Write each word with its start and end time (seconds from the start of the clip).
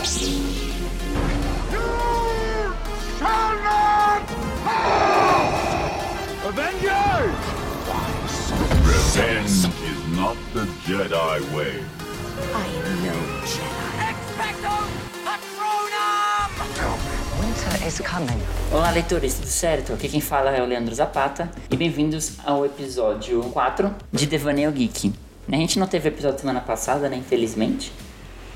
Avengers! 0.00 0.30
Revenge 8.80 9.68
is 9.84 10.00
not 10.16 10.36
the 10.54 10.64
Jedi 10.86 11.40
way. 11.54 11.84
I 12.54 12.66
am 12.80 12.96
no 13.04 13.12
Jedi. 13.44 14.08
Expecto 14.08 14.72
Patronum! 15.22 16.48
Winter 17.42 17.86
is 17.86 18.00
coming. 18.00 18.40
Olá, 18.72 18.90
leitores, 18.92 19.34
tudo 19.34 19.48
certo? 19.48 19.92
Aqui 19.92 20.08
quem 20.08 20.22
fala 20.22 20.50
é 20.56 20.62
o 20.62 20.64
Leandro 20.64 20.94
Zapata 20.94 21.50
e 21.70 21.76
bem-vindos 21.76 22.38
ao 22.42 22.64
episódio 22.64 23.42
4 23.50 23.94
de 24.10 24.24
Devaneio 24.24 24.72
Geek. 24.72 25.12
A 25.52 25.56
gente 25.56 25.78
não 25.78 25.86
teve 25.86 26.08
episódio 26.08 26.40
semana 26.40 26.62
passada, 26.62 27.06
né, 27.06 27.16
infelizmente, 27.16 27.92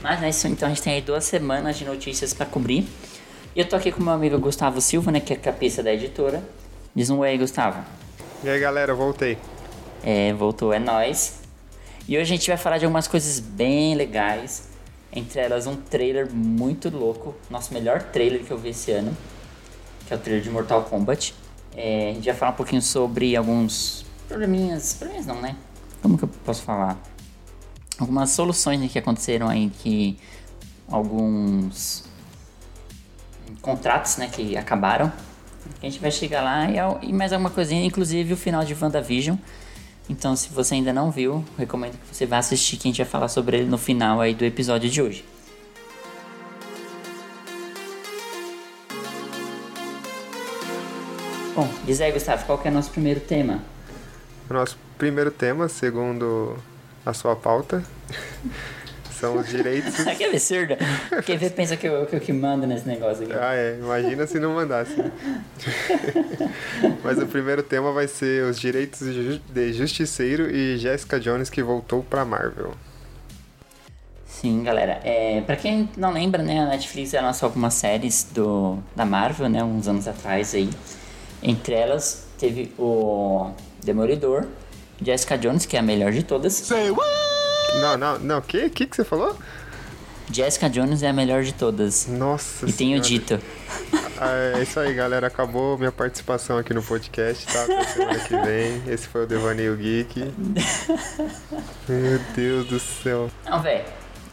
mas 0.04 0.20
né, 0.20 0.28
isso, 0.28 0.46
então 0.48 0.66
a 0.66 0.68
gente 0.68 0.82
tem 0.82 0.92
aí 0.92 1.00
duas 1.00 1.24
semanas 1.24 1.78
de 1.78 1.86
notícias 1.86 2.34
para 2.34 2.44
cobrir. 2.44 2.86
E 3.56 3.60
eu 3.60 3.66
tô 3.66 3.74
aqui 3.74 3.90
com 3.90 4.02
meu 4.02 4.12
amigo 4.12 4.38
Gustavo 4.38 4.78
Silva, 4.78 5.10
né, 5.10 5.18
que 5.18 5.32
é 5.32 5.36
cabeça 5.36 5.82
da 5.82 5.90
editora. 5.94 6.42
Diz 6.94 7.08
um 7.08 7.20
oi 7.20 7.30
aí, 7.30 7.38
Gustavo. 7.38 7.82
E 8.42 8.48
aí 8.50 8.60
galera, 8.60 8.94
voltei. 8.94 9.38
É, 10.02 10.30
voltou, 10.34 10.74
é 10.74 10.78
nós. 10.78 11.40
E 12.06 12.18
hoje 12.18 12.34
a 12.34 12.36
gente 12.36 12.46
vai 12.48 12.58
falar 12.58 12.76
de 12.76 12.84
algumas 12.84 13.08
coisas 13.08 13.40
bem 13.40 13.94
legais. 13.94 14.68
Entre 15.10 15.40
elas, 15.40 15.66
um 15.66 15.74
trailer 15.74 16.30
muito 16.30 16.94
louco. 16.94 17.34
Nosso 17.48 17.72
melhor 17.72 18.02
trailer 18.02 18.44
que 18.44 18.50
eu 18.50 18.58
vi 18.58 18.68
esse 18.68 18.92
ano. 18.92 19.16
Que 20.06 20.12
é 20.12 20.16
o 20.18 20.20
trailer 20.20 20.44
de 20.44 20.50
Mortal 20.50 20.82
Kombat. 20.82 21.34
É, 21.74 22.10
a 22.10 22.12
gente 22.12 22.26
vai 22.26 22.34
falar 22.34 22.52
um 22.52 22.56
pouquinho 22.56 22.82
sobre 22.82 23.34
alguns 23.34 24.04
probleminhas. 24.28 24.92
Probleminhas 24.92 25.26
não, 25.26 25.40
né? 25.40 25.56
Como 26.02 26.18
que 26.18 26.24
eu 26.24 26.30
posso 26.44 26.62
falar? 26.62 26.98
Algumas 27.98 28.30
soluções 28.30 28.80
né, 28.80 28.88
que 28.88 28.98
aconteceram 28.98 29.48
aí 29.48 29.70
que 29.82 30.18
alguns 30.88 32.04
contratos 33.60 34.16
né, 34.16 34.28
que 34.28 34.56
acabaram. 34.56 35.12
A 35.80 35.86
gente 35.86 35.98
vai 35.98 36.10
chegar 36.10 36.42
lá 36.42 36.68
e, 36.70 37.08
e 37.08 37.12
mais 37.12 37.32
alguma 37.32 37.50
coisinha, 37.50 37.84
inclusive 37.84 38.32
o 38.32 38.36
final 38.36 38.64
de 38.64 38.74
WandaVision. 38.74 39.36
Então, 40.08 40.36
se 40.36 40.50
você 40.50 40.74
ainda 40.74 40.92
não 40.92 41.10
viu, 41.10 41.42
recomendo 41.56 41.92
que 41.92 42.14
você 42.14 42.26
vá 42.26 42.38
assistir, 42.38 42.76
que 42.76 42.86
a 42.86 42.90
gente 42.90 42.98
vai 42.98 43.06
falar 43.06 43.28
sobre 43.28 43.58
ele 43.58 43.66
no 43.66 43.78
final 43.78 44.20
aí 44.20 44.34
do 44.34 44.44
episódio 44.44 44.90
de 44.90 45.00
hoje. 45.00 45.24
Bom, 51.54 51.68
diz 51.86 52.00
aí, 52.00 52.12
Gustavo, 52.12 52.44
qual 52.44 52.58
que 52.58 52.68
é 52.68 52.70
o 52.70 52.74
nosso 52.74 52.90
primeiro 52.90 53.20
tema? 53.20 53.62
O 54.50 54.52
nosso 54.52 54.76
primeiro 54.98 55.30
tema, 55.30 55.68
segundo 55.68 56.56
a 57.04 57.12
sua 57.12 57.36
pauta, 57.36 57.82
são 59.24 59.38
os 59.38 59.48
direitos. 59.48 59.94
que 60.16 60.24
absurdo! 60.24 60.74
Quem 61.24 61.38
vê 61.38 61.48
pensa 61.50 61.76
que 61.76 61.86
eu, 61.86 62.04
que 62.06 62.16
eu 62.16 62.20
que 62.20 62.32
mando 62.32 62.66
nesse 62.66 62.86
negócio 62.86 63.24
aqui. 63.24 63.32
Ah, 63.32 63.54
é. 63.54 63.78
Imagina 63.78 64.26
se 64.26 64.38
não 64.38 64.54
mandasse. 64.54 64.96
Mas 67.02 67.18
o 67.18 67.26
primeiro 67.26 67.62
tema 67.62 67.92
vai 67.92 68.06
ser 68.06 68.44
os 68.44 68.58
direitos 68.58 69.00
de 69.52 69.72
Justiceiro 69.72 70.50
e 70.50 70.76
Jessica 70.76 71.18
Jones 71.18 71.48
que 71.48 71.62
voltou 71.62 72.02
pra 72.02 72.24
Marvel. 72.24 72.74
Sim, 74.26 74.62
galera. 74.62 75.00
É, 75.04 75.40
pra 75.40 75.56
quem 75.56 75.88
não 75.96 76.12
lembra, 76.12 76.42
né, 76.42 76.60
a 76.60 76.66
Netflix 76.66 77.14
lançou 77.14 77.46
algumas 77.46 77.72
séries 77.72 78.28
do, 78.34 78.78
da 78.94 79.06
Marvel, 79.06 79.48
né, 79.48 79.64
uns 79.64 79.88
anos 79.88 80.06
atrás 80.06 80.54
aí. 80.54 80.68
Entre 81.42 81.74
elas, 81.74 82.26
teve 82.38 82.72
o 82.78 83.52
Demolidor, 83.82 84.46
Jessica 85.04 85.36
Jones, 85.38 85.66
que 85.66 85.76
é 85.76 85.80
a 85.80 85.82
melhor 85.82 86.12
de 86.12 86.22
todas. 86.22 86.52
Say 86.54 86.90
what? 86.90 87.08
Não, 87.80 87.96
não, 87.96 88.18
não. 88.18 88.38
O 88.38 88.42
que? 88.42 88.66
O 88.66 88.70
que, 88.70 88.86
que 88.86 88.96
você 88.96 89.04
falou? 89.04 89.36
Jessica 90.32 90.70
Jones 90.70 91.02
é 91.02 91.08
a 91.08 91.12
melhor 91.12 91.42
de 91.42 91.52
todas. 91.52 92.06
Nossa 92.06 92.66
E 92.68 92.72
tenho 92.72 93.02
Senhora. 93.04 93.08
dito. 93.08 93.40
Ah, 94.18 94.58
é 94.58 94.62
isso 94.62 94.80
aí, 94.80 94.94
galera. 94.94 95.26
Acabou 95.26 95.76
minha 95.76 95.92
participação 95.92 96.56
aqui 96.56 96.72
no 96.72 96.82
podcast, 96.82 97.46
tá? 97.46 97.64
Até 97.64 97.84
semana 97.84 98.18
que 98.20 98.36
vem. 98.38 98.82
Esse 98.86 99.06
foi 99.08 99.24
o 99.24 99.26
Devaneio 99.26 99.76
Geek. 99.76 100.32
Meu 101.88 102.18
Deus 102.34 102.66
do 102.66 102.80
céu. 102.80 103.30
Não, 103.44 103.60
velho. 103.60 103.84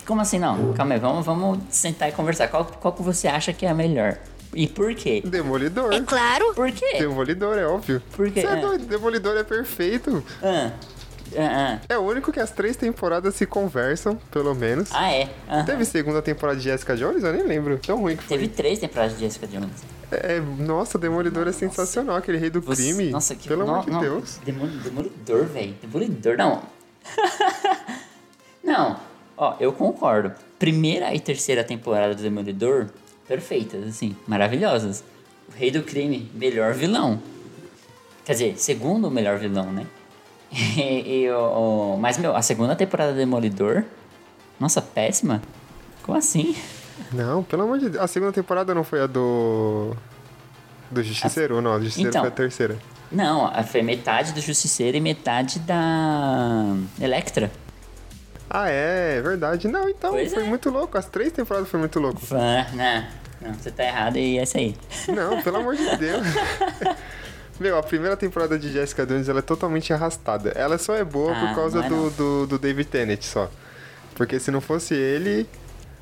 Como 0.05 0.21
assim 0.21 0.39
não? 0.39 0.73
Calma 0.73 0.93
aí, 0.95 0.99
vamos, 0.99 1.25
vamos 1.25 1.59
sentar 1.69 2.09
e 2.09 2.11
conversar. 2.11 2.47
Qual, 2.47 2.65
qual 2.65 2.93
que 2.93 3.01
você 3.03 3.27
acha 3.27 3.53
que 3.53 3.65
é 3.65 3.69
a 3.69 3.73
melhor? 3.73 4.17
E 4.53 4.67
por 4.67 4.93
quê? 4.95 5.21
Demolidor. 5.25 5.93
É 5.93 6.01
claro. 6.01 6.53
Por 6.53 6.71
quê? 6.71 6.97
Demolidor, 6.99 7.57
é 7.57 7.65
óbvio. 7.65 8.01
Por 8.15 8.29
quê? 8.31 8.41
Você 8.41 8.47
é 8.47 8.51
Ah. 8.51 8.55
doido, 8.55 8.85
Demolidor 8.85 9.37
é 9.37 9.43
perfeito. 9.43 10.23
Ah, 10.43 10.71
ah, 11.37 11.79
ah. 11.79 11.79
É 11.87 11.97
o 11.97 12.01
único 12.01 12.31
que 12.33 12.39
as 12.39 12.51
três 12.51 12.75
temporadas 12.75 13.35
se 13.35 13.45
conversam, 13.45 14.17
pelo 14.29 14.53
menos. 14.53 14.89
Ah, 14.91 15.09
é. 15.11 15.29
Teve 15.65 15.85
segunda 15.85 16.21
temporada 16.21 16.57
de 16.57 16.65
Jessica 16.65 16.97
Jones? 16.97 17.23
Eu 17.23 17.31
nem 17.31 17.43
lembro. 17.43 17.77
Tão 17.77 17.99
ruim 18.01 18.17
que 18.17 18.23
foi. 18.23 18.37
Teve 18.37 18.49
três 18.49 18.79
temporadas 18.79 19.13
de 19.17 19.21
Jessica 19.21 19.47
Jones. 19.47 19.69
É, 20.11 20.41
nossa, 20.41 20.97
Demolidor 20.97 21.47
é 21.47 21.53
sensacional, 21.53 22.17
aquele 22.17 22.37
rei 22.37 22.49
do 22.49 22.59
Você- 22.59 22.83
crime. 22.83 23.09
Nossa, 23.11 23.33
que 23.33 23.47
Pelo 23.47 23.63
no- 23.65 23.71
amor 23.71 23.85
de 23.85 23.91
não, 23.91 24.01
Deus. 24.01 24.39
Demol- 24.43 24.67
Demolidor, 24.67 25.45
velho. 25.45 25.73
Demolidor, 25.81 26.35
não. 26.37 26.61
não, 28.63 28.99
ó, 29.37 29.55
eu 29.59 29.71
concordo. 29.73 30.33
Primeira 30.59 31.13
e 31.15 31.19
terceira 31.19 31.63
temporada 31.63 32.13
do 32.13 32.21
Demolidor, 32.21 32.87
perfeitas, 33.35 33.87
assim, 33.87 34.13
maravilhosas. 34.27 35.03
O 35.47 35.57
Rei 35.57 35.71
do 35.71 35.83
Crime, 35.83 36.29
melhor 36.33 36.73
vilão. 36.73 37.21
Quer 38.25 38.33
dizer, 38.33 38.57
segundo 38.57 39.09
melhor 39.09 39.37
vilão, 39.37 39.71
né? 39.71 39.85
E, 40.53 41.21
e 41.23 41.31
o, 41.31 41.93
o- 41.93 41.97
mas, 41.97 42.17
meu, 42.17 42.35
a 42.35 42.41
segunda 42.41 42.75
temporada 42.75 43.13
do 43.13 43.17
Demolidor, 43.17 43.85
nossa, 44.59 44.81
péssima. 44.81 45.41
Como 46.03 46.17
assim? 46.17 46.53
Não, 47.13 47.41
pelo 47.41 47.63
amor 47.63 47.79
de 47.79 47.89
Deus. 47.89 48.03
A 48.03 48.07
segunda 48.07 48.33
temporada 48.33 48.75
não 48.75 48.83
foi 48.83 48.99
a 49.01 49.07
do. 49.07 49.95
Do 50.89 51.01
Justiceiro, 51.01 51.61
não. 51.61 51.71
A 51.71 51.77
do 51.77 51.85
Justiceiro 51.85 52.09
Então. 52.09 52.21
foi 52.23 52.29
a 52.29 52.33
terceira. 52.33 52.77
Não, 53.09 53.45
a- 53.45 53.63
foi 53.63 53.81
metade 53.81 54.33
do 54.33 54.41
Justiceiro 54.41 54.97
e 54.97 54.99
metade 54.99 55.57
da 55.59 56.75
Electra. 56.99 57.49
Ah, 58.49 58.69
é, 58.69 59.15
é 59.17 59.21
verdade. 59.21 59.69
Não, 59.69 59.87
então, 59.87 60.11
Pois 60.11 60.33
foi 60.33 60.43
é. 60.43 60.47
muito 60.49 60.69
louco. 60.69 60.97
As 60.97 61.05
três 61.05 61.31
temporadas 61.31 61.69
foi 61.69 61.79
muito 61.79 61.97
louco. 61.97 62.19
Fã, 62.19 62.65
não, 62.73 63.05
não, 63.41 63.53
você 63.53 63.71
tá 63.71 63.83
errado 63.83 64.17
e 64.17 64.37
é 64.37 64.41
essa 64.41 64.57
aí. 64.57 64.75
Não, 65.07 65.41
pelo 65.41 65.57
amor 65.57 65.75
de 65.75 65.83
Deus. 65.97 66.25
Meu, 67.59 67.77
a 67.77 67.83
primeira 67.83 68.17
temporada 68.17 68.57
de 68.57 68.71
Jessica 68.71 69.05
Jones 69.05 69.29
ela 69.29 69.39
é 69.39 69.41
totalmente 69.41 69.93
arrastada. 69.93 70.49
Ela 70.55 70.77
só 70.77 70.95
é 70.95 71.03
boa 71.03 71.31
Ah, 71.31 71.47
por 71.47 71.55
causa 71.55 71.85
é 71.85 71.89
do, 71.89 72.09
do, 72.11 72.47
do 72.47 72.59
David 72.59 72.89
Tennant 72.89 73.21
só. 73.21 73.49
Porque 74.15 74.39
se 74.39 74.49
não 74.51 74.61
fosse 74.61 74.93
ele. 74.93 75.47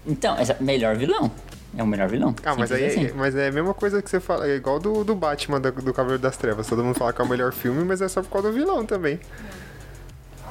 Então, 0.05 0.37
essa 0.37 0.55
melhor 0.59 0.95
vilão. 0.95 1.31
É 1.77 1.83
o 1.83 1.87
melhor 1.87 2.07
vilão. 2.09 2.33
Ah, 2.43 2.55
mas 2.57 2.71
aí 2.71 2.85
assim. 2.85 3.11
mas 3.13 3.35
é 3.35 3.49
a 3.49 3.51
mesma 3.51 3.73
coisa 3.73 4.01
que 4.01 4.09
você 4.09 4.19
fala. 4.19 4.47
É 4.47 4.55
igual 4.55 4.79
do, 4.79 5.03
do 5.03 5.13
Batman, 5.13 5.59
do, 5.61 5.71
do 5.71 5.93
Cavaleiro 5.93 6.21
das 6.21 6.35
Trevas. 6.35 6.65
Todo 6.67 6.83
mundo 6.83 6.95
fala 6.95 7.13
que 7.13 7.21
é 7.21 7.23
o 7.25 7.27
melhor 7.27 7.51
filme, 7.53 7.83
mas 7.83 8.01
é 8.01 8.07
só 8.07 8.21
por 8.21 8.29
causa 8.29 8.47
do 8.49 8.53
vilão 8.53 8.85
também. 8.85 9.19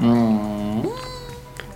Hum, 0.01 0.68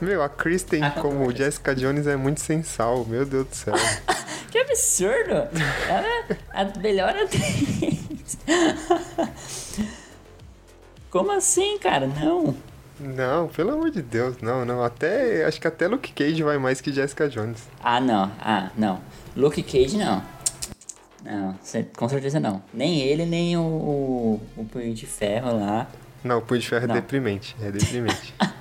Meu, 0.03 0.21
a 0.21 0.29
Kristen 0.29 0.83
Ah, 0.83 0.91
como 0.91 1.19
concordo. 1.19 1.39
Jessica 1.39 1.75
Jones 1.77 2.09
é 2.09 2.17
muito 2.17 2.41
sensal. 2.41 3.05
Meu 3.05 3.25
Deus 3.25 3.47
do 3.47 3.55
céu. 3.55 3.75
que 4.51 4.59
absurdo! 4.59 5.49
Ela 5.89 6.07
é 6.09 6.37
a 6.53 6.65
melhor 6.81 7.15
atriz. 7.15 8.37
Como 11.09 11.31
assim, 11.31 11.79
cara? 11.79 12.09
Não. 12.09 12.53
não, 12.99 13.47
pelo 13.47 13.71
amor 13.75 13.93
de 13.93 14.03
Deus, 14.03 14.39
não, 14.43 14.65
não. 14.65 14.83
Até. 14.83 15.45
Acho 15.45 15.61
que 15.61 15.69
até 15.69 15.87
Luke 15.87 16.13
Cage 16.13 16.43
vai 16.43 16.59
mais 16.59 16.81
que 16.81 16.93
Jessica 16.93 17.29
Jones. 17.29 17.63
Ah, 17.81 18.01
não. 18.01 18.33
Ah, 18.41 18.71
não. 18.77 19.01
Luke 19.37 19.63
Cage, 19.63 19.97
não. 19.97 20.21
Não, 21.25 21.57
com 21.97 22.09
certeza 22.09 22.41
não. 22.41 22.61
Nem 22.75 23.03
ele, 23.03 23.25
nem 23.25 23.57
o, 23.57 23.61
o, 23.61 24.43
o 24.57 24.65
Punho 24.65 24.93
de 24.93 25.07
Ferro 25.07 25.61
lá. 25.61 25.87
Não, 26.25 26.39
o 26.39 26.43
Punho 26.43 26.61
de 26.61 26.69
Ferro 26.69 26.89
Não. 26.89 26.97
é 26.97 27.01
deprimente. 27.01 27.55
É 27.63 27.71
deprimente. 27.71 28.35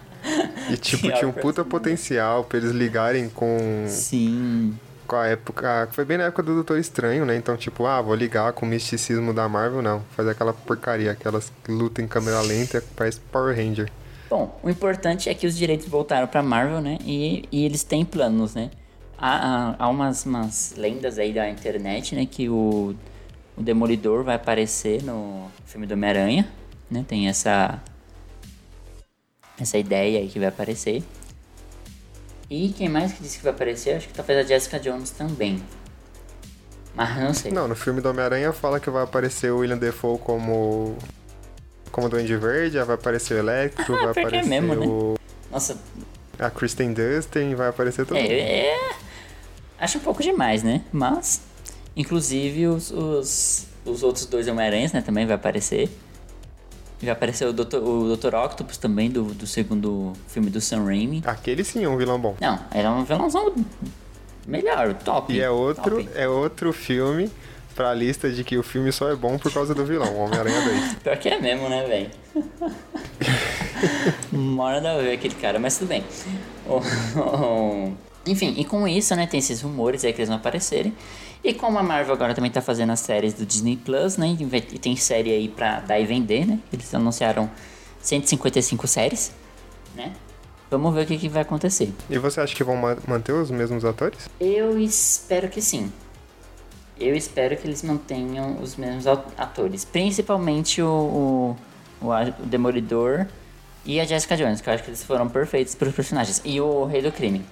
E 0.70 0.78
tipo, 0.78 1.12
tinha 1.12 1.28
um 1.28 1.32
puta 1.32 1.64
potencial 1.64 2.44
pra 2.44 2.58
eles 2.58 2.72
ligarem 2.72 3.30
com, 3.30 3.86
Sim. 3.88 4.78
com 5.08 5.16
a 5.16 5.28
época. 5.28 5.90
Foi 5.92 6.06
bem 6.06 6.18
na 6.18 6.26
época 6.26 6.44
do 6.44 6.56
Doutor 6.56 6.78
Estranho, 6.78 7.26
né? 7.26 7.36
Então, 7.36 7.58
tipo, 7.58 7.86
ah, 7.86 8.02
vou 8.02 8.16
ligar 8.16 8.54
com 8.54 8.66
o 8.66 8.70
misticismo 8.70 9.34
da 9.34 9.48
Marvel, 9.48 9.82
não. 9.82 10.02
Fazer 10.16 10.32
aquela 10.32 10.54
porcaria, 10.54 11.12
aquelas 11.12 11.52
que 11.64 11.72
lutam 11.72 12.04
em 12.04 12.08
câmera 12.08 12.42
lenta, 12.42 12.84
parece 12.96 13.20
Power 13.32 13.56
Ranger. 13.56 13.90
Bom, 14.32 14.58
o 14.64 14.70
importante 14.70 15.30
é 15.30 15.34
que 15.34 15.46
os 15.46 15.58
direitos 15.58 15.88
voltaram 15.88 16.26
pra 16.26 16.42
Marvel, 16.42 16.80
né? 16.80 16.98
E, 17.06 17.44
e 17.52 17.66
eles 17.66 17.84
têm 17.84 18.06
planos, 18.06 18.56
né? 18.56 18.72
Há, 19.18 19.36
há, 19.36 19.76
há 19.78 19.90
umas, 19.90 20.26
umas 20.26 20.74
lendas 20.78 21.20
aí 21.20 21.34
da 21.34 21.50
internet, 21.50 22.16
né? 22.16 22.26
Que 22.26 22.48
o, 22.48 22.96
o 23.58 23.62
Demolidor 23.62 24.24
vai 24.24 24.36
aparecer 24.36 25.04
no 25.04 25.52
filme 25.66 25.86
do 25.86 25.96
Homem-Aranha, 25.96 26.48
né? 26.90 27.04
Tem 27.06 27.28
essa, 27.28 27.82
essa 29.62 29.78
ideia 29.78 30.20
aí 30.20 30.28
que 30.28 30.40
vai 30.40 30.48
aparecer. 30.50 31.04
E 32.50 32.70
quem 32.70 32.90
mais 32.90 33.14
que 33.14 33.24
disse 33.24 33.38
que 33.38 33.44
vai 33.44 33.54
aparecer? 33.54 33.96
Acho 33.96 34.08
que 34.08 34.14
talvez 34.14 34.40
a 34.40 34.44
Jessica 34.48 34.80
Jones 34.80 35.12
também. 35.12 35.64
Mas 36.94 37.18
não 37.18 37.34
sei. 37.34 37.52
Não, 37.52 37.68
no 37.68 37.76
filme 37.76 38.02
do 38.02 38.10
Homem-Aranha 38.10 38.52
fala 38.52 38.80
que 38.80 38.90
vai 38.90 39.04
aparecer 39.04 39.52
o 39.52 39.60
William 39.60 39.78
Defoe 39.78 40.18
como. 40.20 40.98
Como 41.92 42.08
Duende 42.10 42.36
Verde, 42.38 42.78
vai 42.84 42.96
aparecer 42.96 43.36
o 43.36 43.38
Electro, 43.40 43.94
Ah, 43.96 43.98
vai 44.14 44.24
é 44.24 44.28
aparecer 44.28 44.50
mesmo, 44.50 44.76
né? 44.76 44.86
o. 44.86 45.16
Nossa, 45.50 45.78
A 46.40 46.50
Kristen 46.50 46.94
Dunst 46.94 47.30
vai 47.56 47.70
aparecer 47.70 48.06
todo 48.06 48.18
mundo. 48.18 48.30
é, 48.30 48.68
é... 48.68 48.92
Acho 49.80 49.98
um 49.98 50.02
pouco 50.02 50.22
demais, 50.22 50.62
né? 50.64 50.82
Mas, 50.92 51.42
inclusive, 51.96 52.68
os, 52.68 52.92
os, 52.92 53.66
os 53.86 54.04
outros 54.04 54.26
dois 54.26 54.48
Homem-Aranhas, 54.48 54.92
né? 54.94 55.02
Também 55.02 55.26
vai 55.26 55.36
aparecer. 55.36 55.90
Já 57.02 57.14
apareceu 57.14 57.50
o 57.50 57.54
Dr. 57.54 57.78
o 57.78 58.16
Dr. 58.16 58.36
Octopus 58.36 58.78
também, 58.78 59.10
do, 59.10 59.24
do 59.24 59.48
segundo 59.48 60.14
filme 60.28 60.50
do 60.50 60.62
Sam 60.62 60.86
Raimi. 60.86 61.24
Aquele 61.26 61.64
sim 61.64 61.84
é 61.84 61.90
um 61.90 61.98
vilão 61.98 62.20
bom. 62.20 62.36
Não, 62.40 62.60
era 62.72 62.92
um 62.92 63.04
vilãozão 63.04 63.54
melhor, 64.48 64.94
top. 64.94 65.34
E 65.34 65.42
é 65.42 65.50
outro, 65.50 66.04
top. 66.04 66.10
é 66.16 66.28
outro 66.28 66.72
filme 66.72 67.32
pra 67.76 67.94
lista 67.94 68.30
de 68.30 68.44
que 68.44 68.58
o 68.58 68.64
filme 68.64 68.92
só 68.92 69.10
é 69.10 69.16
bom 69.16 69.38
por 69.38 69.52
causa 69.52 69.74
do 69.74 69.86
vilão, 69.86 70.16
Homem-Aranha 70.18 70.62
2. 70.62 70.94
Pior 71.04 71.18
que 71.18 71.30
é 71.30 71.40
mesmo, 71.40 71.68
né, 71.70 71.84
velho? 71.86 72.12
Mora 74.32 74.80
da 74.80 74.98
ver 74.98 75.14
aquele 75.14 75.36
cara, 75.36 75.58
mas 75.58 75.78
tudo 75.78 75.88
bem. 75.88 76.04
Enfim, 78.28 78.54
e 78.58 78.66
com 78.66 78.88
isso, 78.88 79.16
né, 79.16 79.26
tem 79.26 79.40
esses 79.40 79.62
rumores 79.62 80.06
aí 80.06 80.14
que 80.14 80.20
eles 80.20 80.30
vão 80.30 80.38
aparecerem. 80.38 80.94
E 81.44 81.54
como 81.54 81.78
a 81.80 81.84
Marvel 81.84 82.14
agora 82.14 82.34
também 82.36 82.52
tá 82.52 82.62
fazendo 82.62 82.92
as 82.92 83.00
séries 83.00 83.34
do 83.34 83.46
Disney 83.46 83.76
Plus, 83.76 84.16
né, 84.18 84.38
e 84.40 84.78
tem 84.80 84.96
série 84.96 85.32
aí 85.32 85.48
pra 85.50 85.80
dar 85.80 86.00
e 86.00 86.06
vender, 86.06 86.46
né? 86.46 86.60
Eles 86.72 86.94
anunciaram 86.94 87.50
155 88.02 88.88
séries, 88.88 89.32
né? 89.96 90.14
Vamos 90.70 90.94
ver 90.94 91.04
o 91.04 91.06
que, 91.08 91.18
que 91.18 91.28
vai 91.28 91.42
acontecer. 91.42 91.92
E 92.10 92.18
você 92.18 92.40
acha 92.40 92.56
que 92.56 92.64
vão 92.64 92.78
ma- 92.78 92.98
manter 93.08 93.34
os 93.34 93.50
mesmos 93.52 93.84
atores? 93.84 94.30
Eu 94.40 94.80
espero 94.80 95.50
que 95.50 95.62
sim. 95.62 95.92
Eu 96.98 97.16
espero 97.16 97.58
que 97.58 97.68
eles 97.68 97.82
mantenham 97.84 98.58
os 98.62 98.76
mesmos 98.76 99.06
atores. 99.08 99.84
Principalmente 99.84 100.82
o, 100.82 101.56
o, 102.02 102.08
o 102.08 102.46
Demolidor 102.46 103.26
e 103.84 104.00
a 104.00 104.06
Jessica 104.06 104.38
Jones, 104.38 104.62
que 104.62 104.70
eu 104.70 104.74
acho 104.74 104.84
que 104.84 104.90
eles 104.92 105.04
foram 105.04 105.28
perfeitos 105.28 105.76
para 105.76 105.90
os 105.90 105.96
personagens. 105.96 106.42
E 106.46 106.62
o 106.62 106.86
Rei 106.86 107.02
do 107.02 107.12
Crime. 107.12 107.44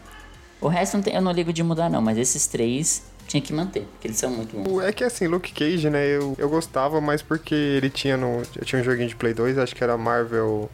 O 0.62 0.68
resto 0.68 0.96
não 0.96 1.04
tem- 1.04 1.16
eu 1.16 1.22
não 1.22 1.32
ligo 1.32 1.52
de 1.52 1.64
mudar 1.64 1.90
não, 1.90 2.02
mas 2.02 2.18
esses 2.18 2.48
três 2.48 3.04
tinha 3.30 3.42
que 3.42 3.54
manter, 3.54 3.82
porque 3.92 4.08
eles 4.08 4.18
são 4.18 4.32
muito 4.32 4.58
bons. 4.58 4.84
É 4.84 4.92
que 4.92 5.04
assim, 5.04 5.28
Luke 5.28 5.54
Cage, 5.54 5.90
né, 5.90 6.06
eu, 6.08 6.36
eu 6.38 6.50
gostava, 6.50 7.00
mas 7.00 7.22
porque 7.22 7.54
ele 7.54 7.90
tinha 7.90 8.18
no. 8.18 8.42
Eu 8.56 8.66
tinha 8.66 8.82
um 8.82 8.84
joguinho 8.84 9.08
de 9.08 9.16
Play 9.16 9.34
2, 9.34 9.58
acho 9.60 9.76
que 9.76 9.84
era 9.84 9.96
Marvel 9.96 10.70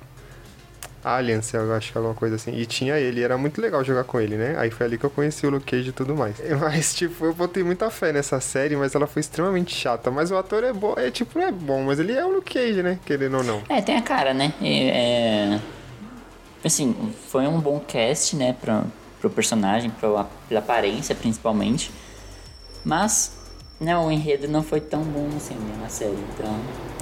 Alliance, 1.03 1.53
eu 1.53 1.73
acho 1.73 1.91
que 1.91 1.97
alguma 1.97 2.15
coisa 2.15 2.37
assim. 2.37 2.55
E 2.55 2.65
tinha 2.65 2.97
ele, 2.97 3.21
era 3.21 3.37
muito 3.37 3.59
legal 3.61 3.83
jogar 3.83 4.05
com 4.05 4.21
ele, 4.21 4.37
né? 4.37 4.55
Aí 4.57 4.71
foi 4.71 4.85
ali 4.85 4.97
que 4.97 5.03
eu 5.03 5.09
conheci 5.09 5.45
o 5.45 5.49
Luke 5.49 5.65
Cage 5.65 5.89
e 5.89 5.91
tudo 5.91 6.15
mais. 6.15 6.37
Mas, 6.59 6.95
tipo, 6.95 7.25
eu 7.25 7.33
botei 7.33 7.61
muita 7.61 7.89
fé 7.89 8.13
nessa 8.13 8.39
série, 8.39 8.77
mas 8.77 8.95
ela 8.95 9.05
foi 9.05 9.19
extremamente 9.19 9.75
chata. 9.75 10.09
Mas 10.09 10.31
o 10.31 10.37
ator 10.37 10.63
é 10.63 10.71
bom, 10.71 10.93
é 10.97 11.11
tipo, 11.11 11.37
é 11.39 11.51
bom, 11.51 11.83
mas 11.83 11.99
ele 11.99 12.13
é 12.13 12.25
o 12.25 12.29
Luke 12.29 12.53
Cage, 12.53 12.81
né? 12.81 12.99
Querendo 13.05 13.37
ou 13.37 13.43
não. 13.43 13.61
É, 13.67 13.81
tem 13.81 13.97
a 13.97 14.01
cara, 14.01 14.33
né? 14.33 14.53
É... 14.61 15.59
Assim, 16.63 16.95
foi 17.27 17.45
um 17.45 17.59
bom 17.59 17.79
cast, 17.79 18.35
né, 18.35 18.55
pra, 18.59 18.83
pro 19.19 19.29
personagem, 19.29 19.91
pra, 19.91 20.25
pela 20.47 20.59
aparência 20.59 21.13
principalmente. 21.13 21.91
Mas, 22.85 23.31
né, 23.81 23.97
o 23.97 24.09
enredo 24.11 24.47
não 24.47 24.61
foi 24.63 24.79
tão 24.79 25.01
bom 25.01 25.27
assim 25.35 25.55
né, 25.55 25.75
na 25.81 25.89
série. 25.89 26.15
Então, 26.33 26.55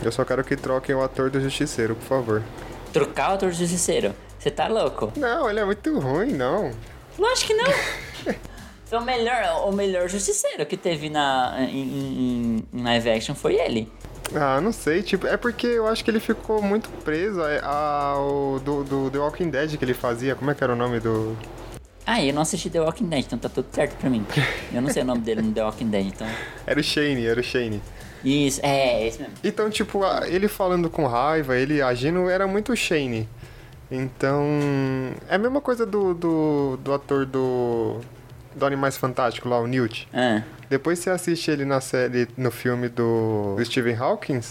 Eu 0.03 0.11
só 0.11 0.23
quero 0.25 0.43
que 0.43 0.55
troquem 0.55 0.95
o 0.95 1.03
ator 1.03 1.29
do 1.29 1.39
Justiceiro, 1.41 1.93
por 1.95 2.05
favor. 2.07 2.43
trocar 2.93 3.31
o 3.31 3.33
ator 3.35 3.51
de 3.51 3.57
justiceiro. 3.57 4.13
Você 4.39 4.49
tá 4.51 4.67
louco? 4.67 5.11
Não, 5.17 5.49
ele 5.49 5.59
é 5.59 5.65
muito 5.65 5.99
ruim, 5.99 6.31
não. 6.33 6.71
Lógico 7.19 7.47
que 7.47 7.53
não. 7.53 7.65
Foi 8.85 8.97
o 8.99 9.01
melhor, 9.01 9.67
o 9.67 9.71
melhor 9.71 10.07
justiceiro 10.07 10.65
que 10.65 10.77
teve 10.77 11.09
na, 11.09 11.55
em, 11.59 11.81
em- 11.81 12.67
em 12.73 12.83
live 12.83 13.09
action 13.09 13.33
foi 13.35 13.55
ele. 13.55 13.91
Ah, 14.35 14.59
não 14.61 14.71
sei, 14.71 15.01
tipo, 15.01 15.25
é 15.27 15.35
porque 15.37 15.65
eu 15.67 15.87
acho 15.87 16.03
que 16.03 16.11
ele 16.11 16.19
ficou 16.19 16.61
muito 16.61 16.89
preso 17.03 17.41
ao 17.63 18.59
do, 18.59 18.83
do 18.83 19.09
The 19.11 19.17
Walking 19.19 19.49
Dead 19.49 19.77
que 19.77 19.83
ele 19.85 19.93
fazia. 19.93 20.35
Como 20.35 20.49
é 20.51 20.55
que 20.55 20.63
era 20.63 20.73
o 20.73 20.75
nome 20.75 20.99
do. 20.99 21.35
Ah, 22.05 22.23
eu 22.23 22.33
não 22.33 22.41
assisti 22.41 22.69
The 22.69 22.81
Walking 22.81 23.05
Dead, 23.05 23.25
então 23.25 23.39
tá 23.39 23.47
tudo 23.49 23.67
certo 23.71 23.95
pra 23.97 24.09
mim. 24.09 24.25
Eu 24.73 24.81
não 24.81 24.89
sei 24.89 25.03
o 25.03 25.05
nome 25.05 25.21
dele 25.21 25.41
no 25.41 25.51
The 25.53 25.63
Walking 25.63 25.89
Dead, 25.89 26.07
então... 26.07 26.27
Era 26.67 26.79
o 26.79 26.83
Shane, 26.83 27.25
era 27.25 27.39
o 27.39 27.43
Shane. 27.43 27.81
Isso, 28.23 28.59
é, 28.63 29.03
é 29.03 29.07
esse 29.07 29.19
mesmo. 29.19 29.33
Então, 29.43 29.69
tipo, 29.69 30.01
ele 30.25 30.47
falando 30.47 30.89
com 30.89 31.05
raiva, 31.05 31.57
ele 31.57 31.81
agindo, 31.81 32.29
era 32.29 32.47
muito 32.47 32.75
Shane. 32.75 33.27
Então. 33.91 34.43
É 35.29 35.35
a 35.35 35.37
mesma 35.37 35.61
coisa 35.61 35.85
do, 35.85 36.13
do, 36.13 36.77
do 36.77 36.93
ator 36.93 37.25
do. 37.25 37.99
Do 38.55 38.65
Animais 38.67 38.95
Fantásticos 38.95 39.49
lá, 39.49 39.59
o 39.59 39.65
Newt. 39.65 40.07
Ah, 40.13 40.43
Depois 40.69 40.99
você 40.99 41.09
assiste 41.09 41.49
ele 41.49 41.65
na 41.65 41.81
série, 41.81 42.27
no 42.37 42.51
filme 42.51 42.87
do, 42.87 43.55
do 43.57 43.65
Stephen 43.65 43.95
Hawking. 43.95 44.41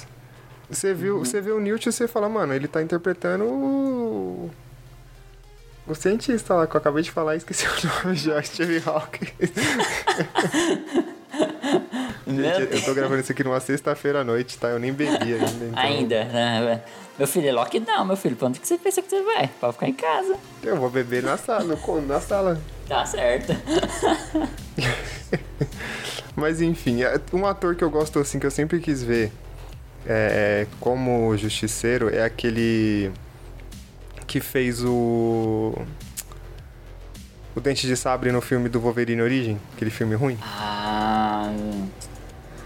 Você 0.69 0.93
viu, 0.93 1.21
você 1.21 1.41
vê 1.41 1.53
o 1.53 1.61
Newt 1.61 1.89
e 1.89 1.93
você 1.93 2.09
fala, 2.09 2.29
mano, 2.29 2.53
ele 2.53 2.67
tá 2.67 2.83
interpretando 2.83 3.45
o. 3.45 4.51
O 5.87 5.94
cientista 5.94 6.55
lá 6.55 6.67
que 6.67 6.76
eu 6.76 6.79
acabei 6.79 7.02
de 7.02 7.11
falar 7.11 7.34
e 7.34 7.38
esqueci 7.38 7.67
o 7.67 8.05
nome 8.05 8.17
já, 8.17 8.40
Stephen 8.43 8.82
Hawking. 8.84 9.26
Gente, 12.26 12.75
eu 12.76 12.84
tô 12.84 12.94
gravando 12.94 13.20
isso 13.20 13.32
aqui 13.32 13.43
numa 13.44 13.61
sexta-feira 13.61 14.20
à 14.20 14.25
noite, 14.25 14.56
tá? 14.56 14.69
Eu 14.69 14.79
nem 14.79 14.93
bebi 14.93 15.34
ainda. 15.34 15.46
Então 15.46 15.82
Ainda, 15.82 16.25
né? 16.25 16.82
Meu 17.19 17.26
filho, 17.26 17.49
é 17.49 17.52
lockdown, 17.52 18.05
meu 18.05 18.17
filho. 18.17 18.37
Pra 18.37 18.49
onde 18.49 18.61
que 18.61 18.67
você 18.67 18.79
pensa 18.79 19.02
que 19.02 19.11
você 19.11 19.23
vai? 19.23 19.49
Pra 19.61 19.73
ficar 19.73 19.88
em 19.88 19.93
casa. 19.93 20.37
Eu 20.62 20.76
vou 20.76 20.88
beber 20.88 21.23
na 21.23 21.37
sala, 21.37 21.64
no, 21.64 22.00
na 22.02 22.20
sala. 22.20 22.61
Tá 22.88 23.05
certo. 23.05 23.52
Mas 26.34 26.62
enfim, 26.62 27.02
é- 27.02 27.20
um 27.32 27.46
ator 27.46 27.75
que 27.75 27.84
eu 27.84 27.90
gosto 27.90 28.19
assim, 28.19 28.38
que 28.38 28.46
eu 28.46 28.50
sempre 28.50 28.81
quis 28.81 29.02
ver 29.02 29.31
é, 30.06 30.67
como 30.81 31.37
justiceiro 31.37 32.08
é 32.12 32.25
aquele 32.25 33.11
que 34.27 34.41
fez 34.41 34.83
o. 34.85 35.75
O 37.55 37.61
Dente 37.61 37.87
de 37.87 37.97
Sabre 37.97 38.33
no 38.33 38.41
filme 38.41 38.69
do 38.69 38.81
Wolverine 38.81 39.21
Origem, 39.21 39.61
aquele 39.75 39.91
filme 39.91 40.15
ruim. 40.15 40.39
Ah. 40.43 41.53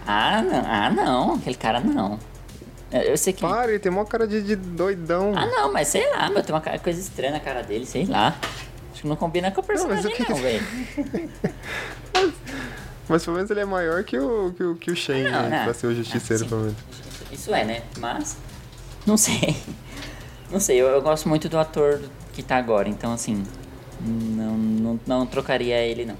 Ah, 0.07 0.43
não. 0.43 0.63
Ah, 0.65 0.91
não. 0.91 1.35
Aquele 1.35 1.57
cara 1.57 1.81
não. 1.81 2.19
Eu 2.93 3.01
eu 3.03 3.17
sei 3.19 3.33
que. 3.33 3.41
Para, 3.41 3.71
ele 3.71 3.81
tem 3.81 3.91
mó 3.91 4.05
cara 4.05 4.27
de, 4.29 4.41
de 4.43 4.55
doidão. 4.55 5.33
Ah, 5.37 5.45
não, 5.47 5.73
mas 5.73 5.89
sei 5.89 6.09
lá, 6.13 6.31
meu. 6.31 6.43
Tem 6.43 6.55
uma 6.55 6.61
coisa 6.61 7.01
estranha 7.01 7.33
na 7.33 7.41
cara 7.41 7.63
dele, 7.63 7.85
sei 7.85 8.07
lá. 8.07 8.37
Acho 8.93 9.03
que 9.03 9.09
não 9.09 9.17
combina 9.17 9.51
com 9.51 9.61
o 9.61 9.65
mas 9.67 9.83
personagem, 9.85 10.13
que 10.15 10.23
não, 10.31 10.37
que- 10.37 10.43
velho. 10.43 10.67
Mas 13.09 13.25
pelo 13.25 13.37
menos 13.37 13.49
ele 13.53 13.61
é 13.61 13.65
maior 13.65 14.03
que 14.03 14.19
o, 14.19 14.53
que 14.53 14.63
o, 14.65 14.75
que 14.75 14.91
o 14.91 14.97
Shane, 14.97 15.31
Não, 15.31 15.43
não. 15.49 15.65
pra 15.65 15.73
ser 15.73 15.87
o 15.87 15.95
justiceiro, 15.95 16.45
Ah, 16.45 16.49
pelo 16.49 16.61
menos. 16.63 16.77
Isso 17.31 17.55
é, 17.55 17.65
né? 17.65 17.83
Mas. 18.01 18.37
Não 19.07 19.17
sei. 19.17 19.57
Não 20.51 20.61
sei, 20.61 20.81
eu, 20.81 20.87
eu 20.89 21.03
gosto 21.03 21.29
muito 21.29 21.49
do 21.49 21.59
ator 21.59 22.01
que 22.33 22.43
tá 22.43 22.57
agora, 22.57 22.89
então 22.89 23.13
assim. 23.13 23.43
Não, 24.01 24.57
não, 24.57 25.01
não 25.07 25.27
trocaria 25.27 25.77
ele, 25.79 26.05
não. 26.05 26.17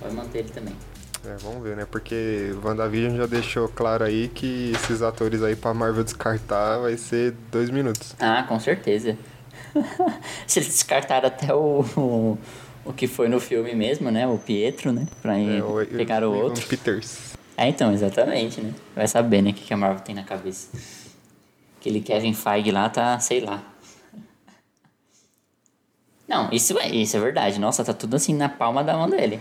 Pode 0.00 0.14
manter 0.14 0.38
ele 0.40 0.48
também. 0.48 0.74
É, 1.26 1.36
vamos 1.42 1.62
ver, 1.62 1.76
né? 1.76 1.86
Porque 1.90 2.52
WandaVision 2.64 3.16
já 3.16 3.26
deixou 3.26 3.68
claro 3.68 4.04
aí 4.04 4.28
que 4.28 4.72
esses 4.74 5.02
atores 5.02 5.42
aí 5.42 5.54
pra 5.56 5.74
Marvel 5.74 6.04
descartar 6.04 6.78
vai 6.78 6.96
ser 6.96 7.34
dois 7.52 7.70
minutos. 7.70 8.14
Ah, 8.18 8.44
com 8.48 8.58
certeza. 8.58 9.16
Se 10.46 10.58
eles 10.60 10.68
descartaram 10.70 11.26
até 11.28 11.52
o, 11.52 11.84
o, 11.96 12.38
o 12.84 12.92
que 12.92 13.06
foi 13.06 13.28
no 13.28 13.40
filme 13.40 13.74
mesmo, 13.74 14.10
né? 14.10 14.26
O 14.26 14.38
Pietro, 14.38 14.92
né? 14.92 15.06
Pra 15.20 15.38
ir 15.38 15.58
É, 15.58 15.62
o- 15.62 15.84
pegar 15.96 16.22
o 16.24 16.30
o 16.30 16.36
outro. 16.44 16.66
Peters. 16.66 17.18
É, 17.56 17.68
então, 17.68 17.92
exatamente, 17.92 18.60
né? 18.60 18.72
Vai 18.94 19.06
saber, 19.08 19.42
né? 19.42 19.50
O 19.50 19.54
que 19.54 19.64
que 19.64 19.74
a 19.74 19.76
Marvel 19.76 20.00
tem 20.00 20.14
na 20.14 20.22
cabeça. 20.22 20.68
Aquele 21.78 22.00
Kevin 22.00 22.34
Feige 22.34 22.70
lá 22.70 22.88
tá, 22.88 23.18
sei 23.20 23.40
lá. 23.40 23.62
Não, 26.28 26.50
isso 26.52 26.78
é, 26.78 26.88
isso 26.88 27.16
é 27.16 27.20
verdade. 27.20 27.58
Nossa, 27.58 27.84
tá 27.84 27.94
tudo 27.94 28.16
assim 28.16 28.34
na 28.34 28.48
palma 28.48 28.84
da 28.84 28.94
mão 28.94 29.08
dele. 29.08 29.40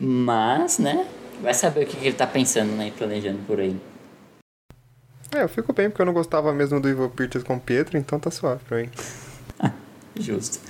Mas, 0.00 0.78
né? 0.78 1.06
Vai 1.40 1.54
saber 1.54 1.84
o 1.84 1.86
que, 1.86 1.96
que 1.96 2.06
ele 2.06 2.16
tá 2.16 2.26
pensando, 2.26 2.72
né? 2.72 2.88
E 2.88 2.90
planejando 2.90 3.38
por 3.46 3.60
aí. 3.60 3.78
É, 5.34 5.42
eu 5.42 5.48
fico 5.48 5.72
bem 5.72 5.88
porque 5.88 6.02
eu 6.02 6.06
não 6.06 6.12
gostava 6.12 6.52
mesmo 6.52 6.80
do 6.80 6.88
Ivo 6.88 7.08
Peters 7.10 7.44
com 7.44 7.56
o 7.56 7.60
Pietro, 7.60 7.98
então 7.98 8.18
tá 8.18 8.30
suave 8.30 8.64
pra 8.64 8.78
mim. 8.78 8.90
Justo. 10.18 10.60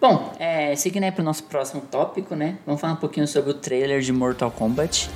Bom, 0.00 0.34
é, 0.38 0.76
seguindo 0.76 1.04
aí 1.04 1.12
pro 1.12 1.24
nosso 1.24 1.44
próximo 1.44 1.80
tópico, 1.82 2.34
né? 2.34 2.58
Vamos 2.66 2.80
falar 2.80 2.92
um 2.92 2.96
pouquinho 2.96 3.26
sobre 3.26 3.50
o 3.50 3.54
trailer 3.54 4.00
de 4.00 4.12
Mortal 4.12 4.50
Kombat. 4.50 5.08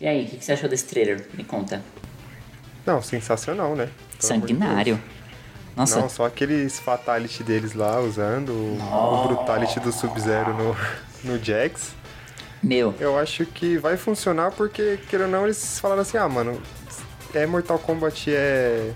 E 0.00 0.06
aí, 0.06 0.24
o 0.24 0.28
que, 0.28 0.36
que 0.38 0.44
você 0.44 0.52
achou 0.52 0.68
desse 0.68 0.86
trailer? 0.86 1.26
Me 1.34 1.44
conta. 1.44 1.82
Não, 2.84 3.00
sensacional, 3.00 3.76
né? 3.76 3.86
Pelo 3.86 4.18
de 4.18 4.26
Sanguinário. 4.26 5.00
Nossa, 5.76 6.00
Não, 6.00 6.08
só 6.08 6.26
aqueles 6.26 6.78
fatality 6.78 7.42
deles 7.42 7.72
lá 7.72 8.00
usando, 8.00 8.50
o, 8.50 8.78
o 8.80 9.28
brutality 9.28 9.80
do 9.80 9.90
Sub-Zero 9.92 10.52
no, 10.54 10.76
no 11.24 11.42
Jax. 11.42 11.94
meu, 12.62 12.94
Eu 13.00 13.18
acho 13.18 13.46
que 13.46 13.78
vai 13.78 13.96
funcionar 13.96 14.50
porque, 14.52 14.98
querendo 15.08 15.26
ou 15.26 15.30
não, 15.32 15.44
eles 15.44 15.78
falaram 15.78 16.02
assim, 16.02 16.18
ah, 16.18 16.28
mano, 16.28 16.60
é 17.32 17.46
Mortal 17.46 17.78
Kombat, 17.78 18.30
é. 18.34 18.92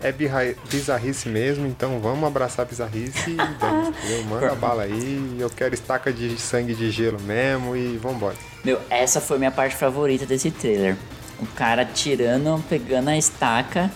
É 0.00 0.12
birra- 0.12 0.54
bizarrice 0.70 1.28
mesmo, 1.28 1.66
então 1.66 1.98
vamos 2.00 2.24
abraçar 2.26 2.66
a 2.66 2.68
bizarrice 2.68 3.30
e 3.30 3.36
dane? 3.58 3.94
Manda 4.28 4.54
bala 4.54 4.82
aí, 4.82 5.36
eu 5.38 5.48
quero 5.48 5.74
estaca 5.74 6.12
de 6.12 6.38
sangue 6.38 6.74
de 6.74 6.90
gelo 6.90 7.18
mesmo 7.20 7.74
e 7.74 7.96
vambora. 7.96 8.36
meu, 8.64 8.78
essa 8.90 9.20
foi 9.20 9.38
minha 9.38 9.50
parte 9.50 9.74
favorita 9.76 10.26
desse 10.26 10.50
trailer. 10.50 10.96
O 11.40 11.46
cara 11.46 11.84
tirando, 11.84 12.62
pegando 12.68 13.08
a 13.08 13.16
estaca 13.16 13.90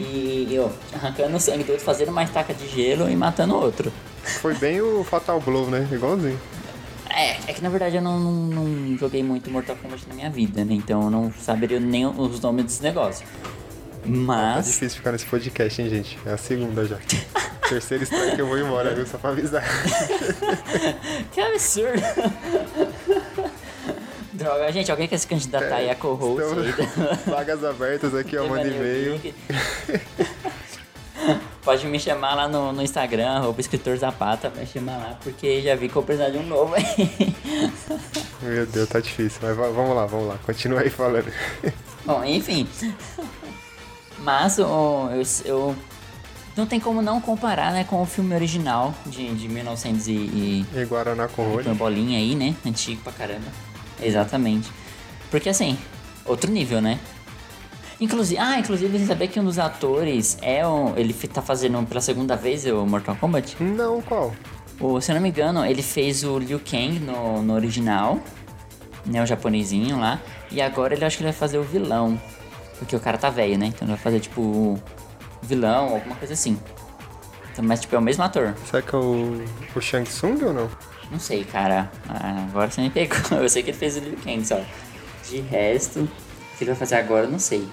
e, 0.00 0.48
e, 0.50 0.58
ó, 0.58 0.68
arrancando 0.94 1.36
o 1.36 1.40
sangue 1.40 1.62
do 1.64 1.70
outro, 1.72 1.84
fazendo 1.84 2.08
uma 2.10 2.24
estaca 2.24 2.52
de 2.52 2.66
gelo 2.68 3.08
e 3.08 3.14
matando 3.14 3.54
o 3.54 3.60
outro. 3.60 3.92
Foi 4.40 4.54
bem 4.54 4.80
o 4.80 5.04
Fatal 5.04 5.38
Blow, 5.40 5.70
né? 5.70 5.86
Igualzinho. 5.92 6.40
É, 7.10 7.32
é 7.46 7.52
que 7.52 7.62
na 7.62 7.68
verdade 7.68 7.94
eu 7.96 8.02
não, 8.02 8.18
não, 8.18 8.32
não 8.64 8.98
joguei 8.98 9.22
muito 9.22 9.48
Mortal 9.50 9.76
Kombat 9.76 10.08
na 10.08 10.14
minha 10.14 10.30
vida, 10.30 10.64
né? 10.64 10.74
Então 10.74 11.02
eu 11.04 11.10
não 11.10 11.32
saberia 11.40 11.78
nem 11.78 12.04
os 12.06 12.40
nomes 12.40 12.64
dos 12.64 12.80
negócios. 12.80 13.28
Tá 14.04 14.10
Mas. 14.10 14.66
difícil 14.66 14.98
ficar 14.98 15.12
nesse 15.12 15.24
podcast, 15.26 15.80
hein, 15.80 15.88
gente? 15.88 16.18
É 16.26 16.32
a 16.32 16.36
segunda 16.36 16.84
já. 16.84 16.96
Terceira 17.68 18.04
strike 18.04 18.38
eu 18.38 18.46
vou 18.46 18.58
embora, 18.58 18.94
viu? 18.94 19.06
Só 19.06 19.16
pra 19.18 19.30
avisar. 19.30 19.64
Que 21.32 21.40
absurdo! 21.40 22.02
Droga, 24.32 24.70
gente, 24.72 24.90
alguém 24.90 25.06
quer 25.08 25.16
se 25.18 25.26
candidatar 25.26 25.76
aí 25.76 25.88
a 25.88 25.94
co-host 25.94 26.42
aí? 26.58 26.68
Estamos- 26.70 27.18
Vagas 27.26 27.64
abertas 27.64 28.14
aqui, 28.14 28.36
ó, 28.36 28.46
manda 28.48 28.66
e-mail. 28.66 29.20
Pode 31.62 31.86
me 31.86 31.98
chamar 31.98 32.34
lá 32.34 32.46
no, 32.48 32.72
no 32.72 32.82
Instagram, 32.82 33.28
arroba 33.30 33.60
escritor 33.60 33.96
Zapata, 33.96 34.50
vai 34.50 34.66
chamar 34.66 34.98
lá, 34.98 35.18
porque 35.22 35.62
já 35.62 35.74
vi 35.74 35.88
que 35.88 35.96
eu 35.96 36.02
precisar 36.02 36.28
de 36.30 36.36
um 36.38 36.42
novo 36.42 36.74
aí. 36.74 37.34
Meu 38.42 38.66
Deus, 38.66 38.88
tá 38.88 39.00
difícil. 39.00 39.38
Mas 39.42 39.56
va- 39.56 39.70
vamos 39.70 39.96
lá, 39.96 40.04
vamos 40.04 40.28
lá. 40.28 40.38
Continua 40.44 40.80
aí 40.80 40.90
falando. 40.90 41.32
Bom, 42.04 42.22
enfim. 42.24 42.68
Mas 44.24 44.58
o, 44.58 45.08
eu, 45.12 45.22
eu- 45.44 45.76
Não 46.56 46.66
tem 46.66 46.80
como 46.80 47.02
não 47.02 47.20
comparar, 47.20 47.72
né, 47.72 47.84
com 47.84 48.00
o 48.00 48.06
filme 48.06 48.34
original 48.34 48.94
de, 49.06 49.32
de 49.34 49.48
1900 49.48 50.08
e... 50.08 50.12
e 50.12 50.66
E 50.74 50.84
Guaraná 50.84 51.28
com 51.28 51.42
uma 51.42 51.74
bolinha 51.74 52.18
aí, 52.18 52.34
né? 52.34 52.54
Antigo 52.64 53.02
pra 53.02 53.12
caramba. 53.12 53.46
Exatamente. 54.00 54.70
Porque 55.30 55.48
assim, 55.48 55.76
outro 56.24 56.50
nível, 56.50 56.80
né? 56.80 56.98
Inclusive, 58.00 58.40
ah, 58.40 58.58
inclusive 58.58 58.98
você 58.98 59.06
sabia 59.06 59.28
que 59.28 59.38
um 59.38 59.44
dos 59.44 59.58
atores 59.58 60.36
é 60.42 60.66
o. 60.66 60.92
Ele 60.96 61.12
tá 61.12 61.40
fazendo 61.40 61.84
pela 61.86 62.00
segunda 62.00 62.36
vez 62.36 62.64
o 62.66 62.84
Mortal 62.86 63.16
Kombat? 63.16 63.56
Não, 63.62 64.00
qual? 64.02 64.32
O, 64.80 65.00
se 65.00 65.10
eu 65.12 65.14
não 65.14 65.22
me 65.22 65.28
engano, 65.28 65.64
ele 65.64 65.80
fez 65.82 66.24
o 66.24 66.36
Liu 66.38 66.58
Kang 66.60 66.98
no, 66.98 67.40
no 67.42 67.54
original, 67.54 68.18
né? 69.06 69.22
O 69.22 69.26
japonesinho 69.26 69.98
lá. 69.98 70.20
E 70.50 70.60
agora 70.60 70.94
ele 70.94 71.04
acho 71.04 71.16
que 71.16 71.22
ele 71.22 71.30
vai 71.30 71.38
fazer 71.38 71.58
o 71.58 71.62
vilão. 71.62 72.20
Porque 72.84 72.96
o 72.96 73.00
cara 73.00 73.16
tá 73.16 73.30
velho, 73.30 73.58
né? 73.58 73.66
Então 73.66 73.86
ele 73.88 73.94
vai 73.94 74.02
fazer 74.02 74.20
tipo 74.20 74.78
vilão, 75.42 75.94
alguma 75.94 76.14
coisa 76.16 76.34
assim. 76.34 76.58
Então, 77.50 77.64
mas 77.64 77.80
tipo, 77.80 77.94
é 77.94 77.98
o 77.98 78.02
mesmo 78.02 78.22
ator. 78.22 78.54
Será 78.66 78.82
que 78.82 78.94
é 78.94 78.98
o, 78.98 79.42
o 79.74 79.80
Shang 79.80 80.08
Tsung 80.08 80.44
ou 80.44 80.52
não? 80.52 80.70
Não 81.10 81.18
sei, 81.18 81.44
cara. 81.44 81.90
Ah, 82.08 82.44
agora 82.48 82.70
você 82.70 82.82
me 82.82 82.90
pegou. 82.90 83.16
Eu 83.40 83.48
sei 83.48 83.62
que 83.62 83.70
ele 83.70 83.78
fez 83.78 83.96
o 83.96 84.00
Liu 84.00 84.18
Kang 84.22 84.44
só. 84.44 84.60
De 85.28 85.40
resto, 85.40 86.00
o 86.00 86.08
que 86.58 86.64
ele 86.64 86.72
vai 86.72 86.78
fazer 86.78 86.96
agora, 86.96 87.24
eu 87.24 87.30
não 87.30 87.38
sei. 87.38 87.66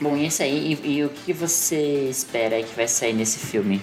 Bom, 0.00 0.16
e 0.16 0.26
isso 0.26 0.42
aí. 0.42 0.78
E, 0.84 0.98
e 0.98 1.04
o 1.04 1.08
que 1.08 1.32
você 1.32 2.08
espera 2.08 2.54
aí 2.54 2.62
que 2.62 2.76
vai 2.76 2.86
sair 2.86 3.12
nesse 3.12 3.40
filme? 3.40 3.82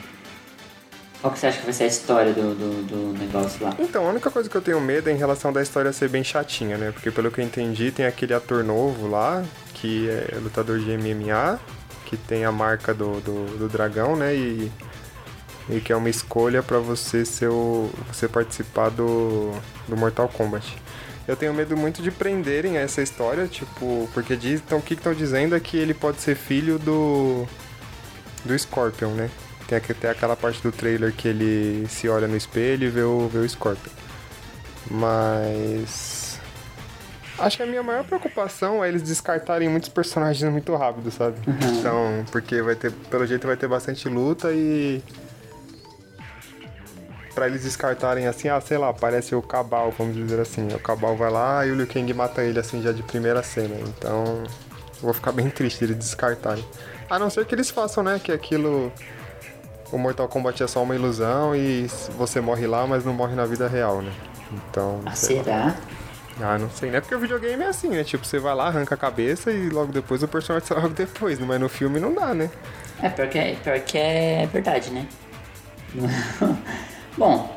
Qual 1.19 1.33
que 1.33 1.39
você 1.39 1.47
acha 1.47 1.57
que 1.57 1.65
vai 1.65 1.73
ser 1.73 1.85
a 1.85 1.87
história 1.87 2.33
do, 2.33 2.53
do, 2.53 2.83
do 2.83 3.19
negócio 3.19 3.63
lá? 3.65 3.75
Então, 3.79 4.05
a 4.05 4.09
única 4.09 4.29
coisa 4.29 4.49
que 4.49 4.55
eu 4.55 4.61
tenho 4.61 4.79
medo 4.79 5.09
é 5.09 5.13
em 5.13 5.17
relação 5.17 5.51
da 5.51 5.61
história 5.61 5.91
ser 5.91 6.09
bem 6.09 6.23
chatinha, 6.23 6.77
né? 6.77 6.91
Porque 6.91 7.11
pelo 7.11 7.31
que 7.31 7.41
eu 7.41 7.45
entendi, 7.45 7.91
tem 7.91 8.05
aquele 8.05 8.33
ator 8.33 8.63
novo 8.63 9.07
lá, 9.07 9.43
que 9.83 10.09
é 10.09 10.37
lutador 10.41 10.79
de 10.79 10.97
MMA, 10.97 11.59
que 12.05 12.15
tem 12.15 12.45
a 12.45 12.51
marca 12.53 12.93
do, 12.93 13.19
do, 13.19 13.57
do 13.57 13.67
dragão, 13.67 14.15
né? 14.15 14.33
E, 14.33 14.71
e 15.69 15.81
que 15.81 15.91
é 15.91 15.95
uma 15.95 16.09
escolha 16.09 16.63
pra 16.63 16.79
você 16.79 17.25
ser 17.25 17.49
o, 17.49 17.91
você 18.07 18.29
participar 18.29 18.89
do, 18.89 19.51
do 19.85 19.97
Mortal 19.97 20.29
Kombat. 20.29 20.73
Eu 21.27 21.35
tenho 21.35 21.53
medo 21.53 21.75
muito 21.75 22.01
de 22.01 22.11
prenderem 22.11 22.77
essa 22.77 23.01
história, 23.01 23.45
tipo, 23.45 24.09
porque 24.13 24.37
diz, 24.37 24.61
então 24.65 24.77
o 24.77 24.81
que 24.81 24.93
estão 24.93 25.13
dizendo 25.13 25.53
é 25.53 25.59
que 25.59 25.75
ele 25.75 25.93
pode 25.93 26.21
ser 26.21 26.35
filho 26.35 26.79
do 26.79 27.45
do 28.45 28.57
Scorpion, 28.57 29.09
né? 29.09 29.29
Tem 29.67 29.79
tem 29.81 30.09
aquela 30.09 30.37
parte 30.37 30.61
do 30.61 30.71
trailer 30.71 31.11
que 31.11 31.27
ele 31.27 31.85
se 31.89 32.07
olha 32.07 32.27
no 32.27 32.37
espelho 32.37 32.87
e 32.87 32.89
vê 32.89 33.01
o, 33.01 33.27
vê 33.27 33.39
o 33.39 33.49
Scorpion. 33.49 33.91
Mas. 34.89 36.22
Acho 37.45 37.57
que 37.57 37.63
a 37.63 37.65
minha 37.65 37.83
maior 37.83 38.03
preocupação 38.03 38.83
é 38.83 38.89
eles 38.89 39.01
descartarem 39.01 39.69
muitos 39.69 39.89
personagens 39.89 40.51
muito 40.51 40.75
rápido, 40.75 41.11
sabe? 41.11 41.37
Então, 41.79 42.25
porque 42.31 42.61
vai 42.61 42.75
ter, 42.75 42.91
pelo 42.91 43.25
jeito 43.25 43.45
vai 43.47 43.57
ter 43.57 43.67
bastante 43.67 44.07
luta 44.07 44.51
e. 44.51 45.01
Pra 47.35 47.47
eles 47.47 47.63
descartarem 47.63 48.27
assim, 48.27 48.47
ah, 48.47 48.61
sei 48.61 48.77
lá, 48.77 48.89
aparece 48.89 49.33
o 49.33 49.41
Cabal, 49.41 49.91
vamos 49.97 50.15
dizer 50.15 50.39
assim. 50.39 50.67
O 50.67 50.79
Cabal 50.79 51.15
vai 51.17 51.31
lá 51.31 51.65
e 51.65 51.71
o 51.71 51.75
Liu 51.75 51.87
Kang 51.87 52.13
mata 52.13 52.43
ele 52.43 52.59
assim 52.59 52.81
já 52.81 52.91
de 52.91 53.01
primeira 53.01 53.41
cena. 53.41 53.75
Então, 53.87 54.43
eu 54.45 55.01
vou 55.01 55.13
ficar 55.13 55.31
bem 55.31 55.49
triste 55.49 55.83
eles 55.83 55.97
descartarem. 55.97 56.63
A 57.09 57.17
não 57.17 57.31
ser 57.31 57.45
que 57.45 57.55
eles 57.55 57.71
façam, 57.71 58.03
né, 58.03 58.19
que 58.23 58.31
aquilo 58.31 58.91
o 59.93 59.97
Mortal 59.97 60.27
Kombat 60.27 60.63
é 60.63 60.67
só 60.67 60.81
uma 60.81 60.95
ilusão 60.95 61.55
e 61.55 61.85
você 62.17 62.41
morre 62.41 62.65
lá, 62.65 62.87
mas 62.87 63.05
não 63.05 63.13
morre 63.13 63.35
na 63.35 63.45
vida 63.45 63.67
real, 63.67 64.01
né? 64.01 64.11
Então. 64.51 65.01
Ah, 65.05 65.15
sei 65.15 65.43
lá. 65.43 65.75
Ah, 66.41 66.57
não 66.57 66.69
sei, 66.69 66.89
né? 66.89 66.99
Porque 66.99 67.13
o 67.15 67.19
videogame 67.19 67.63
é 67.63 67.67
assim, 67.67 67.89
né? 67.89 68.03
Tipo, 68.03 68.25
você 68.25 68.39
vai 68.39 68.55
lá, 68.55 68.67
arranca 68.67 68.95
a 68.95 68.97
cabeça 68.97 69.51
e 69.51 69.69
logo 69.69 69.91
depois 69.91 70.23
o 70.23 70.27
personagem 70.27 70.67
sai 70.67 70.77
logo 70.81 70.93
depois, 70.93 71.39
mas 71.39 71.59
no 71.59 71.69
filme 71.69 71.99
não 71.99 72.13
dá, 72.13 72.33
né? 72.33 72.49
É, 73.01 73.09
pior 73.09 73.27
que 73.29 73.37
é, 73.37 73.55
pior 73.55 73.79
que 73.79 73.97
é 73.97 74.47
verdade, 74.51 74.89
né? 74.91 75.07
Bom, 77.17 77.55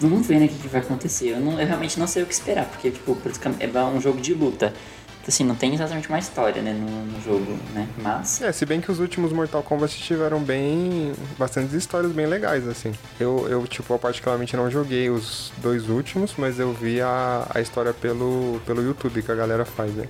vamos 0.00 0.26
ver 0.26 0.40
né, 0.40 0.46
o 0.46 0.48
que, 0.48 0.68
vai 0.68 0.80
acontecer. 0.80 1.28
Eu, 1.30 1.40
não- 1.40 1.60
eu 1.60 1.66
realmente 1.66 1.98
não 1.98 2.06
sei 2.06 2.22
o 2.22 2.26
que 2.26 2.34
esperar, 2.34 2.64
porque, 2.66 2.90
tipo, 2.90 3.16
é 3.60 3.84
um 3.84 4.00
jogo 4.00 4.20
de 4.20 4.34
luta. 4.34 4.72
Então, 5.22 5.28
assim, 5.28 5.44
não 5.44 5.54
tem 5.54 5.72
exatamente 5.72 6.08
uma 6.08 6.18
história, 6.18 6.60
né, 6.60 6.72
no, 6.72 6.90
no 7.06 7.22
jogo, 7.22 7.56
né? 7.72 7.86
Mas, 7.98 8.42
É, 8.42 8.50
se 8.50 8.66
bem 8.66 8.80
que 8.80 8.90
os 8.90 8.98
últimos 8.98 9.32
Mortal 9.32 9.62
Kombat 9.62 9.96
tiveram 10.02 10.40
bem. 10.40 11.12
bastantes 11.38 11.72
histórias 11.74 12.10
bem 12.10 12.26
legais, 12.26 12.66
assim. 12.66 12.92
Eu, 13.20 13.46
eu 13.48 13.64
tipo, 13.68 13.92
eu 13.94 13.98
particularmente 14.00 14.56
não 14.56 14.68
joguei 14.68 15.10
os 15.10 15.52
dois 15.58 15.88
últimos, 15.88 16.34
mas 16.36 16.58
eu 16.58 16.72
vi 16.72 17.00
a, 17.00 17.46
a 17.54 17.60
história 17.60 17.92
pelo, 17.94 18.60
pelo 18.66 18.82
YouTube 18.82 19.22
que 19.22 19.30
a 19.30 19.34
galera 19.36 19.64
faz, 19.64 19.92
né? 19.94 20.08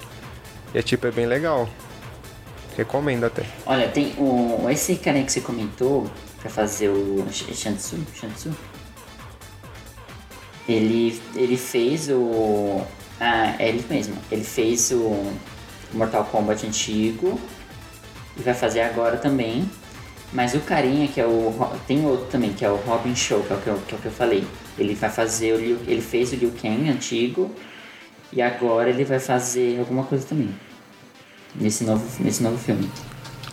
E 0.75 0.79
é 0.79 0.83
tipo, 0.83 1.07
é 1.07 1.11
bem 1.11 1.27
legal. 1.27 1.69
Recomendo 2.75 3.25
até. 3.25 3.45
olha, 3.67 3.87
tem 3.89 4.15
o... 4.17 4.67
Esse 4.71 4.97
cara 4.97 5.23
que 5.23 5.31
você 5.31 5.43
comentou 5.43 6.11
pra 6.41 6.49
fazer 6.49 6.89
o 6.89 7.27
Sh- 7.31 7.55
Shansu, 7.55 7.99
Shansu, 8.19 8.51
ele, 10.67 11.21
ele 11.35 11.57
fez 11.59 12.09
o... 12.09 12.81
Ah, 13.25 13.55
é 13.57 13.69
ele 13.69 13.85
mesmo. 13.89 14.17
Ele 14.33 14.43
fez 14.43 14.91
o 14.91 15.33
Mortal 15.93 16.25
Kombat 16.25 16.67
antigo 16.67 17.41
e 18.37 18.43
vai 18.43 18.53
fazer 18.53 18.81
agora 18.81 19.17
também. 19.17 19.71
Mas 20.33 20.55
o 20.55 20.61
carinha 20.61 21.07
que 21.07 21.21
é 21.21 21.27
o. 21.27 21.55
Tem 21.87 22.05
outro 22.05 22.27
também, 22.27 22.53
que 22.53 22.65
é 22.65 22.69
o 22.69 22.75
Robin 22.75 23.15
Show, 23.15 23.45
que 23.45 23.53
é 23.53 23.57
o 23.57 23.61
que 23.61 23.69
eu, 23.69 23.79
que 23.87 23.95
é 23.95 23.99
o 23.99 24.01
que 24.01 24.07
eu 24.07 24.13
falei. 24.13 24.45
Ele 24.77 24.97
vai 24.97 25.09
fazer 25.09 25.53
o 25.53 25.57
Liu, 25.57 25.79
Ele 25.87 26.01
fez 26.01 26.33
o 26.33 26.35
Liu 26.35 26.53
Kang 26.61 26.91
antigo 26.91 27.55
e 28.33 28.43
agora 28.43 28.91
ele 28.91 29.05
vai 29.05 29.21
fazer 29.21 29.79
alguma 29.79 30.03
coisa 30.03 30.27
também. 30.27 30.53
Nesse 31.55 31.85
novo, 31.85 32.05
nesse 32.25 32.43
novo 32.43 32.59
filme. 32.59 32.91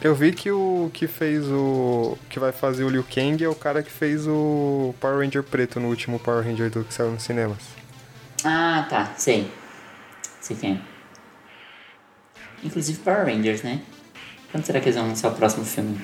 Eu 0.01 0.15
vi 0.15 0.31
que 0.31 0.49
o 0.49 0.89
que 0.91 1.05
fez 1.05 1.45
o. 1.45 2.17
que 2.27 2.39
vai 2.39 2.51
fazer 2.51 2.85
o 2.85 2.89
Liu 2.89 3.03
Kang 3.03 3.43
é 3.43 3.47
o 3.47 3.53
cara 3.53 3.83
que 3.83 3.91
fez 3.91 4.25
o 4.25 4.95
Power 4.99 5.19
Ranger 5.19 5.43
preto 5.43 5.79
no 5.79 5.89
último 5.89 6.17
Power 6.17 6.43
Ranger 6.43 6.71
do 6.71 6.83
que 6.83 6.91
saiu 6.91 7.11
nos 7.11 7.21
cinemas. 7.21 7.59
Ah, 8.43 8.87
tá, 8.89 9.13
sei. 9.15 9.58
Quem 10.47 10.73
é. 10.73 10.79
Inclusive 12.63 12.99
Power 12.99 13.25
Rangers, 13.25 13.61
né? 13.63 13.81
Quando 14.51 14.65
será 14.65 14.79
que 14.79 14.85
eles 14.87 14.95
vão 14.95 15.07
lançar 15.07 15.29
o 15.29 15.35
próximo 15.35 15.63
filme? 15.63 15.99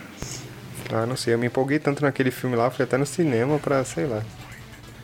Ah, 0.94 1.06
não 1.06 1.16
sei, 1.16 1.34
eu 1.34 1.38
me 1.38 1.48
empolguei 1.48 1.80
tanto 1.80 2.04
naquele 2.04 2.30
filme 2.32 2.56
lá, 2.56 2.70
fui 2.70 2.84
até 2.84 2.98
no 2.98 3.06
cinema 3.06 3.58
pra, 3.58 3.84
sei 3.84 4.06
lá. 4.06 4.24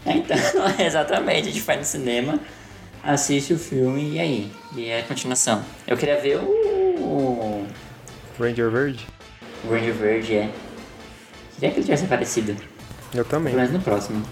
É, 0.05 0.13
então, 0.13 0.37
exatamente, 0.79 1.49
a 1.49 1.51
gente 1.51 1.61
vai 1.61 1.77
no 1.77 1.83
cinema, 1.83 2.39
assiste 3.03 3.53
o 3.53 3.59
filme 3.59 4.11
e 4.11 4.19
aí? 4.19 4.51
E 4.75 4.85
é 4.85 4.99
a 4.99 5.03
continuação. 5.03 5.63
Eu 5.87 5.97
queria 5.97 6.19
ver 6.21 6.37
o. 6.37 6.47
o 7.01 7.67
Ranger 8.39 8.69
Verde? 8.69 9.07
o 9.63 9.71
Ranger 9.71 9.93
Verde, 9.93 10.35
é. 10.35 10.51
Queria 11.55 11.71
que 11.71 11.77
ele 11.77 11.85
tivesse 11.85 12.05
aparecido. 12.05 12.55
Eu 13.13 13.25
também. 13.25 13.53
Pelo 13.53 13.65
menos 13.65 13.77
no 13.77 13.83
próximo. 13.83 14.23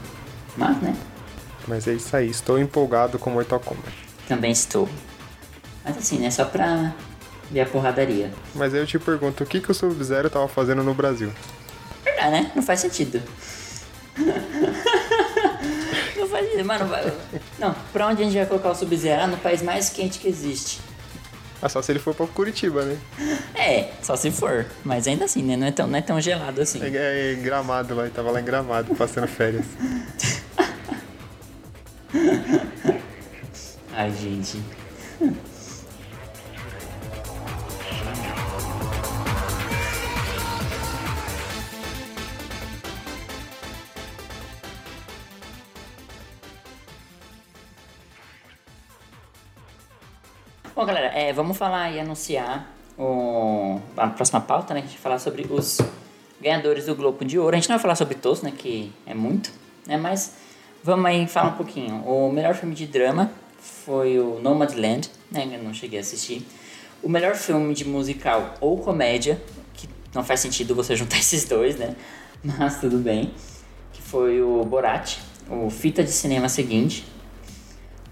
Mas, 0.55 0.81
né? 0.81 0.95
Mas 1.67 1.87
é 1.87 1.93
isso 1.93 2.15
aí, 2.15 2.29
estou 2.29 2.59
empolgado 2.59 3.19
com 3.19 3.29
Mortal 3.29 3.59
Kombat. 3.59 4.08
Também 4.29 4.51
estou. 4.51 4.87
Mas 5.83 5.97
assim, 5.97 6.19
né? 6.19 6.31
Só 6.31 6.45
pra. 6.45 6.93
ver 7.51 7.61
a 7.61 7.65
porradaria. 7.65 8.31
Mas 8.55 8.73
aí 8.73 8.79
eu 8.79 8.87
te 8.87 8.97
pergunto, 8.99 9.43
o 9.43 9.47
que, 9.47 9.59
que 9.59 9.69
o 9.71 9.73
Sub-Zero 9.73 10.29
tava 10.29 10.47
fazendo 10.47 10.81
no 10.83 10.93
Brasil? 10.93 11.31
Verdade, 12.05 12.31
né? 12.31 12.51
Não 12.55 12.63
faz 12.63 12.79
sentido. 12.79 13.21
Não 16.17 16.27
faz 16.27 16.45
sentido, 16.45 16.65
mano. 16.65 16.85
vai- 16.85 17.11
Não, 17.57 17.73
pra 17.91 18.07
onde 18.07 18.21
a 18.21 18.25
gente 18.25 18.35
vai 18.37 18.45
colocar 18.45 18.69
o 18.69 18.75
Sub-Zero? 18.75 19.23
Ah, 19.23 19.27
no 19.27 19.37
país 19.37 19.61
mais 19.63 19.89
quente 19.89 20.19
que 20.19 20.27
existe. 20.27 20.79
Ah, 21.61 21.67
só 21.67 21.81
se 21.81 21.91
ele 21.91 21.99
for 21.99 22.13
pra 22.15 22.25
Curitiba, 22.27 22.83
né? 22.83 22.97
É, 23.55 23.91
só 24.01 24.15
se 24.15 24.31
for. 24.31 24.65
Mas 24.85 25.07
ainda 25.07 25.25
assim, 25.25 25.41
né? 25.43 25.57
Não 25.57 25.67
é 25.67 25.71
tão, 25.71 25.87
não 25.87 25.97
é 25.97 26.01
tão 26.01 26.21
gelado 26.21 26.61
assim. 26.61 26.79
É, 26.81 27.33
é 27.33 27.35
Gramado 27.41 27.93
lá, 27.95 28.03
ele 28.03 28.11
tava 28.11 28.31
lá 28.31 28.39
em 28.39 28.45
Gramado, 28.45 28.93
passando 28.95 29.27
férias. 29.27 29.65
Ai, 33.99 34.13
gente. 34.13 34.57
Bom, 50.73 50.85
galera, 50.85 51.07
é, 51.07 51.33
vamos 51.33 51.57
falar 51.57 51.91
e 51.91 51.99
anunciar 51.99 52.71
o, 52.97 53.81
a 53.97 54.07
próxima 54.07 54.39
pauta, 54.39 54.73
né? 54.73 54.79
Que 54.79 54.85
a 54.85 54.89
gente 54.91 54.95
vai 54.95 55.03
falar 55.03 55.19
sobre 55.19 55.45
os 55.49 55.81
ganhadores 56.39 56.85
do 56.85 56.95
Globo 56.95 57.25
de 57.25 57.37
Ouro. 57.37 57.53
A 57.53 57.59
gente 57.59 57.67
não 57.67 57.75
vai 57.75 57.81
falar 57.81 57.95
sobre 57.95 58.15
todos, 58.15 58.41
né? 58.41 58.53
Que 58.57 58.93
é 59.05 59.13
muito, 59.13 59.51
né? 59.85 59.97
Mas 59.97 60.37
vamos 60.81 61.05
aí 61.05 61.27
falar 61.27 61.49
um 61.49 61.57
pouquinho. 61.57 61.95
O 62.05 62.31
melhor 62.31 62.55
filme 62.55 62.73
de 62.73 62.87
drama 62.87 63.29
foi 63.61 64.19
o 64.19 64.39
Nomadland, 64.39 65.09
né? 65.31 65.49
Eu 65.51 65.63
não 65.63 65.73
cheguei 65.73 65.99
a 65.99 66.01
assistir. 66.01 66.45
O 67.01 67.09
melhor 67.09 67.35
filme 67.35 67.73
de 67.73 67.85
musical 67.85 68.55
ou 68.59 68.77
comédia, 68.77 69.41
que 69.73 69.87
não 70.13 70.23
faz 70.23 70.39
sentido 70.39 70.75
você 70.75 70.95
juntar 70.97 71.19
esses 71.19 71.45
dois, 71.45 71.77
né? 71.77 71.95
Mas 72.43 72.79
tudo 72.79 72.97
bem. 72.97 73.33
Que 73.93 74.01
foi 74.01 74.41
o 74.41 74.63
Borat, 74.63 75.17
o 75.49 75.69
fita 75.69 76.03
de 76.03 76.11
cinema 76.11 76.49
seguinte. 76.49 77.05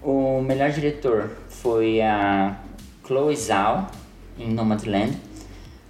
O 0.02 0.42
melhor 0.42 0.72
diretor 0.72 1.32
foi 1.50 2.02
a 2.02 2.58
Chloe 3.06 3.36
Zhao, 3.36 3.90
em 4.38 4.54
Nomadland. 4.54 5.18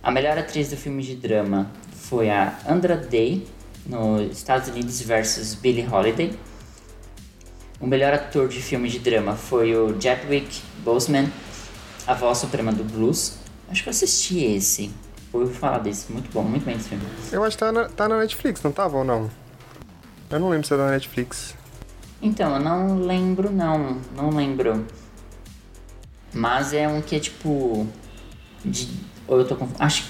A 0.02 0.12
melhor 0.12 0.38
atriz 0.38 0.70
do 0.70 0.78
filme 0.78 1.04
de 1.04 1.16
drama 1.16 1.70
foi 1.92 2.30
a 2.30 2.58
Andra 2.68 2.96
Day, 2.96 3.46
no 3.86 4.22
Estados 4.22 4.70
Unidos 4.70 5.02
versus 5.02 5.54
Billie 5.56 5.88
Holiday. 5.88 6.32
O 7.80 7.86
melhor 7.88 8.14
ator 8.14 8.48
de 8.48 8.62
filme 8.62 8.90
de 8.90 9.00
drama 9.00 9.36
foi 9.36 9.76
o 9.76 10.00
Chadwick 10.02 10.62
Boseman, 10.84 11.30
a 12.08 12.14
voz 12.14 12.40
suprema 12.40 12.72
do 12.72 12.84
blues. 12.84 13.38
Acho 13.70 13.84
que 13.84 13.90
eu 13.90 13.92
assisti 13.92 14.44
esse. 14.44 14.92
Ouvi 15.32 15.54
falar 15.54 15.80
desse. 15.80 16.12
Muito 16.12 16.32
bom, 16.32 16.42
muito 16.44 16.66
bem 16.66 16.76
esse 16.76 16.90
filme. 16.90 17.04
Eu 17.32 17.44
acho 17.44 17.56
que 17.58 17.64
tá 17.64 17.72
na, 17.72 17.86
tá 17.90 18.08
na 18.08 18.18
Netflix, 18.20 18.64
não 18.64 18.72
tava 18.72 18.98
ou 18.98 19.04
não? 19.04 19.30
Eu 20.30 20.40
não 20.40 20.50
lembro 20.50 20.66
se 20.66 20.74
é 20.74 20.78
da 20.78 20.90
Netflix. 20.90 21.56
Então, 22.22 22.56
eu 22.56 22.60
não 22.60 23.00
lembro 23.00 23.52
não, 23.52 24.02
não 24.16 24.30
lembro. 24.32 24.86
Mas 26.34 26.74
é 26.74 26.88
um 26.88 27.02
que 27.02 27.16
é 27.16 27.20
tipo. 27.20 27.88
De, 28.66 28.90
ou 29.28 29.38
eu 29.40 29.48
tô 29.48 29.56
com. 29.56 29.68
Acho 29.78 30.04
que. 30.04 30.10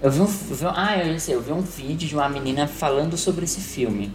Eu 0.00 0.10
vi 0.12 0.20
um. 0.20 0.24
eu 0.24 0.28
vi 0.56 0.64
um- 0.66 0.70
ah, 0.74 0.96
eu 1.04 1.18
sei, 1.18 1.34
eu 1.34 1.42
vi 1.42 1.52
um 1.52 1.60
vídeo 1.60 2.06
de 2.08 2.14
uma 2.14 2.28
menina 2.28 2.66
falando 2.68 3.16
sobre 3.16 3.44
esse 3.44 3.60
filme. 3.60 4.12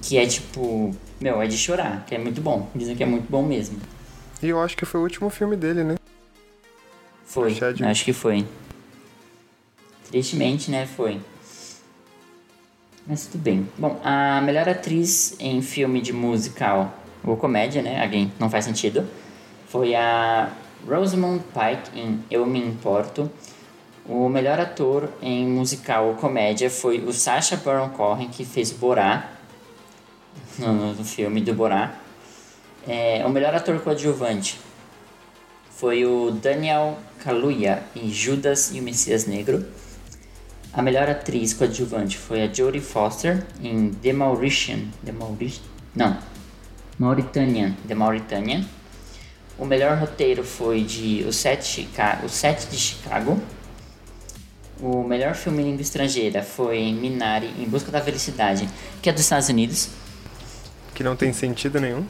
Que 0.00 0.18
é 0.18 0.26
tipo. 0.26 0.94
Meu, 1.20 1.40
é 1.40 1.46
de 1.46 1.56
chorar, 1.56 2.04
que 2.06 2.14
é 2.14 2.18
muito 2.18 2.40
bom. 2.40 2.68
Dizem 2.74 2.96
que 2.96 3.02
é 3.02 3.06
muito 3.06 3.30
bom 3.30 3.42
mesmo. 3.42 3.78
E 4.42 4.48
eu 4.48 4.60
acho 4.60 4.76
que 4.76 4.84
foi 4.84 5.00
o 5.00 5.04
último 5.04 5.30
filme 5.30 5.56
dele, 5.56 5.84
né? 5.84 5.96
Foi, 7.24 7.54
Chadwick. 7.54 7.84
acho 7.84 8.04
que 8.04 8.12
foi. 8.12 8.46
Tristemente, 10.10 10.70
né? 10.70 10.86
Foi. 10.86 11.20
Mas 13.06 13.26
tudo 13.26 13.40
bem. 13.40 13.68
Bom, 13.78 14.00
a 14.04 14.40
melhor 14.40 14.68
atriz 14.68 15.36
em 15.40 15.62
filme 15.62 16.00
de 16.00 16.12
musical 16.12 16.94
ou 17.24 17.36
comédia, 17.36 17.82
né? 17.82 18.02
Alguém 18.02 18.32
não 18.38 18.50
faz 18.50 18.64
sentido. 18.64 19.06
Foi 19.68 19.94
a 19.94 20.50
Rosamund 20.86 21.42
Pike 21.54 21.98
em 21.98 22.22
Eu 22.30 22.44
Me 22.46 22.60
Importo. 22.60 23.30
O 24.04 24.28
melhor 24.28 24.58
ator 24.58 25.08
em 25.22 25.46
musical 25.46 26.08
ou 26.08 26.14
comédia 26.14 26.68
foi 26.68 26.98
o 26.98 27.12
Sacha 27.12 27.56
Baron 27.56 27.90
Cohen, 27.90 28.28
que 28.28 28.44
fez 28.44 28.72
Borá 28.72 29.30
no, 30.58 30.94
no 30.94 31.04
filme 31.04 31.40
do 31.40 31.54
Borá. 31.54 31.94
É, 32.86 33.24
o 33.24 33.30
melhor 33.30 33.54
ator 33.54 33.78
coadjuvante 33.80 34.58
foi 35.70 36.04
o 36.04 36.30
Daniel 36.30 36.98
Kaluuya 37.22 37.82
em 37.94 38.10
Judas 38.10 38.72
e 38.74 38.80
o 38.80 38.82
Messias 38.82 39.26
Negro. 39.26 39.64
A 40.72 40.80
melhor 40.80 41.08
atriz 41.08 41.52
coadjuvante 41.52 42.16
foi 42.16 42.42
a 42.42 42.52
Jodie 42.52 42.80
Foster 42.80 43.44
em 43.62 43.90
The 43.90 44.12
Mauritian. 44.12 44.80
The 45.04 45.12
Mauritian? 45.12 45.62
Não. 45.94 46.18
Mauritanian. 46.98 47.74
The 47.86 47.94
Mauritanian. 47.94 48.64
O 49.58 49.64
melhor 49.64 49.98
roteiro 49.98 50.42
foi 50.42 50.82
de 50.82 51.24
O 51.28 51.32
Sete, 51.32 51.66
Chica 51.66 52.20
o 52.24 52.28
Sete 52.28 52.68
de 52.68 52.76
Chicago. 52.76 53.40
O 54.80 55.02
melhor 55.04 55.34
filme 55.34 55.62
em 55.62 55.66
língua 55.66 55.82
estrangeira 55.82 56.42
foi 56.42 56.92
Minari 56.92 57.52
em 57.58 57.68
Busca 57.68 57.92
da 57.92 58.00
Felicidade, 58.00 58.68
que 59.00 59.08
é 59.08 59.12
dos 59.12 59.22
Estados 59.22 59.48
Unidos. 59.48 59.88
Que 61.02 61.08
não 61.08 61.16
tem 61.16 61.32
sentido 61.32 61.80
nenhum. 61.80 62.06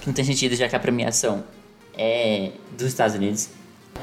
Que 0.00 0.06
não 0.06 0.14
tem 0.14 0.24
sentido 0.24 0.56
já 0.56 0.66
que 0.66 0.74
a 0.74 0.80
premiação 0.80 1.44
é 1.92 2.52
dos 2.78 2.86
Estados 2.86 3.14
Unidos. 3.14 3.50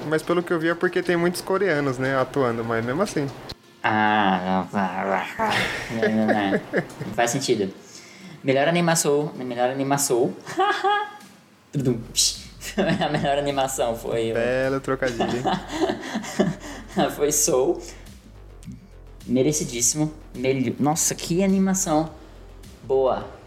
Mas 0.06 0.22
pelo 0.22 0.44
que 0.44 0.54
eu 0.54 0.60
vi 0.60 0.70
é 0.70 0.76
porque 0.76 1.02
tem 1.02 1.18
muitos 1.18 1.42
coreanos, 1.42 1.98
né, 1.98 2.16
atuando, 2.16 2.64
mas 2.64 2.86
mesmo 2.86 3.02
assim. 3.02 3.28
Ah, 3.82 4.68
não, 4.72 6.00
não, 6.00 6.10
não, 6.16 6.28
não. 6.28 6.62
Faz 7.16 7.32
sentido. 7.32 7.74
Melhor 8.44 8.68
animação. 8.68 9.34
Melhor 9.36 9.72
animação. 9.72 10.32
A 12.78 13.10
melhor 13.10 13.40
animação 13.40 13.96
foi. 13.96 14.32
Belo 14.32 14.80
trocadilho, 14.80 15.38
hein? 15.38 15.44
foi 17.16 17.32
Soul. 17.32 17.82
Merecidíssimo. 19.26 20.14
Melhor. 20.36 20.76
Nossa, 20.80 21.16
que 21.16 21.44
animação 21.44 22.12
boa. 22.84 23.39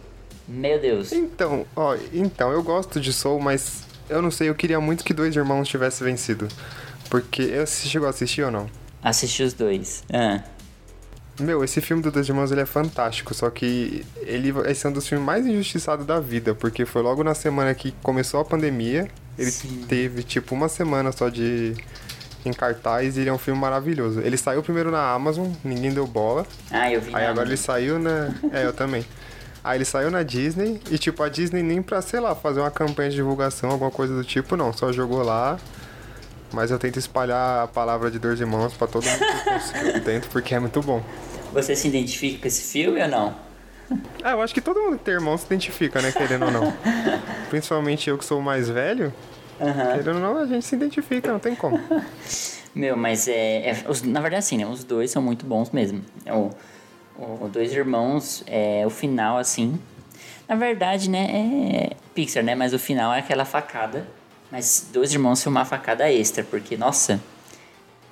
Meu 0.53 0.79
Deus. 0.79 1.13
Então, 1.13 1.65
ó, 1.75 1.97
então, 2.13 2.53
eu 2.53 2.63
gosto 2.63 3.01
de 3.01 3.13
Soul, 3.13 3.41
mas 3.41 3.85
eu 4.09 4.21
não 4.21 4.31
sei, 4.31 4.51
eu 4.51 4.55
queria 4.55 4.79
muito 4.81 5.03
que 5.03 5.15
dois 5.15 5.35
irmãos 5.35 5.67
tivessem 5.67 6.07
vencido. 6.07 6.47
Porque 7.09 7.43
eu 7.43 7.67
você 7.67 7.89
chegou 7.89 8.07
a 8.07 8.11
assistir 8.11 8.43
ou 8.43 8.51
não? 8.51 8.69
Assisti 9.03 9.43
os 9.43 9.53
dois. 9.55 10.05
Ah, 10.13 10.43
Meu, 11.41 11.65
esse 11.65 11.81
filme 11.81 12.03
do 12.03 12.11
Dois 12.13 12.29
Irmãos 12.29 12.53
ele 12.53 12.61
é 12.61 12.67
fantástico, 12.67 13.35
só 13.35 13.51
que 13.51 14.05
ele 14.21 14.53
esse 14.67 14.87
é 14.87 14.91
um 14.91 14.93
dos 14.93 15.09
filmes 15.09 15.27
mais 15.27 15.47
injustiçados 15.47 16.07
da 16.07 16.21
vida, 16.21 16.55
porque 16.55 16.85
foi 16.85 17.03
logo 17.03 17.25
na 17.25 17.35
semana 17.35 17.75
que 17.75 17.93
começou 18.03 18.41
a 18.41 18.45
pandemia, 18.45 19.09
ele 19.37 19.51
Sim. 19.51 19.85
teve 19.89 20.23
tipo 20.23 20.55
uma 20.55 20.69
semana 20.69 21.11
só 21.11 21.29
de 21.29 21.75
em 22.45 22.53
cartaz 22.53 23.17
e 23.17 23.21
ele 23.21 23.31
é 23.31 23.33
um 23.33 23.39
filme 23.39 23.61
maravilhoso. 23.61 24.21
Ele 24.21 24.37
saiu 24.37 24.63
primeiro 24.63 24.91
na 24.91 25.13
Amazon, 25.13 25.49
ninguém 25.65 25.93
deu 25.93 26.07
bola. 26.07 26.47
ah 26.71 26.91
eu 26.93 27.01
vi. 27.01 27.15
Aí 27.15 27.27
agora 27.27 27.49
ele 27.49 27.57
saiu 27.57 27.99
na. 27.99 28.35
É, 28.53 28.65
eu 28.65 28.73
também. 28.73 29.05
Aí 29.65 29.79
ele 29.79 29.85
saiu 29.85 30.11
na 30.11 30.23
Disney 30.23 30.81
e, 30.91 30.99
tipo, 30.99 31.23
a 31.23 31.29
Disney 31.29 31.63
nem 31.63 31.81
pra, 31.81 32.03
sei 32.03 32.19
lá, 32.21 32.35
fazer 32.35 32.61
uma 32.61 32.71
campanha 32.71 33.11
de 33.11 33.17
divulgação, 33.17 33.71
alguma 33.71 33.91
coisa 33.91 34.15
do 34.15 34.25
tipo, 34.25 34.57
não. 34.57 34.73
Só 34.73 34.93
jogou 34.93 35.23
lá. 35.23 35.59
Mas 36.53 36.71
eu 36.71 36.79
tento 36.79 36.99
espalhar 36.99 37.65
a 37.65 37.67
palavra 37.69 38.11
de 38.11 38.19
Dois 38.19 38.39
Irmãos 38.41 38.75
pra 38.75 38.87
todo 38.87 39.05
mundo 39.05 39.19
que 39.19 39.51
conseguiu 39.51 40.01
dentro, 40.05 40.29
porque 40.31 40.55
é 40.55 40.59
muito 40.59 40.83
bom. 40.83 41.03
Você 41.53 41.75
se 41.77 41.89
identifica 41.89 42.41
com 42.43 42.47
esse 42.49 42.63
filme 42.73 43.01
ou 43.03 43.09
não? 43.09 43.35
Ah, 44.23 44.33
eu 44.33 44.43
acho 44.43 44.53
que 44.53 44.61
todo 44.61 44.81
mundo 44.81 44.99
que 44.99 45.05
tem 45.05 45.15
irmão 45.15 45.37
se 45.39 45.47
identifica, 45.47 46.01
né, 46.03 46.13
querendo 46.13 46.47
ou 46.47 46.51
não. 46.51 46.73
Principalmente 47.51 48.09
eu 48.11 48.19
que 48.19 48.25
sou 48.25 48.39
o 48.39 48.43
mais 48.43 48.69
velho. 48.69 49.13
Querendo 49.59 50.17
ou 50.17 50.21
não, 50.21 50.37
a 50.39 50.47
gente 50.47 50.65
se 50.67 50.75
identifica, 50.75 51.31
não 51.33 51.39
tem 51.39 51.55
como. 51.55 51.79
Meu, 52.75 52.97
mas 52.97 53.29
é. 53.29 53.71
é- 53.71 53.85
os- 53.89 54.03
na 54.03 54.21
verdade, 54.21 54.41
assim, 54.41 54.57
né? 54.57 54.67
Os 54.67 54.83
dois 54.83 55.11
são 55.11 55.21
muito 55.23 55.45
bons 55.47 55.71
mesmo. 55.71 56.03
É 56.25 56.33
O, 56.33 56.51
o 57.25 57.49
Dois 57.49 57.73
Irmãos, 57.73 58.43
é, 58.47 58.85
o 58.87 58.91
final, 58.91 59.39
assim. 59.39 59.79
Na 60.49 60.55
verdade, 60.55 61.09
né? 61.09 61.91
É 61.91 61.97
Pixar, 62.15 62.43
né? 62.43 62.55
Mas 62.55 62.75
o 62.75 62.79
final 62.79 63.13
é 63.13 63.21
aquela 63.21 63.45
facada. 63.45 64.07
Mas 64.51 64.89
Dois 64.93 65.13
Irmãos 65.13 65.43
foi 65.43 65.51
uma 65.51 65.65
facada 65.65 66.11
extra, 66.11 66.45
porque, 66.45 66.77
nossa. 66.77 67.21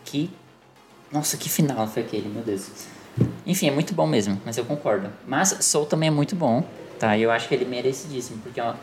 Que. 0.05 0.31
Nossa, 1.13 1.37
que 1.37 1.49
final 1.49 1.87
foi 1.89 2.03
aquele, 2.03 2.29
meu 2.29 2.43
Deus. 2.43 2.71
Enfim, 3.47 3.69
é 3.69 3.71
muito 3.71 3.93
bom 3.95 4.07
mesmo, 4.07 4.41
mas 4.45 4.57
eu 4.57 4.65
concordo. 4.65 5.11
Mas 5.27 5.57
Soul 5.61 5.87
também 5.87 6.09
é 6.09 6.11
muito 6.11 6.37
bom, 6.37 6.65
tá? 6.99 7.17
E 7.17 7.23
eu 7.23 7.31
acho 7.31 7.49
que 7.49 7.55
ele 7.55 7.65
é 7.65 7.69
merecidíssimo, 7.69 8.39
porque 8.43 8.61
é 8.61 8.65
um, 8.65 8.75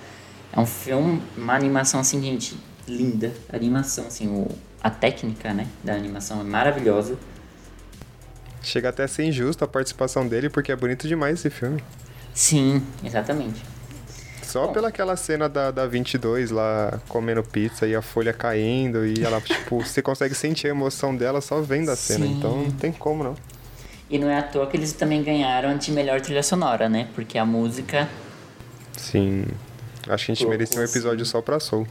é 0.53 0.59
um 0.59 0.65
filme, 0.65 1.21
uma 1.37 1.55
animação 1.55 1.99
assim, 1.99 2.21
gente, 2.21 2.57
linda. 2.87 3.33
A 3.51 3.55
animação, 3.55 4.07
assim, 4.07 4.27
o, 4.27 4.47
a 4.83 4.89
técnica, 4.89 5.53
né, 5.53 5.67
da 5.83 5.93
animação 5.93 6.41
é 6.41 6.43
maravilhosa. 6.43 7.17
Chega 8.61 8.89
até 8.89 9.03
a 9.03 9.07
ser 9.07 9.23
injusto 9.25 9.63
a 9.63 9.67
participação 9.67 10.27
dele, 10.27 10.49
porque 10.49 10.71
é 10.71 10.75
bonito 10.75 11.07
demais 11.07 11.39
esse 11.39 11.49
filme. 11.49 11.83
Sim, 12.33 12.83
exatamente. 13.03 13.63
Só 14.43 14.67
pela 14.67 14.87
aquela 14.87 15.15
cena 15.17 15.49
da, 15.49 15.71
da 15.71 15.85
22 15.85 16.51
lá 16.51 17.01
comendo 17.09 17.43
pizza 17.43 17.85
e 17.85 17.93
a 17.93 18.01
folha 18.01 18.31
caindo 18.31 19.05
e 19.05 19.23
ela, 19.23 19.39
tipo, 19.41 19.83
você 19.83 20.01
consegue 20.01 20.33
sentir 20.33 20.67
a 20.67 20.69
emoção 20.69 21.15
dela 21.15 21.41
só 21.41 21.61
vendo 21.61 21.89
a 21.91 21.95
cena. 21.95 22.25
Sim. 22.25 22.37
Então 22.37 22.63
não 22.63 22.71
tem 22.71 22.91
como 22.91 23.23
não. 23.23 23.35
E 24.09 24.17
não 24.17 24.29
é 24.29 24.37
à 24.37 24.43
toa 24.43 24.67
que 24.67 24.77
eles 24.77 24.93
também 24.93 25.21
ganharam 25.21 25.77
de 25.77 25.91
melhor 25.91 26.21
trilha 26.21 26.41
sonora, 26.41 26.87
né? 26.87 27.09
Porque 27.13 27.37
a 27.37 27.45
música, 27.45 28.07
Sim. 28.95 29.45
Acho 30.07 30.25
que 30.25 30.31
a 30.31 30.35
gente 30.35 30.43
Pô, 30.45 30.49
merecia 30.49 30.79
um 30.79 30.83
episódio 30.83 31.25
só 31.25 31.41
pra 31.41 31.59
Soul. 31.59 31.85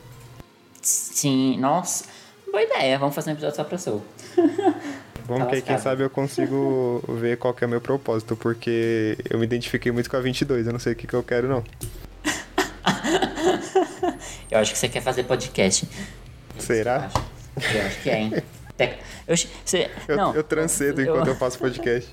sim, 0.81 1.59
nossa, 1.59 2.05
boa 2.51 2.63
ideia. 2.63 2.99
Vamos 2.99 3.15
fazer 3.15 3.31
um 3.31 3.33
episódio 3.35 3.57
só 3.57 3.65
pra 3.65 3.77
Soul. 3.77 4.03
Vamos 5.27 5.45
Tá 5.45 5.51
que 5.51 5.57
aí, 5.57 5.63
quem 5.63 5.79
sabe 5.79 6.03
eu 6.03 6.11
consigo 6.11 7.03
ver 7.21 7.37
qual 7.37 7.53
que 7.53 7.65
é 7.65 7.67
o 7.67 7.71
meu 7.71 7.81
propósito, 7.81 8.37
porque 8.37 9.19
eu 9.29 9.39
me 9.39 9.45
identifiquei 9.45 9.91
muito 9.91 10.09
com 10.09 10.17
a 10.17 10.21
22, 10.21 10.67
eu 10.67 10.73
não 10.73 10.79
sei 10.79 10.93
o 10.93 10.97
que, 10.97 11.07
que 11.07 11.15
eu 11.15 11.23
quero 11.23 11.49
não. 11.49 11.65
Eu 14.49 14.61
acho 14.61 14.73
que 14.73 14.79
você 14.79 14.89
quer 14.89 15.03
fazer 15.03 15.25
podcast. 15.25 15.89
Será? 16.59 17.11
Eu 17.57 17.63
acho, 17.63 17.77
eu 17.77 17.87
acho 17.87 18.03
que 18.03 18.11
é, 18.11 18.21
hein? 18.21 18.33
Eu, 19.27 19.37
você, 19.37 19.91
Eu, 20.07 20.17
não, 20.17 20.35
eu 20.35 20.45
trancedo 20.45 21.03
enquanto 21.03 21.27
eu 21.29 21.35
faço 21.35 21.59
podcast. 21.59 22.13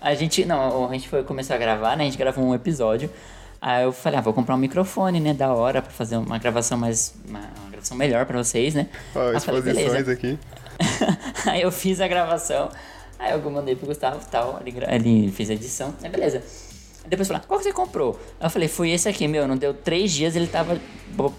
A 0.00 0.14
gente, 0.14 0.44
não, 0.44 0.90
a 0.90 0.92
gente 0.92 1.08
foi 1.08 1.22
começar 1.22 1.54
a 1.54 1.58
gravar, 1.58 1.96
né? 1.96 2.02
A 2.02 2.06
gente 2.06 2.18
gravou 2.18 2.44
um 2.44 2.54
episódio. 2.54 3.08
Aí 3.60 3.84
eu 3.84 3.92
falei, 3.92 4.18
ah, 4.18 4.22
vou 4.22 4.34
comprar 4.34 4.54
um 4.54 4.58
microfone, 4.58 5.20
né? 5.20 5.32
Da 5.32 5.52
hora 5.54 5.80
pra 5.80 5.90
fazer 5.90 6.16
uma 6.16 6.36
gravação 6.36 6.76
mais. 6.76 7.14
Uma, 7.26 7.38
uma 7.38 7.70
gravação 7.70 7.96
melhor 7.96 8.26
pra 8.26 8.36
vocês, 8.42 8.74
né? 8.74 8.88
Ó, 9.14 9.18
falei, 9.18 9.36
exposições 9.36 9.92
beleza. 9.92 10.12
aqui. 10.12 10.38
aí 11.46 11.62
eu 11.62 11.70
fiz 11.72 12.00
a 12.00 12.08
gravação. 12.08 12.68
Aí 13.18 13.32
eu 13.32 13.50
mandei 13.50 13.74
pro 13.74 13.86
Gustavo 13.86 14.20
e 14.22 14.30
tal. 14.30 14.60
Ele, 14.64 14.78
ele 14.90 15.32
fez 15.32 15.50
a 15.50 15.54
edição. 15.54 15.94
Aí 16.02 16.08
beleza. 16.08 16.42
Depois 17.06 17.26
falou, 17.26 17.42
qual 17.48 17.58
que 17.58 17.64
você 17.64 17.72
comprou? 17.72 18.20
Aí 18.38 18.46
eu 18.46 18.50
falei, 18.50 18.68
foi 18.68 18.90
esse 18.90 19.08
aqui, 19.08 19.26
meu. 19.26 19.48
Não 19.48 19.56
deu 19.56 19.72
três 19.72 20.12
dias, 20.12 20.36
ele 20.36 20.46
tava 20.46 20.78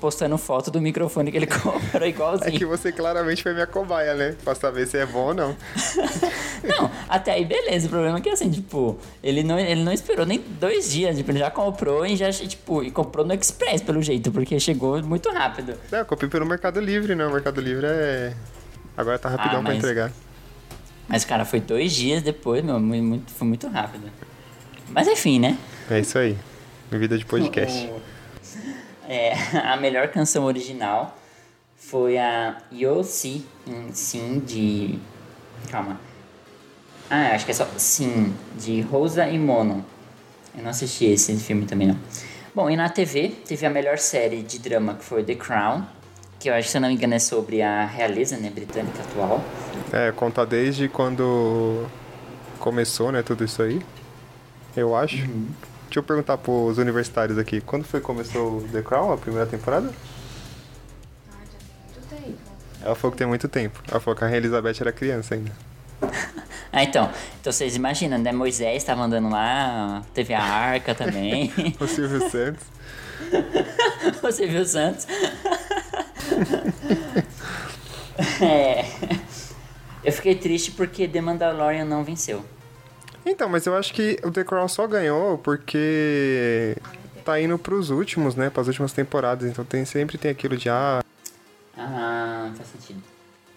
postando 0.02 0.36
foto 0.36 0.72
do 0.72 0.82
microfone 0.82 1.30
que 1.32 1.38
ele 1.38 1.46
comprou 1.62 2.02
É 2.04 2.08
igualzinho. 2.10 2.58
que 2.58 2.66
você 2.66 2.92
claramente 2.92 3.44
foi 3.44 3.54
minha 3.54 3.68
cobaia, 3.68 4.16
né? 4.16 4.36
Pra 4.44 4.56
saber 4.56 4.88
se 4.88 4.98
é 4.98 5.06
bom 5.06 5.28
ou 5.28 5.34
não. 5.34 5.56
Não, 6.64 6.92
até 7.08 7.32
aí 7.34 7.46
beleza. 7.46 7.86
O 7.88 7.90
problema 7.90 8.18
é 8.18 8.22
que 8.22 8.30
assim, 8.30 8.50
tipo, 8.50 8.98
ele 9.24 9.44
não, 9.44 9.58
ele 9.58 9.82
não 9.82 9.94
esperou 9.94 10.26
nem 10.26 10.40
dois 10.60 10.92
dias. 10.92 11.16
Tipo, 11.16 11.32
ele 11.32 11.40
já 11.40 11.50
comprou 11.50 12.06
e 12.06 12.18
já, 12.18 12.30
tipo, 12.32 12.84
e 12.84 12.92
comprou 12.92 13.26
no 13.26 13.34
Express, 13.34 13.82
pelo 13.82 14.02
jeito, 14.02 14.30
porque 14.32 14.60
chegou 14.60 15.02
muito 15.02 15.30
rápido. 15.32 15.76
É, 15.90 16.02
eu 16.02 16.06
comprei 16.06 16.30
pelo 16.30 16.46
Mercado 16.46 16.82
Livre, 16.82 17.16
né? 17.16 17.26
O 17.26 17.32
Mercado 17.32 17.62
Livre 17.62 17.86
é. 17.88 18.34
Agora 19.00 19.18
tá 19.18 19.30
rapidão 19.30 19.60
Ah, 19.62 19.64
pra 19.64 19.70
mas- 19.72 19.78
entregar. 19.78 20.12
Mas, 21.08 21.24
cara, 21.24 21.46
foi 21.46 21.62
dois 21.62 21.94
dias 21.94 22.22
depois, 22.22 22.62
meu, 22.64 22.78
mu- 22.80 23.02
muito, 23.02 23.32
foi 23.32 23.48
muito 23.48 23.66
rápido. 23.70 24.12
Mas 24.90 25.08
enfim, 25.08 25.40
né? 25.40 25.58
É 25.90 26.00
isso 26.00 26.18
aí. 26.20 26.38
Vida 26.92 27.18
de 27.18 27.26
podcast. 27.26 27.90
É, 29.12 29.34
a 29.66 29.76
melhor 29.76 30.10
canção 30.10 30.44
original 30.44 31.18
foi 31.76 32.20
a 32.20 32.58
Yo 32.72 33.04
Si 33.04 33.44
Sim 33.92 34.38
de. 34.46 35.00
Calma. 35.72 36.00
Ah, 37.10 37.32
acho 37.34 37.44
que 37.44 37.50
é 37.50 37.56
só 37.56 37.66
Sim, 37.76 38.36
de 38.56 38.82
Rosa 38.82 39.28
e 39.28 39.40
Mono. 39.40 39.84
Eu 40.56 40.62
não 40.62 40.70
assisti 40.70 41.06
esse 41.06 41.36
filme 41.38 41.66
também 41.66 41.88
não. 41.88 41.98
Bom, 42.54 42.70
e 42.70 42.76
na 42.76 42.88
TV 42.88 43.30
teve 43.48 43.66
a 43.66 43.70
melhor 43.72 43.98
série 43.98 44.44
de 44.44 44.60
drama 44.60 44.94
que 44.94 45.04
foi 45.04 45.24
The 45.24 45.34
Crown, 45.34 45.84
que 46.40 46.50
eu 46.50 46.54
acho 46.54 46.68
que 46.68 46.72
se 46.72 46.78
eu 46.78 46.82
não 46.82 46.88
me 46.88 46.96
engano 46.96 47.14
é 47.14 47.20
sobre 47.20 47.62
a 47.62 47.86
realeza 47.86 48.38
né, 48.38 48.50
britânica 48.50 49.02
atual. 49.02 49.44
É, 49.92 50.12
conta 50.12 50.46
desde 50.46 50.88
quando 50.88 51.86
começou, 52.60 53.12
né? 53.12 53.22
Tudo 53.22 53.44
isso 53.44 53.62
aí. 53.62 53.82
Eu 54.76 54.96
acho. 54.96 55.18
Uhum. 55.18 55.48
Deixa 55.86 56.00
eu 56.00 56.04
perguntar 56.04 56.38
pros 56.38 56.78
universitários 56.78 57.38
aqui. 57.38 57.60
Quando 57.62 57.84
foi 57.84 58.00
que 58.00 58.06
começou 58.06 58.60
o 58.60 58.68
The 58.72 58.82
Crown, 58.82 59.12
a 59.12 59.18
primeira 59.18 59.48
temporada? 59.48 59.92
Muito 61.28 62.08
tempo. 62.10 62.38
Ela 62.84 62.96
falou 62.96 63.12
que 63.12 63.18
tem 63.18 63.28
muito 63.28 63.48
tempo. 63.48 63.82
Ela 63.90 64.00
falou 64.00 64.16
que 64.16 64.24
a 64.24 64.28
Rainha 64.28 64.38
Elizabeth 64.38 64.76
era 64.80 64.92
criança 64.92 65.36
ainda. 65.36 65.52
Ah, 66.72 66.84
então. 66.84 67.10
Então 67.42 67.52
vocês 67.52 67.76
imaginam, 67.76 68.20
né? 68.20 68.32
Moisés 68.32 68.78
estava 68.78 69.02
andando 69.02 69.28
lá, 69.28 70.04
teve 70.14 70.36
a 70.36 70.44
arca 70.44 70.94
também. 70.94 71.52
O 71.82 71.88
Silvio 71.88 72.30
Santos. 72.30 72.64
Você 74.22 74.46
viu 74.48 74.62
o 74.62 74.66
Santos? 74.66 75.08
é. 78.42 78.86
Eu 80.04 80.12
fiquei 80.12 80.36
triste 80.36 80.72
porque 80.72 81.08
The 81.08 81.22
Mandalorian 81.22 81.86
não 81.86 82.04
venceu. 82.04 82.44
Então, 83.26 83.50
mas 83.50 83.66
eu 83.66 83.76
acho 83.76 83.94
que 83.94 84.18
o 84.24 84.32
The 84.32 84.44
Crown 84.44 84.68
só 84.68 84.88
ganhou 84.88 85.38
porque 85.38 86.76
tá 87.26 87.40
indo 87.40 87.58
pros 87.60 87.90
últimos, 87.90 88.36
né? 88.36 88.50
Pras 88.50 88.68
últimas 88.68 88.94
temporadas. 88.94 89.50
Então 89.50 89.66
tem, 89.66 89.84
sempre 89.86 90.18
tem 90.18 90.32
aquilo 90.32 90.58
de 90.58 90.70
ah, 90.70 91.04
Ah, 91.78 92.52
faz 92.56 92.70
sentido. 92.70 93.04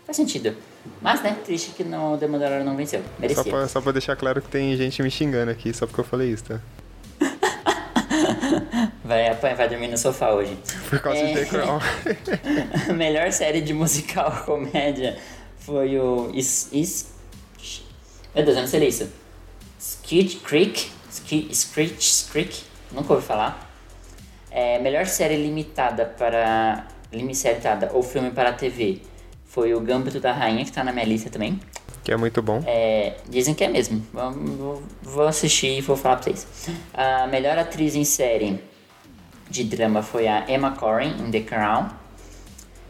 Faz 0.04 0.16
sentido. 0.16 0.56
Mas, 1.00 1.22
né, 1.22 1.36
triste 1.44 1.70
que 1.70 1.84
no 1.84 2.18
The 2.18 2.26
Mandalorian 2.26 2.64
não 2.64 2.76
venceu. 2.76 3.00
só 3.02 3.08
Merecia. 3.20 3.44
pra, 3.44 3.68
só 3.68 3.80
pra 3.80 3.92
deixar 3.92 4.16
claro 4.16 4.42
que 4.42 4.48
tem 4.48 4.76
gente 4.76 5.00
me 5.02 5.10
xingando 5.10 5.50
aqui, 5.50 5.72
só 5.72 5.86
porque 5.86 6.00
eu 6.00 6.04
falei 6.04 6.30
isso, 6.30 6.44
tá? 6.44 6.60
Vai, 9.04 9.28
apanhar- 9.28 9.56
vai 9.56 9.68
dormir 9.68 9.88
no 9.88 9.98
sofá 9.98 10.30
hoje. 10.30 10.56
Por 10.88 11.00
causa 11.00 11.18
É. 11.18 11.26
de 11.26 11.34
The 11.40 11.44
Crown. 11.46 11.80
A 12.88 12.92
melhor 12.92 13.32
série 13.32 13.60
de 13.60 13.74
musical 13.74 14.30
comédia 14.46 15.18
foi 15.58 15.98
o. 15.98 16.30
Is, 16.34 16.68
is... 16.72 17.12
Meu 18.34 18.44
Deus, 18.44 18.56
eu 18.56 18.62
não 18.62 18.68
sei 18.68 18.80
ler 18.80 18.88
isso. 18.88 19.08
Skid 19.78 20.36
Creek. 20.36 20.90
Screech 21.52 22.24
Creek. 22.30 22.62
Nunca 22.92 23.12
ouvi 23.14 23.26
falar. 23.26 23.70
É, 24.50 24.78
melhor 24.78 25.06
série 25.06 25.36
limitada 25.36 26.04
para. 26.06 26.86
Limitada 27.12 27.90
ou 27.92 28.02
filme 28.02 28.30
para 28.30 28.52
TV 28.52 29.02
foi 29.44 29.74
o 29.74 29.80
Gambito 29.80 30.18
da 30.18 30.32
Rainha, 30.32 30.64
que 30.64 30.72
tá 30.72 30.82
na 30.82 30.92
minha 30.92 31.04
lista 31.04 31.28
também. 31.28 31.60
que 32.02 32.10
é 32.10 32.16
muito 32.16 32.40
bom. 32.40 32.62
É, 32.66 33.16
dizem 33.28 33.52
que 33.54 33.62
é 33.62 33.68
mesmo. 33.68 34.02
Vou, 34.12 34.82
vou 35.02 35.26
assistir 35.26 35.76
e 35.78 35.80
vou 35.82 35.94
falar 35.96 36.16
pra 36.16 36.24
vocês. 36.32 36.46
A 36.94 37.26
melhor 37.26 37.58
atriz 37.58 37.94
em 37.94 38.04
série 38.04 38.58
de 39.52 39.64
drama 39.64 40.02
foi 40.02 40.26
a 40.26 40.50
Emma 40.50 40.70
Corrin 40.72 41.14
em 41.20 41.30
The 41.30 41.40
Crown. 41.40 41.88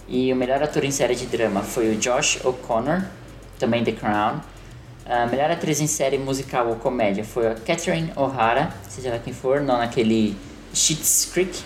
E 0.09 0.33
o 0.33 0.37
melhor 0.37 0.63
ator 0.63 0.85
em 0.85 0.93
série 0.93 1.17
de 1.17 1.27
drama 1.27 1.63
foi 1.63 1.93
o 1.93 1.97
Josh 1.97 2.39
O'Connor, 2.45 3.03
também 3.59 3.83
The 3.83 3.93
Crown. 3.93 4.41
A 5.05 5.27
melhor 5.27 5.51
atriz 5.51 5.81
em 5.81 5.89
série 5.89 6.17
musical 6.17 6.69
ou 6.69 6.77
comédia 6.77 7.25
foi 7.25 7.49
a 7.49 7.55
Catherine 7.57 8.13
O'Hara, 8.15 8.73
seja 8.89 9.11
lá 9.11 9.19
quem 9.19 9.33
for, 9.33 9.61
não 9.61 9.79
naquele 9.79 10.37
Schitt's 10.73 11.29
Creek. 11.33 11.61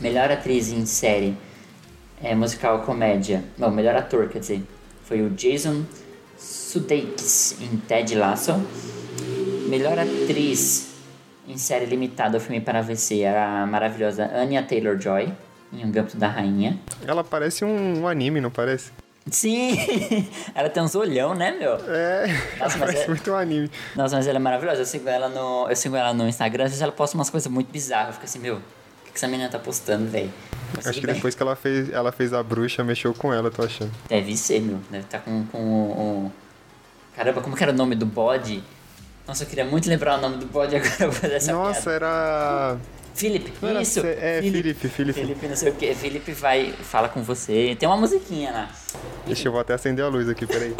Melhor 0.00 0.30
atriz 0.30 0.72
em 0.72 0.84
série 0.84 1.36
é, 2.20 2.34
musical 2.34 2.78
ou 2.78 2.82
comédia, 2.82 3.44
não, 3.56 3.70
melhor 3.70 3.94
ator, 3.94 4.28
quer 4.28 4.40
dizer, 4.40 4.62
foi 5.04 5.22
o 5.22 5.30
Jason 5.30 5.84
Sudeikis 6.36 7.56
em 7.60 7.76
Ted 7.76 8.14
Lasso. 8.16 8.60
Melhor 9.68 9.98
atriz 9.98 10.95
em 11.46 11.56
série 11.58 11.86
limitada 11.86 12.36
ou 12.36 12.40
filme 12.40 12.60
para 12.60 12.80
VC 12.82 13.24
a 13.26 13.66
maravilhosa 13.66 14.30
Anya 14.34 14.62
Taylor-Joy 14.62 15.32
em 15.72 15.84
Um 15.84 15.90
Gambito 15.90 16.16
da 16.16 16.28
Rainha. 16.28 16.78
Ela 17.06 17.22
parece 17.24 17.64
um, 17.64 18.02
um 18.02 18.08
anime, 18.08 18.40
não 18.40 18.50
parece? 18.50 18.90
Sim! 19.30 19.76
ela 20.54 20.68
tem 20.70 20.82
uns 20.82 20.94
olhão, 20.94 21.34
né, 21.34 21.50
meu? 21.50 21.72
É, 21.88 22.26
Nossa, 22.58 22.78
mas 22.78 22.78
parece 22.78 23.02
é- 23.04 23.08
muito 23.08 23.30
um 23.30 23.34
anime. 23.34 23.70
Nossa, 23.96 24.16
mas 24.16 24.26
ela 24.28 24.36
é 24.38 24.40
maravilhosa. 24.40 24.82
Eu 24.82 24.86
sigo 24.86 25.08
ela 25.08 25.28
no, 25.28 25.68
eu 25.68 25.74
sigo 25.76 25.96
ela 25.96 26.14
no 26.14 26.28
Instagram, 26.28 26.64
às 26.64 26.70
vezes 26.70 26.82
ela 26.82 26.92
posta 26.92 27.16
umas 27.16 27.28
coisas 27.28 27.50
muito 27.50 27.68
bizarras. 27.70 28.08
Eu 28.08 28.12
fico 28.14 28.24
assim, 28.24 28.38
meu, 28.38 28.56
o 28.56 28.60
que, 29.04 29.10
que 29.10 29.16
essa 29.18 29.26
menina 29.26 29.48
tá 29.48 29.58
postando, 29.58 30.06
velho? 30.08 30.30
Acho 30.78 31.00
que 31.00 31.06
bem. 31.06 31.14
depois 31.16 31.34
que 31.34 31.42
ela 31.42 31.56
fez, 31.56 31.90
ela 31.92 32.12
fez 32.12 32.32
a 32.32 32.42
bruxa, 32.42 32.84
mexeu 32.84 33.12
com 33.14 33.32
ela, 33.34 33.50
tô 33.50 33.62
achando. 33.64 33.90
Deve 34.08 34.36
ser, 34.36 34.60
meu. 34.60 34.78
Deve 34.90 35.04
estar 35.04 35.18
com, 35.20 35.44
com 35.46 35.58
o, 35.58 36.26
o- 36.26 36.32
Caramba, 37.16 37.40
como 37.40 37.56
que 37.56 37.62
era 37.62 37.72
o 37.72 37.74
nome 37.74 37.94
do 37.96 38.06
bode? 38.06 38.62
Nossa, 39.26 39.42
eu 39.44 39.48
queria 39.48 39.64
muito 39.64 39.88
lembrar 39.88 40.18
o 40.18 40.20
nome 40.20 40.36
do 40.36 40.46
bode 40.46 40.74
agora 40.76 40.94
eu 41.00 41.10
vou 41.10 41.20
fazer 41.20 41.34
essa 41.34 41.52
Nossa, 41.52 41.82
piada. 41.82 41.96
era. 41.96 42.78
Felipe, 43.14 43.52
era 43.62 43.80
isso. 43.80 44.00
É, 44.00 44.42
Felipe, 44.42 44.88
Felipe. 44.88 45.20
Felipe, 45.20 45.48
não 45.48 45.56
sei 45.56 45.70
o 45.70 45.74
que. 45.74 45.94
Felipe 45.94 46.32
vai, 46.32 46.72
fala 46.72 47.08
com 47.08 47.22
você. 47.22 47.74
Tem 47.78 47.88
uma 47.88 47.96
musiquinha 47.96 48.52
lá. 48.52 48.70
Deixa 49.26 49.48
eu 49.48 49.52
vou 49.52 49.60
até 49.60 49.72
acender 49.72 50.04
a 50.04 50.08
luz 50.08 50.28
aqui, 50.28 50.46
peraí. 50.46 50.74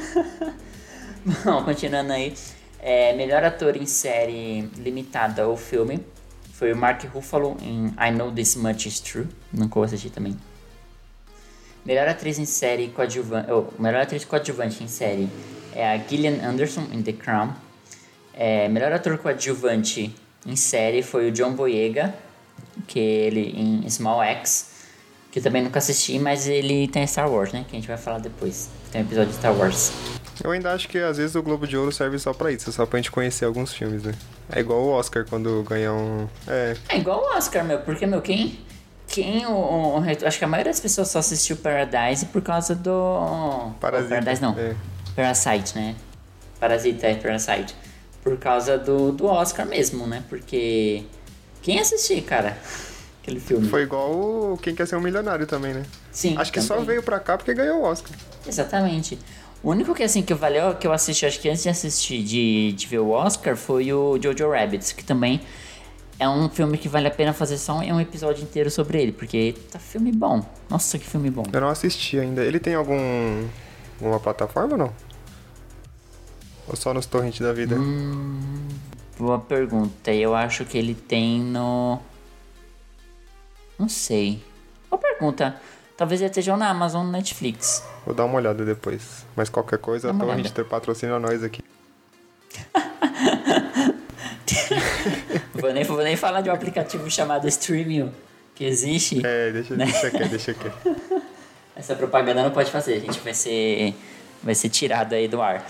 Bom, 1.44 1.62
continuando 1.62 2.12
aí. 2.12 2.32
É, 2.80 3.12
melhor 3.12 3.44
ator 3.44 3.76
em 3.76 3.84
série 3.84 4.62
limitada 4.78 5.46
ou 5.46 5.58
filme 5.58 6.00
foi 6.54 6.72
o 6.72 6.76
Mark 6.76 7.04
Ruffalo 7.04 7.58
em 7.60 7.88
I 7.98 8.10
Know 8.10 8.32
This 8.32 8.56
Much 8.56 8.86
Is 8.86 9.00
True. 9.00 9.28
Nunca 9.52 9.74
vou 9.74 9.84
assistir 9.84 10.08
também. 10.08 10.34
Melhor 11.84 12.08
atriz 12.08 12.38
em 12.38 12.46
série 12.46 12.88
coadjuvante. 12.88 13.52
Oh, 13.52 13.66
melhor 13.78 14.00
atriz 14.02 14.24
coadjuvante 14.24 14.82
em 14.82 14.88
série 14.88 15.28
é 15.74 15.88
a 15.92 15.96
Gillian 15.98 16.42
Anderson 16.46 16.86
em 16.92 17.02
The 17.02 17.12
Crown. 17.12 17.50
É, 18.34 18.68
melhor 18.68 18.92
ator 18.92 19.18
coadjuvante 19.18 20.14
em 20.46 20.56
série 20.56 21.02
foi 21.02 21.28
o 21.28 21.32
John 21.32 21.52
Boyega, 21.52 22.14
que 22.86 22.98
ele 22.98 23.54
em 23.56 23.88
Small 23.90 24.22
X, 24.22 24.70
que 25.30 25.38
eu 25.38 25.42
também 25.42 25.62
nunca 25.62 25.78
assisti, 25.78 26.18
mas 26.18 26.48
ele 26.48 26.88
tem 26.88 27.06
Star 27.06 27.30
Wars, 27.30 27.52
né? 27.52 27.64
Que 27.68 27.76
a 27.76 27.78
gente 27.78 27.88
vai 27.88 27.98
falar 27.98 28.18
depois. 28.18 28.68
Tem 28.90 29.02
um 29.02 29.04
episódio 29.04 29.30
de 29.30 29.36
Star 29.36 29.54
Wars. 29.54 29.92
Eu 30.42 30.50
ainda 30.52 30.72
acho 30.72 30.88
que 30.88 30.98
às 30.98 31.18
vezes 31.18 31.36
o 31.36 31.42
Globo 31.42 31.66
de 31.66 31.76
Ouro 31.76 31.92
serve 31.92 32.18
só 32.18 32.32
pra 32.32 32.50
isso, 32.50 32.72
só 32.72 32.86
pra 32.86 32.98
gente 32.98 33.10
conhecer 33.10 33.44
alguns 33.44 33.74
filmes, 33.74 34.02
né? 34.04 34.14
É 34.50 34.60
igual 34.60 34.80
o 34.82 34.88
Oscar 34.90 35.26
quando 35.28 35.62
ganha 35.68 35.92
um. 35.92 36.26
É, 36.48 36.74
É 36.88 36.96
igual 36.98 37.20
o 37.22 37.36
Oscar, 37.36 37.62
meu, 37.64 37.78
porque, 37.80 38.06
meu, 38.06 38.22
quem. 38.22 38.58
Quem 39.06 39.44
o, 39.44 39.50
o- 39.52 40.04
Acho 40.24 40.38
que 40.38 40.44
a 40.44 40.48
maioria 40.48 40.72
das 40.72 40.80
pessoas 40.80 41.08
só 41.08 41.18
assistiu 41.18 41.56
Paradise 41.56 42.26
por 42.26 42.40
causa 42.40 42.74
do. 42.76 43.70
Parasita, 43.80 44.14
Oh, 44.14 44.18
Paradise 44.18 44.40
não. 44.42 44.56
é. 44.58 44.74
Parasite, 45.14 45.76
né? 45.76 45.96
Parasita 46.58 47.06
é 47.06 47.14
Parasite. 47.14 47.74
Por 48.22 48.36
causa 48.38 48.76
do, 48.76 49.12
do 49.12 49.26
Oscar 49.26 49.66
mesmo, 49.66 50.06
né? 50.06 50.22
Porque. 50.28 51.04
Quem 51.62 51.78
assistiu, 51.78 52.22
cara? 52.22 52.56
Aquele 53.22 53.38
filme. 53.38 53.68
foi 53.68 53.82
igual 53.82 54.12
o 54.12 54.58
Quem 54.62 54.74
Quer 54.74 54.86
Ser 54.86 54.96
um 54.96 55.00
Milionário 55.00 55.46
também, 55.46 55.74
né? 55.74 55.82
Sim. 56.10 56.36
Acho 56.38 56.50
que 56.50 56.60
só 56.60 56.74
também. 56.74 56.88
veio 56.88 57.02
pra 57.02 57.20
cá 57.20 57.36
porque 57.36 57.52
ganhou 57.52 57.80
o 57.80 57.82
Oscar. 57.82 58.12
Exatamente. 58.46 59.18
O 59.62 59.70
único 59.70 59.94
que 59.94 60.02
assim 60.02 60.22
que 60.22 60.32
valeu 60.32 60.74
que 60.74 60.86
eu 60.86 60.92
assisti, 60.92 61.26
acho 61.26 61.38
que 61.38 61.48
antes 61.48 61.62
de 61.62 61.68
assistir 61.68 62.22
de, 62.22 62.72
de 62.72 62.86
ver 62.86 63.00
o 63.00 63.10
Oscar, 63.10 63.56
foi 63.56 63.92
o 63.92 64.18
Jojo 64.20 64.50
Rabbit, 64.50 64.94
que 64.94 65.04
também 65.04 65.42
é 66.18 66.26
um 66.26 66.48
filme 66.48 66.78
que 66.78 66.88
vale 66.88 67.08
a 67.08 67.10
pena 67.10 67.32
fazer 67.34 67.58
só 67.58 67.78
um, 67.78 67.94
um 67.94 68.00
episódio 68.00 68.42
inteiro 68.42 68.70
sobre 68.70 69.02
ele, 69.02 69.12
porque 69.12 69.54
tá 69.70 69.78
filme 69.78 70.12
bom. 70.12 70.44
Nossa, 70.68 70.98
que 70.98 71.04
filme 71.06 71.30
bom. 71.30 71.44
Eu 71.52 71.60
não 71.60 71.68
assisti 71.68 72.18
ainda. 72.18 72.42
Ele 72.42 72.58
tem 72.58 72.74
algum. 72.74 73.46
Alguma 74.00 74.18
plataforma 74.18 74.72
ou 74.72 74.78
não? 74.78 74.92
Ou 76.68 76.76
só 76.76 76.94
nos 76.94 77.06
torrents 77.06 77.40
da 77.40 77.52
vida? 77.52 77.76
Boa 79.18 79.38
pergunta. 79.38 80.12
Eu 80.12 80.34
acho 80.34 80.64
que 80.64 80.78
ele 80.78 80.94
tem 80.94 81.40
no. 81.40 81.98
Não 83.78 83.88
sei. 83.88 84.42
Boa 84.88 85.00
pergunta. 85.00 85.60
Talvez 85.96 86.20
ele 86.20 86.30
esteja 86.30 86.56
na 86.56 86.70
Amazon 86.70 87.04
ou 87.06 87.12
Netflix. 87.12 87.84
Vou 88.06 88.14
dar 88.14 88.24
uma 88.24 88.36
olhada 88.36 88.64
depois. 88.64 89.26
Mas 89.36 89.50
qualquer 89.50 89.78
coisa, 89.78 90.10
a 90.10 90.14
torrent 90.14 90.50
patrocina 90.68 91.18
nós 91.18 91.42
aqui. 91.44 91.62
Vou 95.54 95.72
nem, 95.72 95.84
vou 95.84 95.98
nem 96.02 96.16
falar 96.16 96.40
de 96.40 96.48
um 96.48 96.52
aplicativo 96.52 97.08
chamado 97.10 97.46
Streamio, 97.48 98.12
que 98.54 98.64
existe. 98.64 99.20
É, 99.24 99.52
deixa, 99.52 99.76
Né? 99.76 99.84
deixa 99.84 100.06
aqui, 100.06 100.28
deixa 100.28 100.50
aqui. 100.52 100.70
Essa 101.80 101.96
propaganda 101.96 102.42
não 102.42 102.50
pode 102.50 102.70
fazer, 102.70 102.96
a 102.96 103.00
gente 103.00 103.18
vai 103.20 103.32
ser, 103.32 103.94
vai 104.42 104.54
ser 104.54 104.68
tirado 104.68 105.14
aí 105.14 105.26
do 105.26 105.40
ar. 105.40 105.66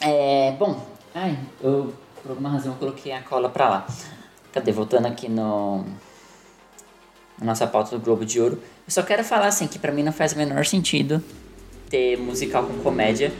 É, 0.00 0.52
bom, 0.58 0.82
ai, 1.14 1.38
eu 1.62 1.92
por 2.22 2.30
alguma 2.30 2.48
razão 2.48 2.72
eu 2.72 2.78
coloquei 2.78 3.12
a 3.12 3.20
cola 3.20 3.50
pra 3.50 3.68
lá. 3.68 3.86
Cadê? 4.50 4.72
Voltando 4.72 5.06
aqui 5.06 5.28
no 5.28 5.84
na 7.38 7.46
nossa 7.46 7.66
pauta 7.66 7.90
do 7.90 8.02
Globo 8.02 8.24
de 8.24 8.40
Ouro. 8.40 8.56
Eu 8.86 8.90
só 8.90 9.02
quero 9.02 9.22
falar 9.22 9.48
assim 9.48 9.66
que 9.66 9.78
pra 9.78 9.92
mim 9.92 10.02
não 10.02 10.12
faz 10.12 10.32
o 10.32 10.38
menor 10.38 10.64
sentido 10.64 11.22
ter 11.90 12.16
musical 12.16 12.64
com 12.64 12.78
comédia, 12.78 13.30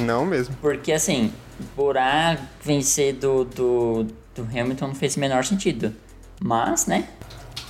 Não 0.00 0.24
mesmo. 0.24 0.56
porque 0.62 0.90
assim, 0.90 1.30
Borá 1.76 2.38
vencer 2.62 3.12
do, 3.12 3.44
do, 3.44 4.06
do 4.34 4.42
Hamilton 4.42 4.88
não 4.88 4.94
fez 4.94 5.16
o 5.16 5.20
menor 5.20 5.44
sentido. 5.44 5.94
Mas, 6.40 6.86
né? 6.86 7.08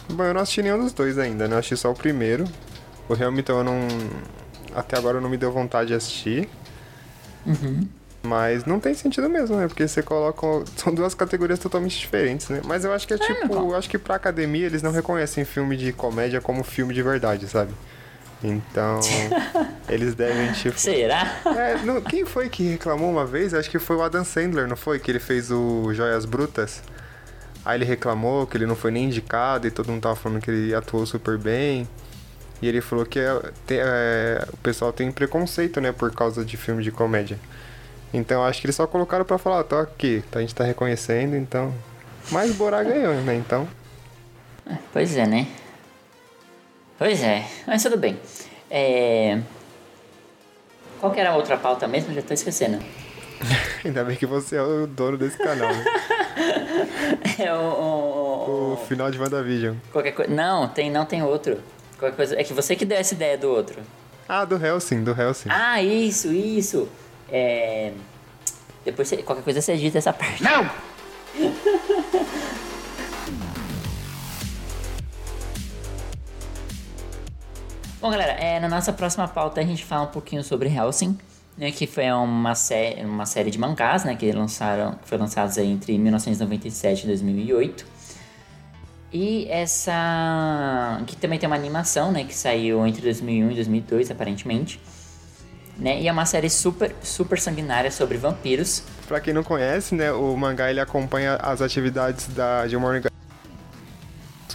Bom, 0.08 0.24
eu 0.24 0.34
não 0.34 0.40
assisti 0.40 0.62
nenhum 0.62 0.78
dos 0.78 0.92
dois 0.92 1.18
ainda, 1.18 1.48
né? 1.48 1.54
Eu 1.54 1.58
assisti 1.58 1.76
só 1.76 1.90
o 1.90 1.94
primeiro. 1.94 2.44
O 3.08 3.14
Hamilton 3.14 3.52
eu 3.58 3.64
não. 3.64 3.88
Até 4.74 4.96
agora 4.96 5.20
não 5.20 5.28
me 5.28 5.36
deu 5.36 5.50
vontade 5.50 5.88
de 5.88 5.94
assistir. 5.94 6.48
Mas 8.22 8.64
não 8.64 8.80
tem 8.80 8.92
sentido 8.92 9.28
mesmo, 9.30 9.56
né? 9.56 9.68
Porque 9.68 9.86
você 9.86 10.02
coloca. 10.02 10.46
São 10.76 10.92
duas 10.94 11.14
categorias 11.14 11.58
totalmente 11.58 11.98
diferentes, 11.98 12.48
né? 12.48 12.60
Mas 12.64 12.84
eu 12.84 12.92
acho 12.92 13.06
que 13.06 13.14
é 13.14 13.18
tipo. 13.18 13.54
não. 13.54 13.70
Eu 13.70 13.76
acho 13.76 13.88
que 13.88 13.98
pra 13.98 14.16
academia 14.16 14.66
eles 14.66 14.82
não 14.82 14.90
reconhecem 14.90 15.44
filme 15.44 15.76
de 15.76 15.92
comédia 15.92 16.40
como 16.40 16.62
filme 16.64 16.92
de 16.92 17.02
verdade, 17.02 17.48
sabe? 17.48 17.72
Então. 18.42 19.00
eles 19.88 20.14
devem, 20.14 20.52
tipo. 20.52 20.78
Será? 20.78 21.40
É, 21.56 21.78
não, 21.84 22.00
quem 22.00 22.24
foi 22.24 22.48
que 22.48 22.68
reclamou 22.70 23.10
uma 23.10 23.24
vez? 23.24 23.54
Acho 23.54 23.70
que 23.70 23.78
foi 23.78 23.96
o 23.96 24.02
Adam 24.02 24.24
Sandler, 24.24 24.68
não 24.68 24.76
foi? 24.76 24.98
Que 24.98 25.10
ele 25.10 25.20
fez 25.20 25.50
o 25.50 25.92
Joias 25.94 26.24
Brutas. 26.24 26.82
Aí 27.66 27.76
ele 27.78 27.84
reclamou 27.84 28.46
que 28.46 28.56
ele 28.56 28.64
não 28.64 28.76
foi 28.76 28.92
nem 28.92 29.06
indicado 29.06 29.66
e 29.66 29.72
todo 29.72 29.90
mundo 29.90 30.00
tava 30.02 30.14
falando 30.14 30.40
que 30.40 30.48
ele 30.48 30.72
atuou 30.72 31.04
super 31.04 31.36
bem. 31.36 31.86
E 32.62 32.68
ele 32.68 32.80
falou 32.80 33.04
que 33.04 33.18
é, 33.18 33.38
tem- 33.66 33.80
é, 33.82 34.46
o 34.52 34.56
pessoal 34.58 34.92
tem 34.92 35.10
preconceito, 35.10 35.80
né, 35.80 35.90
por 35.90 36.10
causa 36.14 36.44
de 36.44 36.56
filme 36.56 36.82
de 36.82 36.92
comédia. 36.92 37.38
Então 38.14 38.44
acho 38.44 38.60
que 38.60 38.66
eles 38.66 38.76
só 38.76 38.86
colocaram 38.86 39.24
pra 39.24 39.36
falar, 39.36 39.58
ó, 39.58 39.62
tô 39.64 39.76
aqui, 39.76 40.22
a 40.32 40.38
gente 40.38 40.54
tá 40.54 40.62
reconhecendo, 40.62 41.34
então. 41.36 41.74
Mas 42.30 42.54
Borá 42.54 42.82
ganhou, 42.84 43.14
né? 43.22 43.34
Então. 43.34 43.68
Pois 44.92 45.16
é, 45.16 45.26
né? 45.26 45.46
Pois 46.98 47.20
é, 47.22 47.44
mas 47.66 47.82
tudo 47.82 47.98
bem. 47.98 48.18
É... 48.70 49.40
Qual 51.00 51.12
que 51.12 51.20
era 51.20 51.30
a 51.30 51.36
outra 51.36 51.56
pauta 51.56 51.86
mesmo? 51.88 52.14
Já 52.14 52.22
tô 52.22 52.32
esquecendo. 52.32 52.78
Ainda 53.84 54.02
bem 54.04 54.16
que 54.16 54.24
você 54.24 54.56
é 54.56 54.62
o 54.62 54.86
dono 54.86 55.18
desse 55.18 55.36
canal, 55.36 55.68
né? 55.74 55.84
É 57.38 57.52
o... 57.52 57.58
o- 57.58 58.72
O 58.74 58.76
final 58.86 59.10
de 59.10 59.18
WandaVision. 59.18 59.76
Qualquer 59.92 60.12
coisa... 60.12 60.32
Não, 60.32 60.68
tem, 60.68 60.90
não 60.90 61.04
tem 61.04 61.22
outro. 61.22 61.58
Qualquer 61.98 62.16
coisa... 62.16 62.38
É 62.40 62.44
que 62.44 62.52
você 62.52 62.74
que 62.76 62.84
deu 62.84 62.98
essa 62.98 63.14
ideia 63.14 63.36
do 63.36 63.48
outro. 63.50 63.80
Ah, 64.28 64.44
do 64.44 64.56
Helsing, 64.56 65.04
do 65.04 65.10
Helsing. 65.18 65.48
Ah, 65.50 65.82
isso, 65.82 66.32
isso. 66.32 66.88
É... 67.30 67.92
Depois, 68.84 69.08
você- 69.08 69.18
qualquer 69.18 69.42
coisa 69.42 69.60
você 69.60 69.72
edita 69.72 69.98
essa 69.98 70.12
parte. 70.12 70.42
Não! 70.42 70.68
Bom, 78.00 78.10
galera, 78.10 78.32
é, 78.32 78.60
na 78.60 78.68
nossa 78.68 78.92
próxima 78.92 79.26
pauta 79.26 79.60
a 79.60 79.64
gente 79.64 79.84
fala 79.84 80.02
um 80.04 80.08
pouquinho 80.08 80.44
sobre 80.44 80.68
Helsing, 80.68 81.18
né, 81.56 81.70
que 81.70 81.86
foi 81.86 82.10
uma, 82.12 82.52
uma 83.04 83.26
série 83.26 83.50
de 83.50 83.58
mangás, 83.58 84.04
né, 84.04 84.14
que 84.14 84.30
lançaram, 84.32 84.92
que 84.92 85.08
foi 85.08 85.16
lançados 85.16 85.56
entre 85.58 85.96
1997 85.98 87.04
e 87.04 87.06
2008. 87.06 87.86
E 89.12 89.46
essa 89.48 91.00
que 91.06 91.16
também 91.16 91.38
tem 91.38 91.46
uma 91.46 91.56
animação, 91.56 92.12
né, 92.12 92.24
que 92.24 92.34
saiu 92.34 92.86
entre 92.86 93.00
2001 93.02 93.50
e 93.50 93.54
2002, 93.54 94.10
aparentemente. 94.10 94.80
Né, 95.78 96.00
e 96.00 96.08
é 96.08 96.12
uma 96.12 96.24
série 96.24 96.48
super 96.48 96.94
super 97.02 97.38
sanguinária 97.38 97.90
sobre 97.90 98.16
vampiros. 98.16 98.82
Pra 99.06 99.20
quem 99.20 99.32
não 99.32 99.44
conhece, 99.44 99.94
né, 99.94 100.10
o 100.10 100.36
mangá 100.36 100.70
ele 100.70 100.80
acompanha 100.80 101.36
as 101.36 101.60
atividades 101.60 102.26
da, 102.28 102.66
de 102.66 102.76
uma 102.76 103.00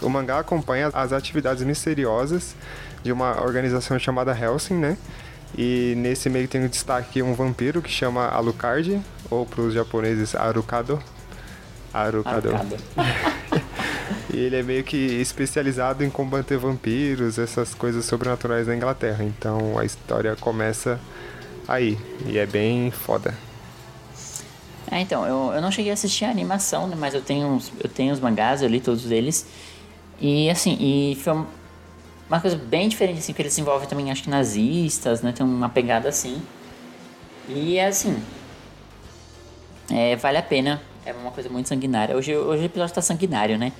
O 0.00 0.08
mangá 0.08 0.40
acompanha 0.40 0.90
as 0.92 1.12
atividades 1.12 1.62
misteriosas 1.62 2.56
de 3.02 3.12
uma 3.12 3.40
organização 3.40 3.98
chamada 3.98 4.36
Helsing, 4.36 4.74
né? 4.74 4.96
E 5.56 5.94
nesse 5.96 6.30
meio 6.30 6.48
tem 6.48 6.62
um 6.62 6.68
destaque 6.68 7.22
um 7.22 7.34
vampiro 7.34 7.82
que 7.82 7.90
chama 7.90 8.26
Alucard, 8.28 9.00
ou 9.30 9.44
para 9.44 9.60
os 9.60 9.74
japoneses 9.74 10.34
Arukado. 10.34 11.02
Arukado. 11.92 12.54
Arcada. 12.54 12.76
E 14.32 14.36
ele 14.38 14.56
é 14.56 14.62
meio 14.62 14.82
que 14.82 14.96
especializado 14.96 16.02
em 16.02 16.08
combater 16.08 16.56
vampiros, 16.56 17.38
essas 17.38 17.74
coisas 17.74 18.06
sobrenaturais 18.06 18.66
da 18.66 18.74
Inglaterra. 18.74 19.22
Então 19.24 19.78
a 19.78 19.84
história 19.84 20.34
começa 20.36 20.98
aí. 21.68 21.98
E 22.26 22.38
é 22.38 22.46
bem 22.46 22.90
foda. 22.90 23.34
É, 24.90 25.00
então, 25.00 25.26
eu, 25.26 25.52
eu 25.54 25.62
não 25.62 25.70
cheguei 25.70 25.90
a 25.90 25.94
assistir 25.94 26.24
a 26.26 26.30
animação, 26.30 26.86
né, 26.86 26.96
mas 26.98 27.14
eu 27.14 27.22
tenho, 27.22 27.46
uns, 27.46 27.72
eu 27.82 27.88
tenho 27.88 28.12
os 28.12 28.20
mangás, 28.20 28.62
eu 28.62 28.68
li 28.68 28.80
todos 28.80 29.10
eles. 29.10 29.46
E 30.20 30.50
assim, 30.50 30.76
e 30.78 31.14
foi 31.16 31.44
uma 32.28 32.40
coisa 32.40 32.56
bem 32.56 32.88
diferente, 32.88 33.18
assim, 33.18 33.32
que 33.32 33.42
eles 33.42 33.56
envolvem 33.58 33.88
também, 33.88 34.10
acho 34.10 34.22
que 34.22 34.30
nazistas, 34.30 35.22
né? 35.22 35.32
Tem 35.32 35.44
uma 35.44 35.68
pegada 35.68 36.08
assim. 36.08 36.42
E 37.48 37.78
assim. 37.78 38.22
É, 39.90 40.16
vale 40.16 40.38
a 40.38 40.42
pena. 40.42 40.80
É 41.04 41.12
uma 41.12 41.30
coisa 41.32 41.48
muito 41.48 41.68
sanguinária. 41.68 42.16
Hoje, 42.16 42.34
hoje 42.36 42.62
o 42.62 42.66
episódio 42.66 42.94
tá 42.94 43.02
sanguinário, 43.02 43.58
né? 43.58 43.72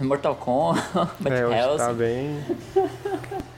Mortal 0.00 0.34
Kombat, 0.34 0.82
É, 1.30 1.66
hoje 1.66 1.78
tá 1.78 1.92
bem. 1.92 2.40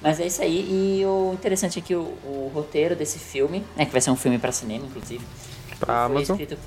Mas 0.00 0.20
é 0.20 0.26
isso 0.26 0.40
aí. 0.42 1.00
E 1.00 1.04
o 1.06 1.32
interessante 1.32 1.78
é 1.78 1.82
que 1.82 1.94
o, 1.94 2.02
o 2.24 2.50
roteiro 2.54 2.94
desse 2.94 3.18
filme, 3.18 3.64
né? 3.76 3.84
Que 3.84 3.90
vai 3.90 4.00
ser 4.00 4.10
um 4.10 4.16
filme 4.16 4.38
pra 4.38 4.52
cinema, 4.52 4.86
inclusive. 4.86 5.24
Pra 5.80 6.06
foi 6.06 6.16
Amazon. 6.16 6.36
escrito 6.36 6.58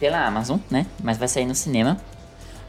pela 0.00 0.26
Amazon, 0.26 0.58
né? 0.70 0.86
Mas 1.02 1.16
vai 1.16 1.28
sair 1.28 1.46
no 1.46 1.54
cinema. 1.54 1.96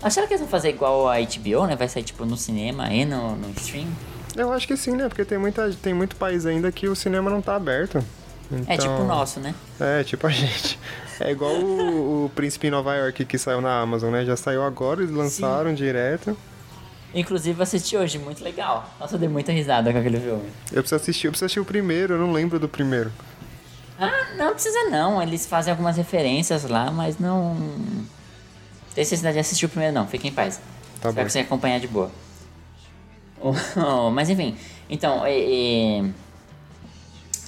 Ah, 0.01 0.09
será 0.09 0.27
que 0.27 0.33
eles 0.33 0.41
vão 0.41 0.49
fazer 0.49 0.69
igual 0.69 1.07
a 1.09 1.15
HBO, 1.19 1.65
né? 1.67 1.75
Vai 1.75 1.87
sair 1.87 2.03
tipo 2.03 2.25
no 2.25 2.37
cinema 2.37 2.91
e 2.93 3.05
no, 3.05 3.35
no 3.35 3.49
stream? 3.57 3.87
Eu 4.35 4.51
acho 4.51 4.67
que 4.67 4.75
sim, 4.77 4.91
né? 4.95 5.07
Porque 5.07 5.23
tem, 5.25 5.37
muita, 5.37 5.71
tem 5.81 5.93
muito 5.93 6.15
país 6.15 6.45
ainda 6.45 6.71
que 6.71 6.87
o 6.87 6.95
cinema 6.95 7.29
não 7.29 7.41
tá 7.41 7.55
aberto. 7.55 8.03
É 8.67 8.77
tipo 8.77 8.91
o 8.91 8.95
Então- 8.95 9.07
nosso, 9.07 9.39
né? 9.39 9.55
É, 9.79 10.03
tipo 10.03 10.27
a 10.27 10.29
gente. 10.31 10.77
É 11.19 11.31
igual 11.31 11.53
o, 11.53 12.25
o 12.25 12.29
Príncipe 12.35 12.67
em 12.67 12.69
Nova 12.71 12.93
York 12.95 13.25
que 13.25 13.37
saiu 13.37 13.61
na 13.61 13.79
Amazon, 13.81 14.11
né? 14.11 14.23
Já 14.25 14.35
saiu 14.35 14.63
agora, 14.63 15.01
eles 15.01 15.15
lançaram 15.15 15.73
direto. 15.73 16.37
Inclusive 17.13 17.57
eu 17.57 17.63
assisti 17.63 17.95
hoje, 17.95 18.19
muito 18.19 18.43
legal. 18.43 18.87
Nossa, 18.99 19.15
eu 19.15 19.19
dei 19.19 19.29
muita 19.29 19.51
risada 19.53 19.91
com 19.91 19.97
aquele 19.97 20.19
filme. 20.19 20.43
Eu 20.71 20.81
preciso 20.83 20.95
assistir, 20.95 21.27
eu 21.27 21.31
preciso 21.31 21.45
assistir 21.45 21.59
o 21.61 21.65
primeiro, 21.65 22.15
eu 22.15 22.19
não 22.19 22.33
lembro 22.33 22.59
do 22.59 22.67
primeiro. 22.67 23.09
Ah, 23.97 24.11
não 24.37 24.51
precisa 24.53 24.83
não. 24.89 25.21
Eles 25.23 25.45
fazem 25.45 25.71
algumas 25.71 25.95
referências 25.95 26.65
lá, 26.65 26.91
mas 26.91 27.17
não. 27.17 27.55
Tem 28.95 29.03
necessidade 29.03 29.33
de 29.33 29.41
assistir 29.41 29.65
o 29.65 29.69
primeiro 29.69 29.93
não, 29.93 30.07
fiquem 30.07 30.31
em 30.31 30.33
paz. 30.33 30.59
Tá 31.01 31.09
Você 31.09 31.13
vai 31.13 31.13
bom. 31.13 31.23
conseguir 31.23 31.45
acompanhar 31.45 31.79
de 31.79 31.87
boa. 31.87 32.09
Oh, 33.75 34.09
mas 34.09 34.29
enfim, 34.29 34.55
então, 34.89 35.23
é, 35.23 35.37
é, 35.37 36.03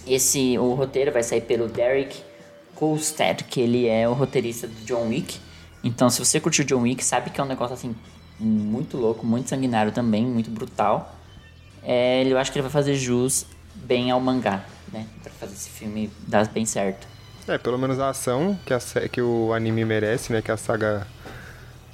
esse 0.06 0.58
o 0.60 0.74
roteiro 0.74 1.12
vai 1.12 1.24
sair 1.24 1.42
pelo 1.42 1.68
Derek 1.68 2.22
Kolstad, 2.76 3.44
que 3.46 3.60
ele 3.60 3.88
é 3.88 4.08
o 4.08 4.14
roteirista 4.14 4.68
do 4.68 4.86
John 4.86 5.08
Wick. 5.08 5.40
Então, 5.84 6.10
se 6.10 6.20
você 6.20 6.40
curtiu 6.40 6.66
John 6.66 6.82
Wick, 6.82 7.04
sabe 7.04 7.30
que 7.32 7.40
é 7.40 7.44
um 7.44 7.48
negócio 7.48 7.74
assim 7.74 7.96
muito 8.40 8.98
louco, 8.98 9.26
muito 9.26 9.50
sanguinário 9.50 9.92
também, 9.92 10.26
muito 10.26 10.52
brutal. 10.52 11.16
É, 11.84 12.24
eu 12.26 12.38
acho 12.38 12.52
que 12.52 12.60
ele 12.60 12.64
vai 12.64 12.72
fazer 12.72 12.96
jus 12.96 13.46
bem 13.74 14.12
ao 14.12 14.20
mangá, 14.20 14.64
né? 14.92 15.08
Pra 15.24 15.32
fazer 15.32 15.54
esse 15.54 15.70
filme 15.70 16.12
dar 16.28 16.48
bem 16.48 16.66
certo. 16.66 17.08
É, 17.48 17.58
pelo 17.58 17.78
menos 17.78 18.00
a 18.00 18.10
ação 18.10 18.60
que, 18.66 18.74
a, 18.74 18.80
que 19.10 19.22
o 19.22 19.54
anime 19.54 19.86
merece, 19.86 20.34
né? 20.34 20.42
Que 20.42 20.52
a 20.52 20.58
saga 20.58 21.08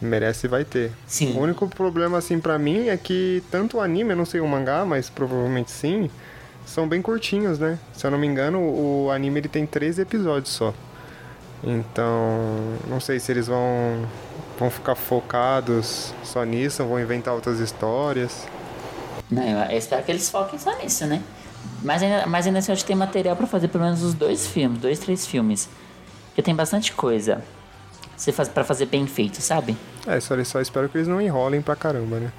merece 0.04 0.48
vai 0.48 0.64
ter. 0.64 0.92
Sim. 1.08 1.34
O 1.38 1.40
único 1.40 1.68
problema, 1.68 2.18
assim, 2.18 2.40
pra 2.40 2.58
mim 2.60 2.88
é 2.90 2.98
que 2.98 3.44
tanto 3.50 3.78
o 3.78 3.82
anime, 3.82 4.12
eu 4.12 4.18
não 4.18 4.26
sei 4.26 4.42
o 4.42 4.48
mangá, 4.48 4.86
mas 4.86 5.10
provavelmente 5.10 5.72
sim, 5.72 6.10
são 6.66 6.88
bem 6.88 7.02
curtinhos, 7.02 7.60
né? 7.60 7.78
Se 7.94 8.06
eu 8.06 8.12
não 8.12 8.18
me 8.18 8.28
engano, 8.28 8.60
o 8.60 9.12
anime 9.12 9.40
ele 9.40 9.50
tem 9.50 9.66
13 9.66 10.02
episódios 10.02 10.54
só. 10.54 10.74
Então, 11.64 12.78
não 12.88 13.00
sei 13.00 13.20
se 13.20 13.32
eles 13.32 13.48
vão, 13.48 14.06
vão 14.60 14.70
ficar 14.70 14.96
focados 14.96 16.14
só 16.24 16.44
nisso, 16.44 16.84
vão 16.84 17.00
inventar 17.00 17.34
outras 17.34 17.60
histórias. 17.60 18.46
Não, 19.32 19.44
eu, 19.44 19.78
espero 19.78 20.04
que 20.04 20.12
eles 20.12 20.30
foquem 20.30 20.60
só 20.60 20.78
nisso, 20.78 21.06
né? 21.06 21.22
Mas 21.82 22.04
ainda, 22.04 22.26
mas 22.28 22.46
ainda 22.46 22.60
assim, 22.60 22.72
eu 22.72 22.74
acho 22.74 22.84
que 22.84 22.88
tem 22.88 22.96
material 22.96 23.36
pra 23.36 23.48
fazer 23.48 23.70
pelo 23.70 23.84
menos 23.84 24.04
os 24.04 24.14
dois 24.14 24.46
filmes, 24.48 24.80
dois, 24.80 25.00
três 25.00 25.26
filmes. 25.26 25.70
Porque 26.28 26.42
tem 26.42 26.56
bastante 26.56 26.92
coisa. 26.94 27.44
Você 28.24 28.32
faz 28.32 28.48
para 28.48 28.64
fazer 28.64 28.86
bem 28.86 29.06
feito, 29.06 29.42
sabe? 29.42 29.76
É, 30.08 30.18
só, 30.18 30.42
só 30.46 30.62
espero 30.62 30.88
que 30.88 30.98
eles 30.98 31.10
não 31.10 31.20
enrolem 31.20 31.62
pra 31.62 31.76
caramba, 31.76 32.22
né? 32.22 32.32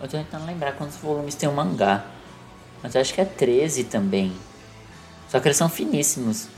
Eu 0.00 0.08
tô 0.08 0.16
tentando 0.16 0.44
lembrar 0.44 0.72
quantos 0.72 0.96
volumes 0.96 1.36
tem 1.36 1.48
o 1.48 1.52
mangá. 1.52 2.04
Mas 2.82 2.92
eu 2.92 3.00
acho 3.00 3.14
que 3.14 3.20
é 3.20 3.24
13 3.24 3.84
também. 3.84 4.32
Só 5.28 5.38
que 5.38 5.46
eles 5.46 5.56
são 5.56 5.68
finíssimos. 5.68 6.48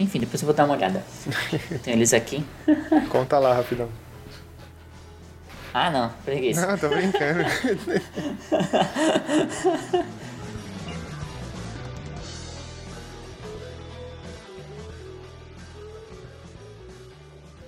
Enfim, 0.00 0.18
depois 0.18 0.40
eu 0.40 0.46
vou 0.46 0.54
dar 0.54 0.64
uma 0.64 0.76
olhada. 0.76 1.04
Tem 1.84 1.92
eles 1.92 2.14
aqui. 2.14 2.42
Conta 3.10 3.38
lá, 3.38 3.52
rapidão. 3.52 3.90
Ah, 5.74 5.90
não, 5.90 6.08
preguiça. 6.24 6.72
Ah, 6.72 6.78
tô 6.78 6.88
brincando. 6.88 7.44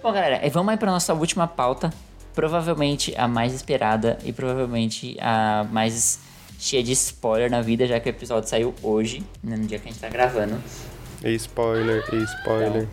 Bom, 0.07 0.13
galera, 0.13 0.47
e 0.47 0.51
vamos 0.51 0.71
aí 0.71 0.77
pra 0.77 0.89
nossa 0.89 1.13
última 1.15 1.49
pauta. 1.49 1.93
Provavelmente 2.33 3.13
a 3.17 3.27
mais 3.27 3.53
esperada 3.53 4.17
e 4.25 4.33
provavelmente 4.33 5.17
a 5.19 5.67
mais 5.69 6.21
cheia 6.61 6.81
de 6.81 6.93
spoiler 6.93 7.51
na 7.51 7.61
vida, 7.61 7.89
já 7.89 7.99
que 7.99 8.09
o 8.09 8.11
episódio 8.11 8.49
saiu 8.49 8.73
hoje, 8.85 9.27
né, 9.43 9.57
no 9.57 9.67
dia 9.67 9.81
que 9.81 9.89
a 9.89 9.91
gente 9.91 10.01
tá 10.01 10.09
gravando. 10.09 10.63
E 11.25 11.35
spoiler, 11.35 12.05
e 12.15 12.23
spoiler. 12.23 12.89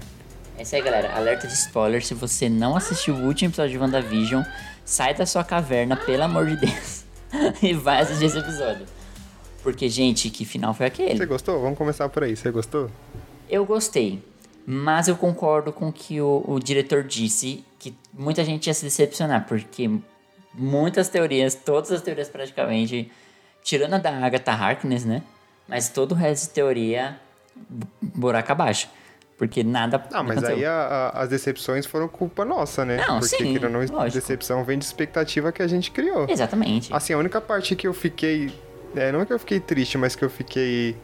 É 0.58 0.63
isso 0.63 0.76
aí, 0.76 0.82
galera. 0.82 1.15
Alerta 1.15 1.45
de 1.45 1.54
spoiler. 1.54 2.04
Se 2.04 2.15
você 2.15 2.49
não 2.49 2.76
assistiu 2.76 3.13
o 3.13 3.28
último 3.28 3.52
episódio 3.52 3.73
de 3.73 3.78
WandaVision, 3.78 4.41
sai 4.84 5.13
da 5.13 5.28
sua 5.28 5.43
caverna, 5.43 5.95
pelo 5.95 6.23
amor 6.23 6.47
de 6.47 6.56
Deus. 6.56 7.04
e 7.62 7.76
vai 7.76 8.02
assistir 8.02 8.26
esse 8.26 8.39
episódio. 8.39 8.88
Porque, 9.62 9.88
gente, 9.88 10.32
que 10.32 10.45
final 10.45 10.73
foi 10.73 10.88
aquele? 10.88 11.15
Você 11.15 11.28
gostou? 11.28 11.62
Vamos 11.62 11.78
começar 11.78 12.10
por 12.10 12.23
aí. 12.23 12.36
Você 12.36 12.49
gostou? 12.49 12.89
Eu 13.47 13.63
gostei, 13.67 14.19
mas 14.65 15.08
eu 15.08 15.15
concordo 15.15 15.71
com 15.73 15.89
o 15.89 15.93
que 15.93 16.21
o, 16.21 16.43
o 16.47 16.60
diretor 16.60 17.04
disse, 17.04 17.63
que 17.80 17.93
muita 18.13 18.43
gente 18.45 18.67
ia 18.67 18.73
se 18.73 18.84
decepcionar, 18.86 19.45
porque 19.47 19.89
muitas 20.54 21.10
teorias, 21.10 21.56
todas 21.56 21.91
as 21.91 22.02
teorias 22.02 22.30
praticamente, 22.30 23.12
tirando 23.63 23.93
a 23.95 23.97
da 23.97 24.12
Agatha 24.26 24.52
Harkness, 24.52 25.06
né? 25.06 25.21
Mas 25.67 25.89
todo 25.89 26.12
o 26.12 26.15
resto 26.15 26.47
de 26.47 26.54
teoria, 26.54 27.19
bu- 27.56 27.88
buraco 28.02 28.52
abaixo. 28.52 28.89
Porque 29.38 29.63
nada 29.63 29.97
Ah, 30.13 30.21
mas 30.21 30.38
aconteceu. 30.38 30.56
aí 30.58 30.65
a- 30.65 31.12
a- 31.15 31.21
as 31.23 31.30
decepções 31.30 31.86
foram 31.86 32.08
culpa 32.08 32.45
nossa, 32.45 32.86
né? 32.86 32.97
Não, 32.97 33.19
Porque, 33.19 33.36
sim, 33.38 33.58
não, 33.60 33.80
lógico. 33.82 34.12
decepção 34.13 34.63
vem 34.63 34.78
de 34.78 34.86
expectativa 34.86 35.52
que 35.52 35.62
a 35.62 35.67
gente 35.67 35.89
criou. 35.91 36.28
Exatamente. 36.30 36.93
Assim, 36.93 37.13
a 37.13 37.17
única 37.17 37.41
parte 37.41 37.76
que 37.76 37.88
eu 37.88 37.93
fiquei... 37.93 38.54
É, 38.95 39.12
não 39.12 39.21
é 39.21 39.26
que 39.26 39.34
eu 39.34 39.39
fiquei 39.39 39.60
triste, 39.60 39.97
mas 39.97 40.15
que 40.15 40.23
eu 40.23 40.30
fiquei 40.30 40.95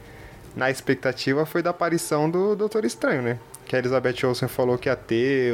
na 0.55 0.69
expectativa 0.69 1.45
foi 1.45 1.62
da 1.62 1.69
aparição 1.69 2.29
do 2.29 2.55
Doutor 2.55 2.85
Estranho, 2.85 3.21
né? 3.21 3.38
Que 3.65 3.75
a 3.75 3.79
Elizabeth 3.79 4.25
Olsen 4.25 4.47
falou 4.47 4.77
que 4.77 4.89
ia 4.89 4.95
ter 4.95 5.53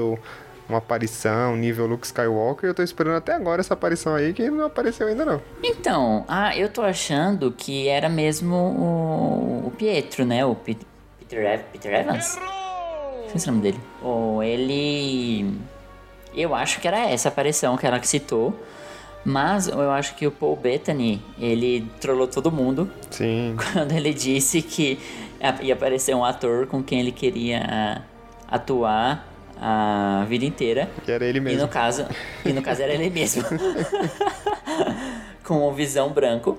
uma 0.70 0.78
aparição 0.80 1.56
nível 1.56 1.86
Luke 1.86 2.06
Skywalker. 2.06 2.70
Eu 2.70 2.74
tô 2.74 2.82
esperando 2.82 3.18
até 3.18 3.34
agora 3.34 3.62
essa 3.62 3.74
aparição 3.74 4.16
aí, 4.16 4.34
que 4.34 4.50
não 4.50 4.66
apareceu 4.66 5.08
ainda 5.08 5.26
não. 5.26 5.42
Então, 5.64 6.24
ah, 6.28 6.56
eu 6.58 6.70
tô 6.70 6.82
achando 6.82 7.52
que 7.52 7.88
era 7.88 8.10
mesmo 8.10 8.56
o, 8.56 9.68
o 9.68 9.72
Pietro, 9.78 10.26
né? 10.26 10.46
O 10.46 10.56
Pet- 10.56 10.86
Peter, 11.20 11.46
Ev- 11.46 11.64
Peter 11.74 11.94
Evans? 11.94 12.38
Esqueci 13.28 13.50
o 13.50 13.52
nome 13.52 13.64
dele. 13.64 13.80
Ou 14.02 14.42
ele. 14.42 15.60
Eu 16.34 16.54
acho 16.56 16.80
que 16.80 16.88
era 16.88 17.10
essa 17.10 17.28
aparição 17.30 17.76
que 17.78 17.86
ela 17.86 18.00
que 18.00 18.08
citou. 18.08 18.58
Mas 19.26 19.68
eu 19.68 19.90
acho 19.92 20.16
que 20.16 20.28
o 20.28 20.32
Paul 20.32 20.56
Bettany, 20.56 21.20
ele 21.40 21.90
trollou 22.00 22.28
todo 22.28 22.52
mundo 22.52 22.90
Sim. 23.10 23.56
quando 23.74 23.92
ele 23.92 24.14
disse 24.14 24.62
que 24.62 25.00
ia 25.62 25.74
aparecer 25.74 26.16
um 26.16 26.24
ator 26.24 26.68
com 26.68 26.84
quem 26.84 27.00
ele 27.00 27.12
queria 27.12 28.04
atuar 28.48 29.28
a 29.60 30.24
vida 30.30 30.46
inteira. 30.46 30.90
Que 31.04 31.12
era 31.12 31.26
ele 31.26 31.40
E 31.40 31.42
mesmo. 31.42 31.62
no 31.64 31.68
caso, 31.68 32.06
e 32.46 32.54
no 32.54 32.62
caso 32.62 32.84
era 32.84 32.94
ele 32.94 33.10
mesmo. 33.10 33.44
Com 35.44 35.68
o 35.68 35.74
Visão 35.74 36.10
branco. 36.10 36.58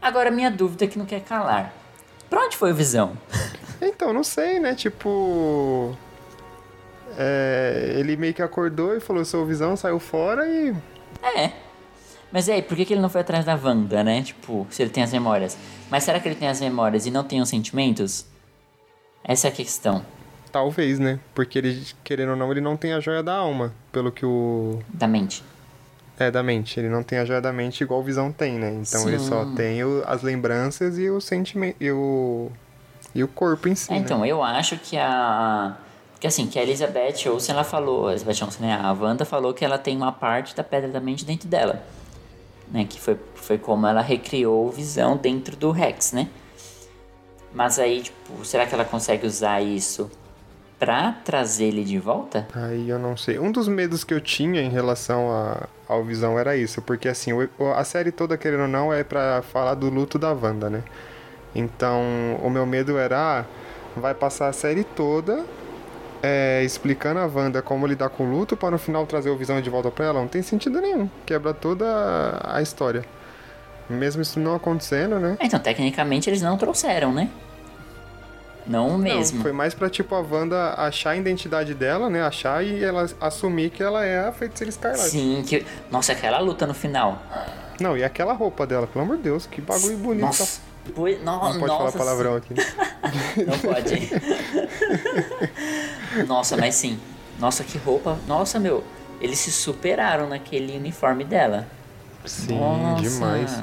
Agora, 0.00 0.30
minha 0.30 0.50
dúvida 0.50 0.84
é 0.84 0.88
que 0.88 0.98
não 0.98 1.06
quer 1.06 1.20
calar. 1.20 1.72
Pra 2.28 2.40
onde 2.44 2.56
foi 2.56 2.72
o 2.72 2.74
Visão? 2.74 3.12
Então, 3.80 4.12
não 4.12 4.22
sei, 4.24 4.58
né? 4.58 4.74
Tipo. 4.74 5.96
é, 7.16 7.94
ele 7.96 8.16
meio 8.16 8.34
que 8.34 8.42
acordou 8.42 8.94
e 8.96 9.00
falou: 9.00 9.24
sou 9.24 9.46
visão, 9.46 9.76
saiu 9.76 9.98
fora 9.98 10.46
e. 10.46 10.74
É. 11.22 11.52
Mas 12.32 12.48
aí, 12.48 12.60
por 12.62 12.76
que, 12.76 12.84
que 12.84 12.92
ele 12.92 13.00
não 13.00 13.08
foi 13.08 13.22
atrás 13.22 13.44
da 13.44 13.54
Wanda, 13.54 14.04
né? 14.04 14.22
Tipo, 14.22 14.66
se 14.70 14.82
ele 14.82 14.90
tem 14.90 15.02
as 15.02 15.12
memórias. 15.12 15.56
Mas 15.90 16.04
será 16.04 16.20
que 16.20 16.28
ele 16.28 16.34
tem 16.34 16.48
as 16.48 16.60
memórias 16.60 17.06
e 17.06 17.10
não 17.10 17.24
tem 17.24 17.40
os 17.40 17.48
sentimentos? 17.48 18.26
Essa 19.24 19.48
é 19.48 19.50
a 19.50 19.54
questão 19.54 20.04
Talvez, 20.50 20.98
né? 20.98 21.20
Porque 21.34 21.58
ele, 21.58 21.86
querendo 22.02 22.30
ou 22.30 22.36
não, 22.36 22.50
ele 22.50 22.60
não 22.60 22.76
tem 22.76 22.92
a 22.92 23.00
joia 23.00 23.22
da 23.22 23.34
alma. 23.34 23.72
Pelo 23.92 24.10
que 24.10 24.24
o. 24.24 24.80
da 24.88 25.06
mente. 25.06 25.44
É, 26.18 26.30
da 26.30 26.42
mente. 26.42 26.80
Ele 26.80 26.88
não 26.88 27.02
tem 27.02 27.18
a 27.18 27.24
joia 27.24 27.40
da 27.40 27.52
mente 27.52 27.82
igual 27.82 28.00
o 28.00 28.02
Visão 28.02 28.32
tem, 28.32 28.58
né? 28.58 28.72
Então 28.72 29.08
ele 29.08 29.18
só 29.18 29.44
Sim. 29.44 29.54
tem 29.54 29.84
o- 29.84 30.02
as 30.06 30.22
lembranças 30.22 30.98
e 30.98 31.08
o 31.10 31.20
sentimento. 31.20 31.76
E 31.80 31.90
o. 31.90 32.50
E 33.14 33.22
o 33.22 33.28
corpo 33.28 33.68
em 33.68 33.74
si. 33.74 33.90
É, 33.90 33.94
né? 33.94 34.00
então, 34.00 34.24
eu 34.24 34.42
acho 34.42 34.76
que 34.78 34.96
a. 34.96 35.76
Porque 36.12 36.26
assim, 36.26 36.48
que 36.48 36.58
a 36.58 36.62
Elizabeth 36.62 37.28
Olsen, 37.28 37.54
ela 37.54 37.62
falou, 37.62 38.08
a 38.08 38.10
Elizabeth 38.10 38.44
Olsen, 38.44 38.66
né? 38.66 38.80
A 38.82 38.92
Wanda 38.92 39.24
falou 39.24 39.54
que 39.54 39.64
ela 39.64 39.78
tem 39.78 39.96
uma 39.96 40.10
parte 40.10 40.56
da 40.56 40.64
pedra 40.64 40.88
da 40.88 40.98
mente 40.98 41.24
dentro 41.24 41.48
dela. 41.48 41.80
Né? 42.70 42.86
Que 42.88 43.00
foi, 43.00 43.18
foi 43.34 43.58
como 43.58 43.86
ela 43.86 44.02
recriou 44.02 44.66
o 44.66 44.70
visão 44.70 45.16
dentro 45.16 45.56
do 45.56 45.70
Rex, 45.70 46.12
né? 46.12 46.28
Mas 47.52 47.78
aí, 47.78 48.02
tipo, 48.02 48.44
será 48.44 48.66
que 48.66 48.74
ela 48.74 48.84
consegue 48.84 49.26
usar 49.26 49.62
isso 49.62 50.10
pra 50.78 51.12
trazer 51.24 51.64
ele 51.64 51.82
de 51.82 51.98
volta? 51.98 52.46
Aí 52.54 52.88
eu 52.88 52.98
não 52.98 53.16
sei. 53.16 53.38
Um 53.38 53.50
dos 53.50 53.66
medos 53.66 54.04
que 54.04 54.14
eu 54.14 54.20
tinha 54.20 54.60
em 54.60 54.68
relação 54.68 55.30
a, 55.30 55.66
ao 55.88 56.04
Visão 56.04 56.38
era 56.38 56.56
isso, 56.56 56.82
porque 56.82 57.08
assim, 57.08 57.30
a 57.74 57.84
série 57.84 58.12
toda, 58.12 58.36
querendo 58.36 58.62
ou 58.62 58.68
não, 58.68 58.92
é 58.92 59.02
pra 59.02 59.42
falar 59.42 59.74
do 59.74 59.88
luto 59.88 60.18
da 60.18 60.32
Wanda, 60.32 60.70
né? 60.70 60.84
Então, 61.54 62.02
o 62.42 62.50
meu 62.50 62.66
medo 62.66 62.98
era, 62.98 63.40
ah, 63.40 63.44
vai 63.96 64.14
passar 64.14 64.48
a 64.48 64.52
série 64.52 64.84
toda 64.84 65.44
é, 66.22 66.62
explicando 66.64 67.20
a 67.20 67.26
Wanda 67.26 67.62
como 67.62 67.86
lidar 67.86 68.08
com 68.08 68.24
o 68.24 68.30
luto 68.30 68.56
pra 68.56 68.70
no 68.70 68.78
final 68.78 69.06
trazer 69.06 69.30
o 69.30 69.36
Visão 69.36 69.60
de 69.60 69.70
volta 69.70 69.90
pra 69.90 70.06
ela. 70.06 70.20
Não 70.20 70.28
tem 70.28 70.42
sentido 70.42 70.80
nenhum. 70.80 71.08
Quebra 71.26 71.52
toda 71.54 71.86
a 72.44 72.60
história. 72.62 73.04
Mesmo 73.88 74.20
isso 74.22 74.38
não 74.38 74.54
acontecendo, 74.54 75.18
né? 75.18 75.36
É, 75.40 75.46
Então, 75.46 75.58
tecnicamente, 75.58 76.28
eles 76.28 76.42
não 76.42 76.58
trouxeram, 76.58 77.12
né? 77.12 77.30
Não 78.66 78.98
mesmo. 78.98 79.36
Não, 79.38 79.42
foi 79.42 79.52
mais 79.52 79.72
pra, 79.72 79.88
tipo, 79.88 80.14
a 80.14 80.20
Wanda 80.20 80.74
achar 80.76 81.10
a 81.10 81.16
identidade 81.16 81.72
dela, 81.74 82.10
né? 82.10 82.22
Achar 82.22 82.62
e 82.62 82.84
ela 82.84 83.06
assumir 83.18 83.70
que 83.70 83.82
ela 83.82 84.04
é 84.04 84.28
a 84.28 84.32
feiticeira 84.32 84.68
escarlate. 84.68 85.08
Sim, 85.08 85.42
que. 85.46 85.64
Nossa, 85.90 86.12
aquela 86.12 86.38
luta 86.38 86.66
no 86.66 86.74
final. 86.74 87.22
Não, 87.80 87.96
e 87.96 88.04
aquela 88.04 88.34
roupa 88.34 88.66
dela, 88.66 88.86
pelo 88.86 89.04
amor 89.06 89.16
de 89.16 89.22
Deus, 89.22 89.46
que 89.46 89.62
bagulho 89.62 89.96
bonito. 89.96 90.26
Nossa. 90.26 90.60
Foi, 90.94 91.16
no, 91.18 91.24
Não 91.24 91.40
pode 91.40 91.58
nossa, 91.58 91.92
falar 91.92 91.92
palavrão 91.92 92.36
aqui. 92.36 92.54
Não 93.46 93.58
pode. 93.58 94.10
Nossa, 96.26 96.56
mas 96.56 96.74
sim. 96.74 96.98
Nossa, 97.38 97.62
que 97.64 97.78
roupa. 97.78 98.18
Nossa, 98.26 98.58
meu. 98.58 98.82
Eles 99.20 99.38
se 99.38 99.50
superaram 99.50 100.28
naquele 100.28 100.76
uniforme 100.76 101.24
dela. 101.24 101.66
Sim, 102.24 102.58
Nossa. 102.58 103.02
demais. 103.02 103.62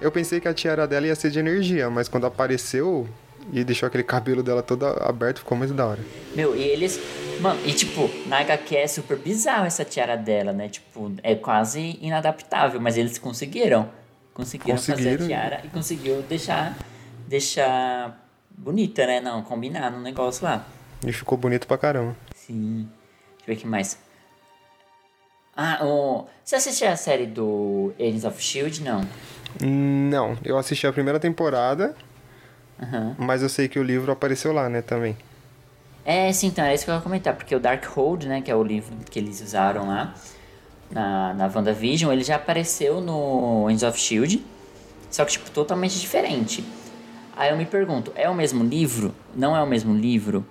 Eu 0.00 0.10
pensei 0.10 0.40
que 0.40 0.48
a 0.48 0.54
tiara 0.54 0.86
dela 0.86 1.06
ia 1.06 1.14
ser 1.14 1.30
de 1.30 1.38
energia, 1.38 1.90
mas 1.90 2.08
quando 2.08 2.26
apareceu 2.26 3.06
e 3.52 3.62
deixou 3.64 3.86
aquele 3.86 4.02
cabelo 4.02 4.42
dela 4.42 4.62
todo 4.62 4.86
aberto, 4.86 5.38
ficou 5.40 5.56
mais 5.56 5.70
da 5.72 5.86
hora. 5.86 6.00
Meu, 6.34 6.56
e 6.56 6.62
eles. 6.62 6.98
Mano, 7.40 7.60
e 7.64 7.72
tipo, 7.72 8.10
na 8.26 8.38
HQ 8.40 8.76
é 8.76 8.86
super 8.86 9.18
bizarro 9.18 9.66
essa 9.66 9.84
tiara 9.84 10.16
dela, 10.16 10.52
né? 10.52 10.68
Tipo, 10.68 11.12
é 11.22 11.34
quase 11.34 11.98
inadaptável, 12.00 12.80
mas 12.80 12.96
eles 12.96 13.18
conseguiram. 13.18 13.88
Conseguiram, 14.34 14.76
fazer 14.78 14.92
Conseguiram. 14.92 15.24
a 15.24 15.28
tiara 15.28 15.60
e 15.64 15.68
conseguiu 15.68 16.22
deixar 16.22 16.76
deixar 17.26 18.26
bonita, 18.50 19.06
né? 19.06 19.20
Não, 19.20 19.42
combinar 19.42 19.90
no 19.90 20.00
negócio 20.00 20.44
lá. 20.44 20.66
E 21.06 21.12
ficou 21.12 21.36
bonito 21.38 21.66
pra 21.66 21.78
caramba. 21.78 22.16
Sim. 22.34 22.88
Deixa 23.38 23.42
eu 23.42 23.46
ver 23.46 23.52
o 23.54 23.56
que 23.56 23.66
mais. 23.66 23.98
Ah, 25.56 25.84
o... 25.84 26.26
você 26.44 26.56
assistiu 26.56 26.88
a 26.88 26.96
série 26.96 27.26
do 27.26 27.92
Agents 27.98 28.24
of 28.24 28.38
S.H.I.E.L.D.? 28.38 28.80
Não. 28.82 29.06
Não, 29.60 30.38
eu 30.44 30.56
assisti 30.56 30.86
a 30.86 30.92
primeira 30.92 31.18
temporada, 31.18 31.94
Aham. 32.80 33.16
mas 33.18 33.42
eu 33.42 33.48
sei 33.48 33.68
que 33.68 33.78
o 33.78 33.82
livro 33.82 34.12
apareceu 34.12 34.52
lá, 34.52 34.68
né, 34.68 34.80
também. 34.80 35.16
É, 36.04 36.32
sim, 36.32 36.46
então, 36.46 36.64
é 36.64 36.74
isso 36.74 36.84
que 36.84 36.90
eu 36.90 36.94
ia 36.94 37.00
comentar, 37.00 37.34
porque 37.34 37.54
o 37.54 37.60
Darkhold, 37.60 38.26
né, 38.28 38.40
que 38.40 38.50
é 38.50 38.54
o 38.54 38.62
livro 38.62 38.96
que 39.10 39.18
eles 39.18 39.40
usaram 39.42 39.88
lá 39.88 40.14
na, 40.90 41.34
na 41.34 41.50
WandaVision, 41.54 42.12
ele 42.12 42.22
já 42.24 42.36
apareceu 42.36 43.00
no 43.00 43.66
Agents 43.66 43.82
of 43.82 43.98
S.H.I.E.L.D., 43.98 44.40
só 45.10 45.24
que, 45.24 45.32
tipo, 45.32 45.50
totalmente 45.50 45.98
diferente. 45.98 46.64
Aí 47.36 47.50
eu 47.50 47.56
me 47.56 47.64
pergunto, 47.66 48.12
é 48.14 48.28
o 48.28 48.34
mesmo 48.34 48.62
livro? 48.62 49.14
Não 49.34 49.56
é 49.56 49.62
o 49.62 49.66
mesmo 49.66 49.94
livro? 49.94 50.44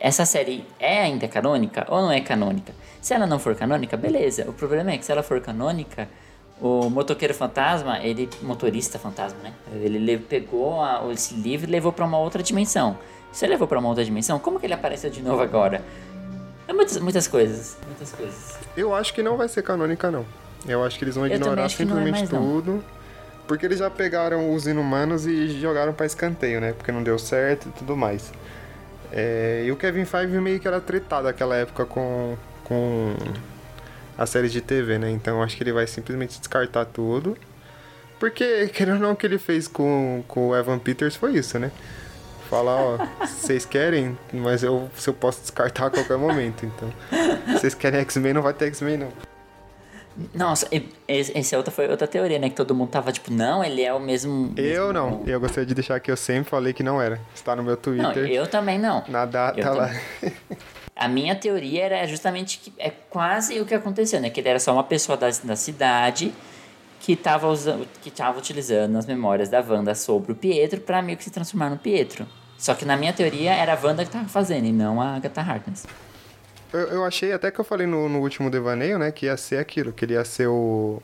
Essa 0.00 0.24
série 0.24 0.64
é 0.78 1.02
ainda 1.02 1.28
canônica 1.28 1.86
ou 1.88 2.00
não 2.02 2.10
é 2.10 2.20
canônica? 2.20 2.72
Se 3.00 3.12
ela 3.14 3.26
não 3.26 3.38
for 3.38 3.54
canônica, 3.54 3.96
beleza. 3.96 4.48
O 4.48 4.52
problema 4.52 4.90
é 4.92 4.98
que 4.98 5.04
se 5.04 5.12
ela 5.12 5.22
for 5.22 5.40
canônica, 5.40 6.08
o 6.60 6.88
motoqueiro 6.90 7.34
fantasma, 7.34 7.98
ele, 8.00 8.28
motorista 8.42 8.98
fantasma, 8.98 9.38
né? 9.42 9.52
Ele 9.74 9.98
le- 9.98 10.18
pegou 10.18 10.80
a- 10.82 11.02
esse 11.12 11.34
livro 11.34 11.68
e 11.68 11.70
levou 11.70 11.92
pra 11.92 12.04
uma 12.04 12.18
outra 12.18 12.42
dimensão. 12.42 12.96
Se 13.30 13.44
ele 13.44 13.52
levou 13.52 13.68
pra 13.68 13.78
uma 13.78 13.88
outra 13.88 14.04
dimensão, 14.04 14.38
como 14.38 14.58
que 14.58 14.66
ele 14.66 14.74
apareceu 14.74 15.08
de 15.10 15.22
novo 15.22 15.40
agora? 15.42 15.84
É 16.70 16.72
muitas, 16.72 16.96
muitas 16.98 17.26
coisas, 17.26 17.76
muitas 17.84 18.12
coisas. 18.12 18.56
Eu 18.76 18.94
acho 18.94 19.12
que 19.12 19.24
não 19.24 19.36
vai 19.36 19.48
ser 19.48 19.60
canônica, 19.60 20.08
não. 20.08 20.24
Eu 20.68 20.84
acho 20.84 20.96
que 20.96 21.04
eles 21.04 21.16
vão 21.16 21.26
ignorar 21.26 21.56
não 21.56 21.64
é 21.64 21.68
simplesmente 21.68 22.32
não. 22.32 22.42
tudo. 22.42 22.84
Porque 23.48 23.66
eles 23.66 23.80
já 23.80 23.90
pegaram 23.90 24.54
os 24.54 24.68
inumanos 24.68 25.26
e 25.26 25.48
jogaram 25.60 25.92
pra 25.92 26.06
escanteio, 26.06 26.60
né? 26.60 26.72
Porque 26.72 26.92
não 26.92 27.02
deu 27.02 27.18
certo 27.18 27.68
e 27.68 27.72
tudo 27.72 27.96
mais. 27.96 28.32
É, 29.10 29.64
e 29.66 29.72
o 29.72 29.76
Kevin 29.76 30.04
Feige 30.04 30.40
meio 30.40 30.60
que 30.60 30.68
era 30.68 30.80
tretado 30.80 31.24
naquela 31.24 31.56
época 31.56 31.84
com, 31.84 32.36
com 32.62 33.16
a 34.16 34.24
série 34.24 34.48
de 34.48 34.60
TV, 34.60 34.96
né? 34.96 35.10
Então 35.10 35.38
eu 35.38 35.42
acho 35.42 35.56
que 35.56 35.64
ele 35.64 35.72
vai 35.72 35.88
simplesmente 35.88 36.38
descartar 36.38 36.84
tudo. 36.84 37.36
Porque, 38.20 38.68
querendo 38.68 38.94
ou 38.94 39.00
não, 39.00 39.12
o 39.14 39.16
que 39.16 39.26
ele 39.26 39.38
fez 39.38 39.66
com, 39.66 40.22
com 40.28 40.50
o 40.50 40.56
Evan 40.56 40.78
Peters 40.78 41.16
foi 41.16 41.32
isso, 41.32 41.58
né? 41.58 41.72
Falar, 42.50 42.74
ó, 42.82 42.98
vocês 43.24 43.64
querem, 43.64 44.18
mas 44.32 44.64
eu, 44.64 44.90
se 44.96 45.08
eu 45.08 45.14
posso 45.14 45.40
descartar 45.40 45.86
a 45.86 45.90
qualquer 45.90 46.18
momento, 46.18 46.66
então. 46.66 46.92
Vocês 47.52 47.74
querem 47.74 48.00
X-Men, 48.00 48.34
não 48.34 48.42
vai 48.42 48.52
ter 48.52 48.66
X-Men, 48.66 48.96
não. 48.96 49.12
Nossa, 50.34 50.68
essa 51.06 51.56
outra 51.56 51.70
foi 51.72 51.88
outra 51.88 52.08
teoria, 52.08 52.40
né? 52.40 52.50
Que 52.50 52.56
todo 52.56 52.74
mundo 52.74 52.90
tava 52.90 53.12
tipo, 53.12 53.32
não, 53.32 53.62
ele 53.62 53.82
é 53.82 53.94
o 53.94 54.00
mesmo. 54.00 54.52
Eu 54.56 54.88
mesmo- 54.88 54.92
não. 54.92 55.22
Eu 55.26 55.38
gostaria 55.38 55.64
de 55.64 55.74
deixar 55.74 56.00
que 56.00 56.10
eu 56.10 56.16
sempre 56.16 56.50
falei 56.50 56.72
que 56.72 56.82
não 56.82 57.00
era. 57.00 57.20
Está 57.32 57.54
no 57.54 57.62
meu 57.62 57.74
Não, 57.76 57.80
Twitter. 57.80 58.26
eu 58.30 58.46
também 58.48 58.78
não. 58.78 59.04
Na 59.06 59.24
data 59.24 59.60
Eu 59.60 59.72
lá. 59.72 59.88
A 60.96 61.06
minha 61.08 61.36
teoria 61.36 61.84
era 61.84 62.06
justamente 62.08 62.58
que 62.58 62.72
é 62.78 62.90
quase 62.90 63.58
o 63.60 63.64
que 63.64 63.72
aconteceu, 63.72 64.20
né? 64.20 64.28
Que 64.28 64.40
ele 64.40 64.48
era 64.48 64.58
só 64.58 64.72
uma 64.72 64.84
pessoa 64.84 65.16
da, 65.16 65.30
da 65.44 65.54
cidade 65.56 66.34
que 66.98 67.12
estava 67.12 67.46
usando, 67.48 67.86
que 68.02 68.10
tava 68.10 68.38
utilizando 68.38 68.98
as 68.98 69.06
memórias 69.06 69.48
da 69.48 69.60
Wanda 69.66 69.94
sobre 69.94 70.32
o 70.32 70.34
Pietro 70.34 70.80
pra 70.80 71.00
meio 71.00 71.16
que 71.16 71.24
se 71.24 71.30
transformar 71.30 71.70
no 71.70 71.78
Pietro. 71.78 72.26
Só 72.60 72.74
que 72.74 72.84
na 72.84 72.94
minha 72.94 73.12
teoria 73.12 73.54
era 73.54 73.72
a 73.72 73.78
Wanda 73.82 74.04
que 74.04 74.10
tava 74.10 74.28
fazendo 74.28 74.66
e 74.66 74.72
não 74.72 75.00
a 75.00 75.16
Agatha 75.16 75.40
Harkness. 75.40 75.86
Eu, 76.70 76.80
eu 76.80 77.04
achei 77.06 77.32
até 77.32 77.50
que 77.50 77.58
eu 77.58 77.64
falei 77.64 77.86
no, 77.86 78.06
no 78.06 78.20
último 78.20 78.50
devaneio, 78.50 78.98
né? 78.98 79.10
Que 79.10 79.26
ia 79.26 79.36
ser 79.38 79.56
aquilo, 79.56 79.94
que 79.94 80.04
ele 80.04 80.12
ia 80.12 80.24
ser 80.24 80.46
o. 80.46 81.02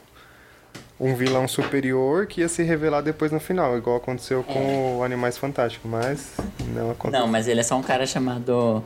Um 0.99 1.15
vilão 1.15 1.47
superior 1.47 2.27
que 2.27 2.41
ia 2.41 2.49
se 2.49 2.63
revelar 2.63 3.03
depois 3.03 3.31
no 3.31 3.39
final, 3.39 3.77
igual 3.77 3.97
aconteceu 3.97 4.43
com 4.43 4.99
o 4.99 5.03
Animais 5.03 5.37
Fantásticos, 5.37 5.91
mas 5.91 6.35
não 6.73 6.91
aconteceu. 6.91 7.21
Não, 7.21 7.31
mas 7.31 7.49
ele 7.49 7.61
é 7.61 7.63
só 7.63 7.77
um 7.77 7.83
cara 7.83 8.07
chamado 8.07 8.83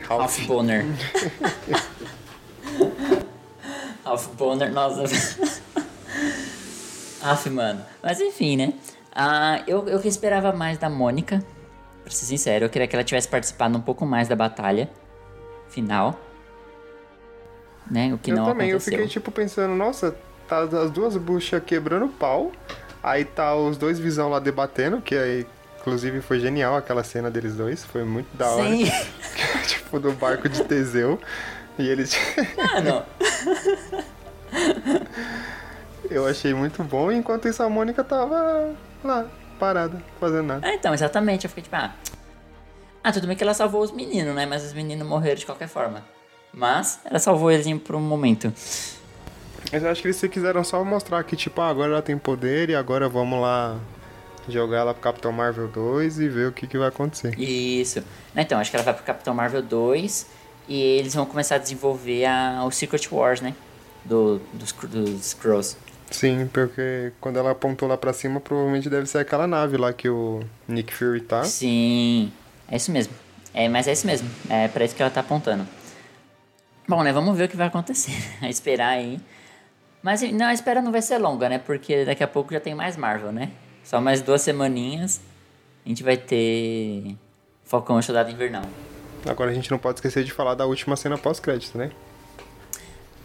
Ralph 0.00 0.40
Bonner. 0.46 0.84
Ralph 4.04 4.26
Bonner, 4.36 4.70
nossa. 4.74 5.04
Aff, 7.22 7.48
mano. 7.48 7.84
Mas 8.02 8.20
enfim, 8.20 8.56
né? 8.56 8.74
Ah, 9.14 9.62
eu, 9.68 9.88
eu 9.88 10.00
que 10.00 10.08
esperava 10.08 10.52
mais 10.52 10.78
da 10.78 10.90
Mônica. 10.90 11.44
Pra 12.02 12.12
ser 12.12 12.24
sincero, 12.24 12.64
eu 12.64 12.70
queria 12.70 12.86
que 12.86 12.96
ela 12.96 13.04
tivesse 13.04 13.28
participado 13.28 13.76
um 13.76 13.80
pouco 13.80 14.04
mais 14.04 14.28
da 14.28 14.36
batalha 14.36 14.90
final. 15.68 16.18
Né? 17.90 18.12
O 18.12 18.18
que 18.18 18.30
eu 18.30 18.36
não 18.36 18.46
também, 18.46 18.70
eu 18.70 18.76
aconteceu. 18.76 18.98
fiquei 18.98 19.08
tipo 19.08 19.30
pensando, 19.30 19.74
nossa, 19.74 20.16
tá 20.48 20.60
as 20.60 20.90
duas 20.90 21.16
buchas 21.16 21.62
quebrando 21.64 22.08
pau, 22.08 22.52
aí 23.02 23.24
tá 23.24 23.54
os 23.54 23.76
dois 23.76 23.98
visão 23.98 24.28
lá 24.28 24.38
debatendo, 24.38 25.00
que 25.00 25.14
aí, 25.14 25.46
inclusive 25.80 26.20
foi 26.20 26.38
genial 26.40 26.76
aquela 26.76 27.02
cena 27.02 27.30
deles 27.30 27.56
dois, 27.56 27.84
foi 27.84 28.04
muito 28.04 28.34
da 28.36 28.48
hora. 28.50 28.68
Sim. 28.68 28.90
tipo, 29.66 29.98
do 29.98 30.12
barco 30.12 30.48
de 30.48 30.62
Teseu. 30.64 31.18
E 31.78 31.88
eles. 31.88 32.14
Mano, 32.56 33.02
eu 36.10 36.26
achei 36.26 36.52
muito 36.52 36.84
bom, 36.84 37.10
enquanto 37.10 37.48
isso 37.48 37.62
a 37.62 37.68
Mônica 37.68 38.04
tava 38.04 38.74
lá, 39.02 39.26
parada, 39.62 40.02
fazendo 40.18 40.42
nada. 40.42 40.66
Ah, 40.66 40.74
então, 40.74 40.92
exatamente. 40.92 41.44
Eu 41.44 41.48
fiquei 41.48 41.62
tipo, 41.62 41.76
ah. 41.76 41.94
Ah, 43.04 43.12
tudo 43.12 43.28
bem 43.28 43.36
que 43.36 43.44
ela 43.44 43.54
salvou 43.54 43.80
os 43.80 43.92
meninos, 43.92 44.34
né? 44.34 44.44
Mas 44.44 44.64
os 44.64 44.72
meninos 44.72 45.06
morreram 45.06 45.36
de 45.36 45.46
qualquer 45.46 45.68
forma. 45.68 46.04
Mas 46.52 46.98
ela 47.04 47.20
salvou 47.20 47.48
eles 47.48 47.66
por 47.78 47.94
um 47.94 48.00
momento. 48.00 48.52
Mas 49.72 49.84
eu 49.84 49.88
acho 49.88 50.02
que 50.02 50.08
eles 50.08 50.20
quiseram 50.20 50.64
só 50.64 50.84
mostrar 50.84 51.22
que, 51.22 51.36
tipo, 51.36 51.60
ah, 51.60 51.68
agora 51.68 51.92
ela 51.92 52.02
tem 52.02 52.18
poder 52.18 52.70
e 52.70 52.74
agora 52.74 53.08
vamos 53.08 53.40
lá 53.40 53.78
jogar 54.48 54.78
ela 54.78 54.92
pro 54.92 55.02
Capitão 55.02 55.30
Marvel 55.30 55.68
2 55.68 56.18
e 56.18 56.28
ver 56.28 56.48
o 56.48 56.52
que, 56.52 56.66
que 56.66 56.76
vai 56.76 56.88
acontecer. 56.88 57.38
Isso. 57.38 58.02
Então, 58.34 58.58
acho 58.58 58.68
que 58.68 58.76
ela 58.76 58.84
vai 58.84 58.94
pro 58.94 59.04
Capitão 59.04 59.32
Marvel 59.32 59.62
2 59.62 60.26
e 60.68 60.80
eles 60.98 61.14
vão 61.14 61.24
começar 61.24 61.54
a 61.54 61.58
desenvolver 61.58 62.24
a, 62.24 62.64
o 62.64 62.70
Secret 62.72 63.06
Wars, 63.12 63.40
né? 63.40 63.54
Do, 64.04 64.40
dos, 64.52 64.72
dos 64.72 65.26
Skrulls. 65.26 65.76
Sim, 66.12 66.48
porque 66.52 67.12
quando 67.20 67.38
ela 67.38 67.50
apontou 67.50 67.88
lá 67.88 67.96
pra 67.96 68.12
cima, 68.12 68.38
provavelmente 68.38 68.88
deve 68.88 69.06
ser 69.06 69.18
aquela 69.18 69.46
nave 69.46 69.76
lá 69.76 69.92
que 69.92 70.08
o 70.08 70.40
Nick 70.68 70.92
Fury 70.92 71.22
tá. 71.22 71.42
Sim, 71.44 72.30
é 72.68 72.76
isso 72.76 72.92
mesmo. 72.92 73.14
É, 73.54 73.68
mas 73.68 73.88
é 73.88 73.92
isso 73.92 74.06
mesmo. 74.06 74.30
É 74.48 74.68
pra 74.68 74.84
isso 74.84 74.94
que 74.94 75.02
ela 75.02 75.10
tá 75.10 75.20
apontando. 75.20 75.66
Bom, 76.86 77.02
né? 77.02 77.12
Vamos 77.12 77.36
ver 77.36 77.44
o 77.44 77.48
que 77.48 77.56
vai 77.56 77.66
acontecer. 77.66 78.12
A 78.40 78.48
esperar 78.48 78.90
aí. 78.90 79.18
Mas 80.02 80.20
não, 80.32 80.46
a 80.46 80.52
espera 80.52 80.82
não 80.82 80.90
vai 80.90 81.00
ser 81.00 81.16
longa, 81.18 81.48
né? 81.48 81.58
Porque 81.58 82.04
daqui 82.04 82.24
a 82.24 82.28
pouco 82.28 82.52
já 82.52 82.58
tem 82.58 82.74
mais 82.74 82.96
Marvel, 82.96 83.30
né? 83.30 83.50
Só 83.84 84.00
mais 84.00 84.20
duas 84.20 84.42
semaninhas 84.42 85.20
a 85.84 85.88
gente 85.88 86.02
vai 86.02 86.16
ter 86.16 87.16
Falcão 87.64 87.98
e 87.98 88.02
Soldado 88.02 88.30
Invernal. 88.30 88.64
Agora 89.28 89.50
a 89.50 89.54
gente 89.54 89.70
não 89.70 89.78
pode 89.78 89.98
esquecer 89.98 90.24
de 90.24 90.32
falar 90.32 90.54
da 90.54 90.66
última 90.66 90.96
cena 90.96 91.16
pós-crédito, 91.16 91.78
né? 91.78 91.90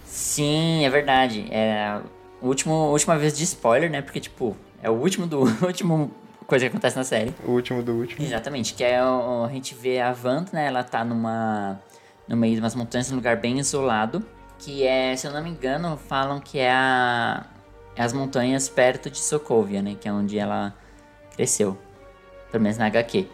Sim, 0.06 0.86
é 0.86 0.90
verdade. 0.90 1.48
É 1.52 2.00
último, 2.42 2.74
última 2.92 3.18
vez 3.18 3.38
de 3.38 3.44
spoiler, 3.44 3.90
né? 3.90 4.02
Porque, 4.02 4.20
tipo, 4.20 4.56
é 4.82 4.90
o 4.90 4.94
último 4.94 5.28
do 5.28 5.40
último 5.66 6.12
coisa 6.48 6.66
que 6.66 6.70
acontece 6.70 6.96
na 6.96 7.04
série. 7.04 7.34
O 7.46 7.52
último 7.52 7.84
do 7.84 7.94
último. 7.94 8.26
Exatamente, 8.26 8.74
que 8.74 8.84
é 8.84 9.04
o, 9.04 9.44
a 9.44 9.50
gente 9.50 9.76
vê 9.76 10.00
a 10.00 10.16
Wanda, 10.24 10.50
né? 10.54 10.68
Ela 10.68 10.84
tá 10.84 11.04
numa 11.04 11.80
no 12.28 12.36
meio 12.36 12.56
de 12.56 12.60
umas 12.60 12.76
montanhas, 12.76 13.10
num 13.10 13.18
lugar 13.18 13.38
bem 13.38 13.58
isolado, 13.60 14.26
que 14.60 14.86
é, 14.86 15.16
se 15.16 15.26
eu 15.28 15.32
não 15.32 15.42
me 15.42 15.50
engano, 15.50 15.98
falam 15.98 16.40
que 16.40 16.60
é, 16.60 16.72
a, 16.72 17.46
é 17.96 18.04
as 18.04 18.12
montanhas 18.12 18.68
perto 18.68 19.10
de 19.10 19.20
Sokovia, 19.20 19.82
né? 19.82 19.96
Que 20.00 20.08
é 20.08 20.12
onde 20.12 20.38
ela 20.38 20.74
cresceu, 21.36 21.78
pelo 22.52 22.64
menos 22.64 22.78
na 22.78 22.88
HQ. 22.88 23.28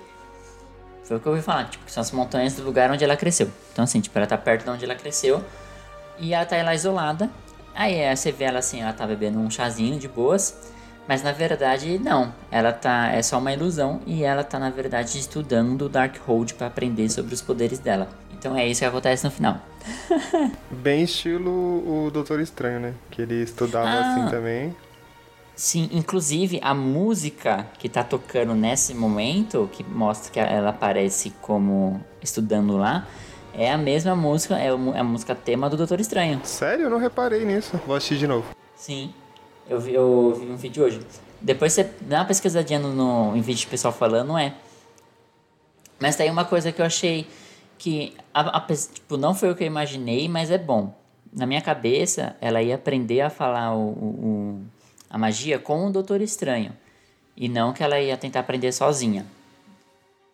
Foi 1.04 1.18
o 1.18 1.20
que 1.20 1.26
eu 1.26 1.32
ouvi 1.34 1.44
falar, 1.44 1.70
tipo, 1.70 1.86
que 1.86 1.92
são 1.92 2.02
as 2.02 2.12
montanhas 2.12 2.56
do 2.56 2.64
lugar 2.64 2.90
onde 2.92 3.04
ela 3.04 3.18
cresceu. 3.18 3.50
Então 3.72 3.84
assim, 3.84 4.00
tipo, 4.00 4.18
ela 4.18 4.28
tá 4.28 4.38
perto 4.38 4.64
de 4.64 4.70
onde 4.70 4.86
ela 4.86 4.96
cresceu 4.96 5.44
e 6.18 6.34
ela 6.34 6.46
tá 6.46 6.62
lá 6.64 6.74
isolada. 6.74 7.30
Aí 7.76 7.96
é, 7.96 8.16
você 8.16 8.32
vê 8.32 8.46
ela 8.46 8.60
assim, 8.60 8.82
ela 8.82 8.94
tá 8.94 9.06
bebendo 9.08 9.40
um 9.40 9.50
chazinho 9.50 9.98
de 10.00 10.08
boas. 10.08 10.72
Mas 11.08 11.22
na 11.22 11.32
verdade, 11.34 12.00
não. 12.00 12.34
Ela 12.50 12.72
tá. 12.72 13.12
É 13.12 13.22
só 13.22 13.38
uma 13.38 13.52
ilusão 13.52 14.00
e 14.06 14.24
ela 14.24 14.44
tá, 14.44 14.58
na 14.58 14.70
verdade, 14.70 15.20
estudando 15.20 15.84
o 15.84 15.90
Darkhold 15.90 16.54
para 16.54 16.68
aprender 16.68 17.10
sobre 17.10 17.34
os 17.34 17.42
poderes 17.42 17.80
dela. 17.80 18.08
Então 18.32 18.56
é 18.56 18.66
isso 18.68 18.80
que 18.82 18.86
acontece 18.86 19.26
no 19.26 19.32
final. 19.32 19.58
Bem 20.72 21.04
estilo 21.04 21.50
o 21.52 22.10
Doutor 22.12 22.40
Estranho, 22.40 22.80
né? 22.80 22.94
Que 23.12 23.22
ele 23.22 23.42
estudava 23.44 23.88
Ah. 23.90 24.00
assim 24.16 24.30
também. 24.30 24.76
Sim, 25.56 25.88
inclusive 25.92 26.60
a 26.64 26.74
música 26.74 27.68
que 27.78 27.88
tá 27.88 28.04
tocando 28.04 28.56
nesse 28.56 28.94
momento, 28.94 29.70
que 29.72 29.84
mostra 29.84 30.32
que 30.32 30.40
ela 30.40 30.70
aparece 30.72 31.32
como 31.42 32.02
estudando 32.24 32.76
lá, 32.76 33.06
é 33.54 33.72
a 33.72 33.78
mesma 33.78 34.16
música, 34.16 34.58
é 34.60 34.68
é 34.68 35.00
a 35.00 35.04
música 35.04 35.36
tema 35.36 35.70
do 35.70 35.78
Doutor 35.78 36.00
Estranho. 36.00 36.42
Sério? 36.44 36.86
Eu 36.86 36.90
não 36.90 36.98
reparei 36.98 37.46
nisso. 37.46 37.80
Vou 37.86 37.96
assistir 37.96 38.18
de 38.18 38.28
novo. 38.28 38.46
Sim, 38.76 39.14
eu 39.70 39.80
vi, 39.80 39.94
eu 39.94 40.34
vi 40.40 40.46
um 40.52 40.56
vídeo 40.58 40.84
hoje. 40.84 41.00
Depois 41.40 41.74
você 41.74 41.90
dá 42.02 42.20
uma 42.20 42.26
pesquisadinha 42.26 42.80
no, 42.80 42.94
no, 42.94 43.36
em 43.38 43.42
vídeo 43.42 43.62
de 43.62 43.68
pessoal 43.68 43.94
falando, 43.94 44.28
não 44.30 44.38
é. 44.38 44.54
Mas 46.00 46.16
tem 46.16 46.30
uma 46.30 46.46
coisa 46.46 46.72
que 46.72 46.82
eu 46.82 46.86
achei 46.86 47.28
que, 47.78 48.14
a, 48.34 48.58
a 48.58 48.62
tipo, 48.62 49.18
não 49.18 49.34
foi 49.36 49.52
o 49.52 49.56
que 49.56 49.64
eu 49.64 49.68
imaginei, 49.68 50.28
mas 50.28 50.50
é 50.52 50.58
bom. 50.58 50.94
Na 51.32 51.46
minha 51.46 51.62
cabeça, 51.62 52.36
ela 52.42 52.62
ia 52.62 52.76
aprender 52.76 53.22
a 53.22 53.30
falar 53.30 53.76
o- 53.76 53.90
o- 53.92 54.62
a 55.10 55.18
magia 55.18 55.58
com 55.60 55.88
o 55.88 55.92
Doutor 55.92 56.22
Estranho. 56.22 56.72
E 57.36 57.50
não 57.50 57.74
que 57.74 57.84
ela 57.84 58.00
ia 58.00 58.16
tentar 58.18 58.42
aprender 58.42 58.72
sozinha. 58.72 59.26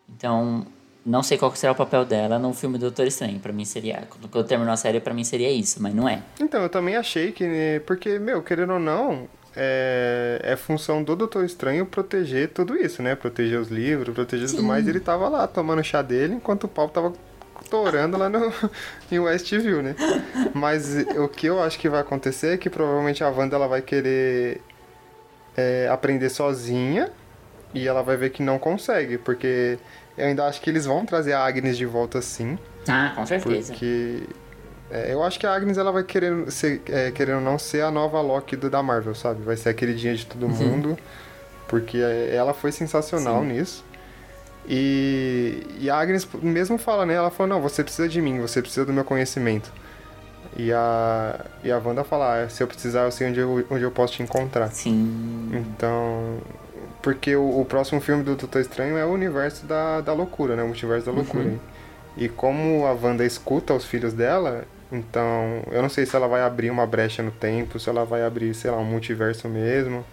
Então, 0.08 0.66
não 1.04 1.22
sei 1.22 1.38
qual 1.38 1.54
será 1.54 1.72
o 1.72 1.76
papel 1.76 2.04
dela 2.04 2.38
no 2.38 2.52
filme 2.52 2.76
do 2.76 2.82
Doutor 2.82 3.06
Estranho. 3.06 3.38
Pra 3.40 3.52
mim 3.52 3.64
seria. 3.64 4.06
Quando 4.08 4.28
eu 4.34 4.44
terminou 4.44 4.72
a 4.72 4.76
série, 4.76 5.00
pra 5.00 5.14
mim 5.14 5.24
seria 5.24 5.50
isso, 5.50 5.82
mas 5.82 5.94
não 5.94 6.08
é. 6.08 6.22
Então, 6.40 6.62
eu 6.62 6.68
também 6.68 6.96
achei 6.96 7.32
que. 7.32 7.80
Porque, 7.86 8.18
meu, 8.18 8.42
querendo 8.42 8.74
ou 8.74 8.78
não, 8.78 9.28
é, 9.56 10.40
é 10.42 10.56
função 10.56 11.02
do 11.02 11.16
Doutor 11.16 11.44
Estranho 11.44 11.86
proteger 11.86 12.50
tudo 12.50 12.76
isso, 12.76 13.02
né? 13.02 13.14
Proteger 13.14 13.58
os 13.58 13.68
livros, 13.68 14.14
proteger 14.14 14.48
tudo 14.48 14.62
mais. 14.62 14.86
Ele 14.86 15.00
tava 15.00 15.28
lá 15.28 15.46
tomando 15.46 15.82
chá 15.82 16.02
dele 16.02 16.34
enquanto 16.34 16.64
o 16.64 16.68
pau 16.68 16.88
tava 16.88 17.12
torando 17.68 18.16
lá 18.16 18.28
no, 18.28 18.52
em 19.10 19.18
Westview, 19.18 19.82
né? 19.82 19.94
Mas 20.54 20.96
o 21.16 21.28
que 21.28 21.46
eu 21.46 21.62
acho 21.62 21.78
que 21.78 21.88
vai 21.88 22.00
acontecer 22.00 22.54
é 22.54 22.56
que 22.56 22.70
provavelmente 22.70 23.24
a 23.24 23.28
Wanda 23.28 23.56
ela 23.56 23.68
vai 23.68 23.82
querer 23.82 24.60
é, 25.56 25.88
aprender 25.90 26.28
sozinha 26.28 27.10
e 27.72 27.86
ela 27.86 28.02
vai 28.02 28.16
ver 28.16 28.30
que 28.30 28.42
não 28.42 28.58
consegue, 28.58 29.18
porque 29.18 29.78
eu 30.20 30.28
ainda 30.28 30.46
acho 30.46 30.60
que 30.60 30.70
eles 30.70 30.86
vão 30.86 31.04
trazer 31.04 31.32
a 31.32 31.44
Agnes 31.44 31.76
de 31.76 31.86
volta 31.86 32.20
sim. 32.20 32.58
Ah, 32.88 33.12
com 33.14 33.26
certeza. 33.26 33.72
Porque 33.72 34.22
é, 34.90 35.12
eu 35.12 35.22
acho 35.22 35.38
que 35.38 35.46
a 35.46 35.54
Agnes 35.54 35.78
ela 35.78 35.92
vai 35.92 36.02
querer 36.02 36.50
ser, 36.50 36.82
é, 36.88 37.10
querendo 37.10 37.40
não 37.40 37.58
ser 37.58 37.82
a 37.82 37.90
nova 37.90 38.20
Loki 38.20 38.56
do, 38.56 38.68
da 38.68 38.82
Marvel, 38.82 39.14
sabe? 39.14 39.42
Vai 39.42 39.56
ser 39.56 39.68
a 39.68 39.74
queridinha 39.74 40.14
de 40.14 40.26
todo 40.26 40.48
mundo. 40.48 40.98
Porque 41.68 41.98
é, 41.98 42.34
ela 42.34 42.52
foi 42.52 42.72
sensacional 42.72 43.42
Sim. 43.42 43.48
nisso. 43.48 43.84
E, 44.68 45.66
e 45.80 45.88
a 45.88 45.96
Agnes 45.96 46.28
mesmo 46.42 46.76
fala, 46.76 47.06
né? 47.06 47.14
Ela 47.14 47.30
falou, 47.30 47.48
não, 47.48 47.62
você 47.62 47.82
precisa 47.82 48.08
de 48.08 48.20
mim, 48.20 48.40
você 48.40 48.60
precisa 48.60 48.84
do 48.84 48.92
meu 48.92 49.04
conhecimento. 49.04 49.72
E 50.56 50.72
a, 50.72 51.46
e 51.62 51.70
a 51.70 51.78
Wanda 51.78 52.02
fala, 52.02 52.42
ah, 52.42 52.48
se 52.48 52.62
eu 52.62 52.66
precisar, 52.66 53.02
eu 53.02 53.12
sei 53.12 53.28
onde 53.28 53.38
eu, 53.38 53.64
onde 53.70 53.84
eu 53.84 53.90
posso 53.90 54.14
te 54.14 54.22
encontrar. 54.22 54.68
Sim. 54.68 55.50
Então. 55.52 55.99
Porque 57.02 57.34
o, 57.34 57.60
o 57.60 57.64
próximo 57.64 58.00
filme 58.00 58.22
do 58.22 58.36
Doutor 58.36 58.60
Estranho 58.60 58.96
é 58.96 59.04
o 59.04 59.08
universo 59.08 59.66
da, 59.66 60.00
da 60.00 60.12
loucura, 60.12 60.54
né? 60.54 60.62
O 60.62 60.66
multiverso 60.66 61.06
da 61.06 61.12
loucura. 61.12 61.54
E 62.16 62.28
como 62.28 62.86
a 62.86 62.92
Wanda 62.92 63.24
escuta 63.24 63.72
os 63.72 63.84
filhos 63.84 64.12
dela, 64.12 64.64
então 64.92 65.62
eu 65.70 65.80
não 65.80 65.88
sei 65.88 66.04
se 66.04 66.14
ela 66.14 66.26
vai 66.26 66.42
abrir 66.42 66.70
uma 66.70 66.86
brecha 66.86 67.22
no 67.22 67.30
tempo, 67.30 67.78
se 67.78 67.88
ela 67.88 68.04
vai 68.04 68.24
abrir, 68.24 68.52
sei 68.54 68.70
lá, 68.70 68.78
um 68.78 68.84
multiverso 68.84 69.48
mesmo. 69.48 70.04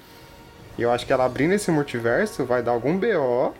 E 0.78 0.84
eu 0.84 0.92
acho 0.92 1.06
que 1.06 1.12
ela 1.12 1.26
abrindo 1.26 1.54
esse 1.54 1.72
multiverso 1.72 2.46
vai 2.46 2.62
dar 2.62 2.72
algum 2.72 2.98
BO, 2.98 3.54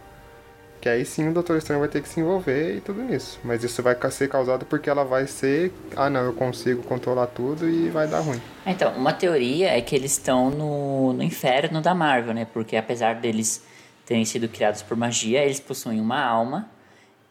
que 0.80 0.88
aí 0.88 1.06
sim 1.06 1.30
o 1.30 1.34
Doutor 1.34 1.58
Estranho 1.58 1.80
vai 1.80 1.90
ter 1.90 2.02
que 2.02 2.10
se 2.10 2.20
envolver 2.20 2.78
e 2.78 2.82
tudo 2.82 3.02
nisso. 3.02 3.40
Mas 3.44 3.64
isso 3.64 3.82
vai 3.82 3.96
ser 4.12 4.30
causado 4.30 4.66
porque 4.66 4.90
ela 4.90 5.04
vai 5.04 5.28
ser, 5.28 5.72
ah 5.96 6.10
não, 6.10 6.22
eu 6.22 6.34
consigo 6.34 6.84
controlar 6.84 7.28
tudo 7.28 7.68
e 7.68 7.90
vai 7.90 8.08
dar 8.08 8.20
ruim. 8.20 8.42
Então, 8.66 8.94
uma 8.94 9.14
teoria 9.14 9.78
é 9.78 9.82
que 9.82 9.96
eles 9.96 10.12
estão 10.12 10.50
no, 10.50 11.14
no 11.14 11.24
inferno 11.24 11.82
da 11.82 11.94
Marvel, 11.94 12.34
né? 12.34 12.46
Porque 12.46 12.76
apesar 12.76 13.16
deles 13.16 13.64
terem 14.06 14.24
sido 14.24 14.48
criados 14.48 14.82
por 14.82 14.96
magia, 14.96 15.44
eles 15.44 15.60
possuem 15.60 16.00
uma 16.00 16.24
alma 16.24 16.70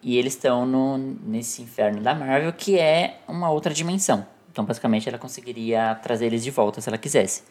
e 0.03 0.19
eles 0.19 0.35
estão 0.35 0.67
nesse 1.25 1.63
inferno 1.63 2.01
da 2.01 2.15
Marvel, 2.15 2.53
que 2.53 2.79
é 2.79 3.21
uma 3.27 3.51
outra 3.51 3.73
dimensão. 3.73 4.27
Então, 4.53 4.65
basicamente, 4.65 5.09
ela 5.09 5.19
conseguiria 5.19 5.95
trazer 6.03 6.27
eles 6.27 6.43
de 6.43 6.51
volta 6.51 6.81
se 6.81 6.89
ela 6.89 6.97
quisesse. 6.97 7.43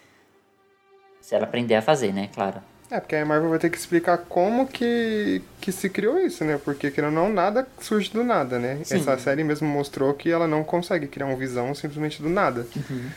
Se 1.22 1.36
ela 1.36 1.43
aprender 1.46 1.76
a 1.76 1.82
fazer, 1.82 2.14
né? 2.14 2.30
Claro. 2.34 2.62
É, 2.92 3.00
porque 3.00 3.16
a 3.16 3.26
Marvel 3.26 3.50
vai 3.50 3.58
ter 3.60 3.70
que 3.72 3.78
explicar 3.78 4.18
como 4.30 4.68
que, 4.68 5.42
que 5.60 5.72
se 5.72 5.90
criou 5.90 6.20
isso, 6.20 6.44
né? 6.46 6.60
Porque, 6.64 6.92
querendo 6.92 7.18
ou 7.18 7.24
não, 7.28 7.34
nada 7.34 7.68
surge 7.82 8.12
do 8.12 8.24
nada, 8.24 8.60
né? 8.60 8.80
Sim. 8.84 8.98
Essa 8.98 9.18
série 9.18 9.44
mesmo 9.44 9.68
mostrou 9.68 10.14
que 10.14 10.30
ela 10.32 10.48
não 10.48 10.64
consegue 10.64 11.08
criar 11.08 11.26
uma 11.26 11.36
visão 11.36 11.74
simplesmente 11.74 12.22
do 12.22 12.30
nada. 12.30 12.68
Uhum. 12.76 13.10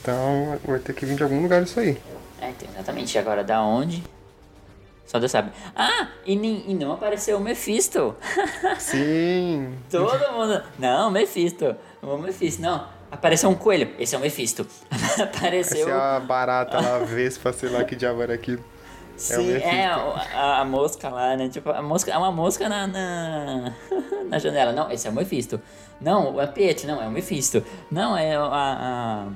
Então, 0.00 0.58
vai 0.64 0.78
ter 0.78 0.94
que 0.94 1.04
vir 1.04 1.14
de 1.16 1.22
algum 1.22 1.42
lugar 1.42 1.62
isso 1.62 1.78
aí. 1.78 2.00
É, 2.40 2.48
então, 2.48 2.68
exatamente. 2.72 3.18
Agora, 3.18 3.44
da 3.44 3.60
onde? 3.62 4.02
Só 5.06 5.18
Deus 5.18 5.30
sabe. 5.30 5.50
Ah, 5.76 6.08
e, 6.24 6.34
nem- 6.34 6.64
e 6.66 6.74
não 6.74 6.92
apareceu 6.92 7.36
o 7.36 7.40
Mephisto. 7.40 8.16
Sim. 8.80 9.74
Todo 9.90 10.32
mundo. 10.32 10.62
Não, 10.78 11.10
Mephisto. 11.10 11.76
O 12.02 12.16
Mephisto, 12.16 12.62
não. 12.62 12.88
Apareceu 13.10 13.48
um 13.50 13.54
coelho. 13.54 13.90
Esse 13.98 14.14
é 14.14 14.18
o 14.18 14.20
Mephisto. 14.22 14.66
Apareceu. 15.22 15.80
Essa 15.86 15.90
é 15.90 16.16
a 16.16 16.18
barata 16.20 16.80
lá, 16.80 16.96
a 16.96 16.98
vespa, 17.04 17.52
sei 17.52 17.68
lá 17.68 17.84
que 17.84 17.94
diabo 17.94 18.22
era 18.22 18.32
aquilo. 18.34 18.64
É 19.16 19.38
o 19.38 19.40
Sim, 19.40 19.46
Mephisto. 19.52 19.68
é, 19.68 19.86
a, 19.86 20.60
a 20.60 20.64
mosca 20.64 21.08
lá, 21.08 21.36
né? 21.36 21.48
Tipo, 21.48 21.70
a 21.70 21.80
mosca, 21.82 22.10
é 22.12 22.16
uma 22.18 22.30
mosca 22.32 22.68
na, 22.68 22.86
na, 22.86 23.72
na 24.28 24.38
janela. 24.38 24.72
Não, 24.72 24.90
esse 24.90 25.06
é 25.06 25.10
o 25.10 25.14
Mephisto. 25.14 25.60
Não, 26.00 26.34
o 26.34 26.40
Apete, 26.40 26.86
não, 26.86 27.02
é 27.02 27.06
o 27.06 27.10
Mephisto. 27.10 27.64
Não, 27.90 28.16
é 28.16 28.36
a, 28.36 28.42
a, 28.44 29.26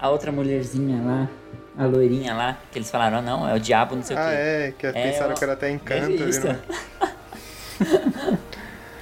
a 0.00 0.08
outra 0.10 0.32
mulherzinha 0.32 1.02
lá, 1.04 1.28
a 1.76 1.86
loirinha 1.86 2.34
lá, 2.34 2.56
que 2.70 2.78
eles 2.78 2.90
falaram, 2.90 3.20
não, 3.22 3.46
é 3.48 3.54
o 3.54 3.60
diabo, 3.60 3.94
não 3.96 4.02
sei 4.02 4.16
o 4.16 4.18
Ah, 4.18 4.22
quê. 4.30 4.34
é, 4.34 4.74
que 4.78 4.92
pensaram 4.92 5.32
o- 5.34 5.36
que 5.36 5.44
era 5.44 5.52
até 5.52 5.70
encanto. 5.70 6.04
ali, 6.04 6.18
Mephisto. 6.18 6.46
né? 6.46 6.58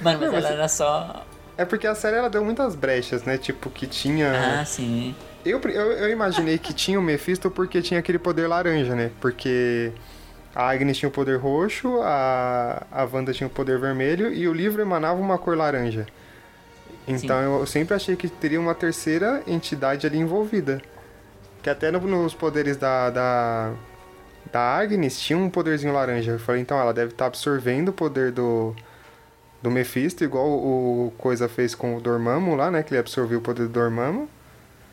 Mano, 0.01 0.19
mas 0.19 0.21
Não, 0.21 0.31
mas- 0.31 0.45
ela 0.45 0.49
era 0.53 0.67
só... 0.67 1.25
É 1.57 1.65
porque 1.65 1.85
a 1.85 1.93
série 1.93 2.15
ela 2.17 2.29
deu 2.29 2.43
muitas 2.43 2.75
brechas, 2.75 3.23
né? 3.23 3.37
Tipo, 3.37 3.69
que 3.69 3.85
tinha. 3.85 4.59
Ah, 4.61 4.65
sim. 4.65 5.13
Eu, 5.43 5.59
eu, 5.61 5.91
eu 5.93 6.09
imaginei 6.09 6.57
que 6.57 6.73
tinha 6.73 6.99
o 6.99 7.01
Mephisto 7.03 7.49
porque 7.49 7.81
tinha 7.81 7.99
aquele 7.99 8.19
poder 8.19 8.47
laranja, 8.47 8.95
né? 8.95 9.11
Porque 9.19 9.91
a 10.53 10.69
Agnes 10.69 10.97
tinha 10.97 11.09
o 11.09 11.11
poder 11.11 11.37
roxo, 11.39 11.99
a, 12.03 12.85
a 12.91 13.03
Wanda 13.11 13.33
tinha 13.33 13.47
o 13.47 13.49
poder 13.49 13.79
vermelho 13.79 14.31
e 14.31 14.47
o 14.47 14.53
livro 14.53 14.81
emanava 14.81 15.19
uma 15.19 15.37
cor 15.37 15.57
laranja. 15.57 16.05
Então 17.07 17.41
eu, 17.41 17.59
eu 17.61 17.65
sempre 17.65 17.95
achei 17.95 18.15
que 18.15 18.27
teria 18.29 18.59
uma 18.59 18.75
terceira 18.75 19.41
entidade 19.47 20.05
ali 20.05 20.17
envolvida. 20.19 20.81
Que 21.63 21.69
até 21.69 21.89
no- 21.91 21.99
nos 22.01 22.33
poderes 22.35 22.77
da, 22.77 23.09
da, 23.09 23.73
da 24.51 24.59
Agnes 24.77 25.19
tinha 25.19 25.37
um 25.37 25.49
poderzinho 25.49 25.93
laranja. 25.93 26.33
Eu 26.33 26.39
falei, 26.39 26.61
então 26.61 26.79
ela 26.79 26.93
deve 26.93 27.11
estar 27.13 27.25
absorvendo 27.27 27.89
o 27.89 27.93
poder 27.93 28.31
do, 28.31 28.75
do 29.61 29.71
Mephisto, 29.71 30.23
igual 30.23 30.47
o 30.47 31.11
Coisa 31.17 31.47
fez 31.49 31.73
com 31.73 31.95
o 31.97 32.01
Dormammu 32.01 32.55
lá, 32.55 32.69
né? 32.69 32.83
Que 32.83 32.93
ele 32.93 32.99
absorveu 32.99 33.39
o 33.39 33.41
poder 33.41 33.63
do 33.63 33.69
Dormammu. 33.69 34.29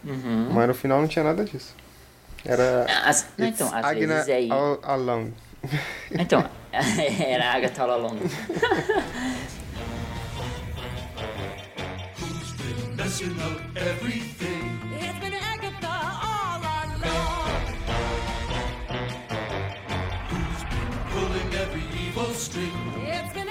Uhum. 0.04 0.48
Mas 0.52 0.68
no 0.68 0.74
final 0.74 1.00
não 1.00 1.08
tinha 1.08 1.24
nada 1.24 1.44
disso. 1.44 1.74
Era. 2.44 2.86
As, 3.04 3.26
não, 3.36 3.46
então, 3.46 3.66
às 3.68 3.84
Agna 3.84 4.14
vezes 4.14 4.28
é 4.28 4.34
aí... 4.34 4.50
all 4.50 4.78
along. 4.82 5.32
Então, 6.12 6.48
era 6.72 7.50
a 7.50 7.54
Agatha 7.54 7.82
all 7.82 7.90
along. 7.92 8.18
Messing 12.96 13.36
up 13.40 13.60
everything. 13.76 14.78
It's 23.10 23.32
been 23.32 23.47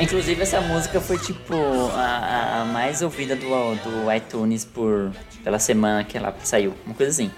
Inclusive, 0.00 0.40
essa 0.42 0.60
música 0.60 1.00
foi 1.00 1.18
tipo 1.18 1.54
a, 1.94 2.62
a- 2.62 2.64
mais 2.64 3.02
ouvida 3.02 3.36
do, 3.36 3.46
do 3.46 4.12
iTunes 4.12 4.64
por, 4.64 5.12
pela 5.44 5.58
semana 5.58 6.04
que 6.04 6.16
ela 6.16 6.34
saiu. 6.42 6.74
Uma 6.86 6.94
coisa 6.94 7.10
assim. 7.12 7.30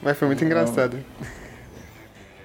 Mas 0.00 0.16
foi 0.16 0.28
muito 0.28 0.44
engraçado. 0.44 1.04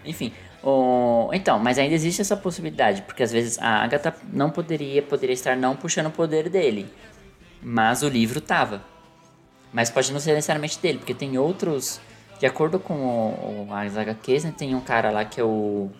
Enfim. 0.05 0.33
o- 0.63 1.29
então, 1.33 1.59
mas 1.59 1.77
ainda 1.77 1.93
existe 1.93 2.21
essa 2.21 2.35
possibilidade, 2.35 3.03
porque 3.03 3.21
às 3.21 3.31
vezes 3.31 3.59
a 3.59 3.83
Agatha 3.83 4.15
não 4.33 4.49
poderia, 4.49 5.01
poderia 5.03 5.33
estar 5.33 5.55
não 5.55 5.75
puxando 5.75 6.07
o 6.07 6.11
poder 6.11 6.49
dele. 6.49 6.87
Mas 7.61 8.01
o 8.01 8.09
livro 8.09 8.41
tava. 8.41 8.81
Mas 9.71 9.89
pode 9.91 10.11
não 10.11 10.19
ser 10.19 10.33
necessariamente 10.33 10.79
dele, 10.79 10.97
porque 10.97 11.13
tem 11.13 11.37
outros. 11.37 11.99
De 12.39 12.45
acordo 12.45 12.79
com 12.79 12.93
o, 12.95 13.67
o, 13.69 13.73
as 13.73 13.95
HQs, 13.97 14.45
né, 14.45 14.53
tem 14.57 14.73
um 14.73 14.79
cara 14.81 15.11
lá 15.11 15.23
que 15.25 15.39
é 15.39 15.43
o. 15.43 15.91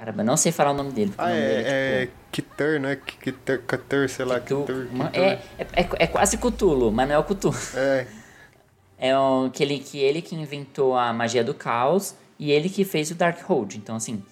Caramba, 0.00 0.24
não 0.24 0.34
sei 0.34 0.50
falar 0.50 0.70
o 0.70 0.74
nome 0.74 0.92
dele. 0.92 1.12
Ah, 1.18 1.24
o 1.26 1.28
nome 1.28 1.40
dele 1.40 1.62
é, 1.68 2.00
tipo, 2.06 2.12
é 2.14 2.16
Kitter, 2.32 2.80
né? 2.80 2.96
Kitter, 2.96 3.62
Kitter, 3.66 4.08
sei 4.08 4.24
lá, 4.24 4.36
Uma- 4.36 4.40
Kitter. 4.40 4.88
é, 5.22 5.38
é, 5.58 5.66
é, 5.82 5.88
é 5.98 6.06
quase 6.06 6.38
Cthulhu, 6.38 6.90
mas 6.90 7.06
não 7.06 7.16
é 7.16 7.18
o 7.18 7.24
Cthulhu. 7.24 7.54
É, 7.74 8.06
É 8.96 9.18
o, 9.18 9.44
aquele 9.46 9.78
que 9.78 9.98
ele 9.98 10.22
que 10.22 10.34
inventou 10.34 10.96
a 10.96 11.12
magia 11.12 11.44
do 11.44 11.52
caos 11.52 12.14
e 12.38 12.50
ele 12.50 12.70
que 12.70 12.82
fez 12.82 13.10
o 13.10 13.14
Darkhold. 13.14 13.76
Então, 13.76 13.94
assim, 13.96 14.22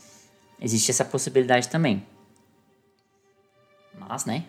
existe 0.58 0.90
essa 0.90 1.04
possibilidade 1.04 1.68
também. 1.68 2.02
Mas, 3.98 4.24
né? 4.24 4.44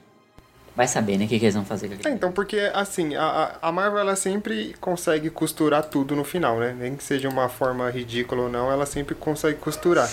Vai 0.76 0.88
saber, 0.88 1.18
né? 1.18 1.26
O 1.26 1.28
que, 1.28 1.40
que 1.40 1.46
eles 1.46 1.56
vão 1.56 1.66
fazer 1.66 1.90
com 1.90 2.08
É, 2.08 2.12
então, 2.12 2.32
porque 2.32 2.72
assim, 2.74 3.16
a, 3.16 3.58
a 3.62 3.72
Marvel 3.72 4.00
ela 4.00 4.16
sempre 4.16 4.76
consegue 4.80 5.30
costurar 5.30 5.84
tudo 5.84 6.16
no 6.16 6.24
final, 6.24 6.58
né? 6.60 6.76
Nem 6.78 6.96
que 6.96 7.04
seja 7.04 7.28
uma 7.28 7.50
forma 7.50 7.90
ridícula 7.90 8.44
ou 8.44 8.50
não, 8.50 8.72
ela 8.72 8.86
sempre 8.86 9.16
consegue 9.16 9.58
costurar. 9.58 10.10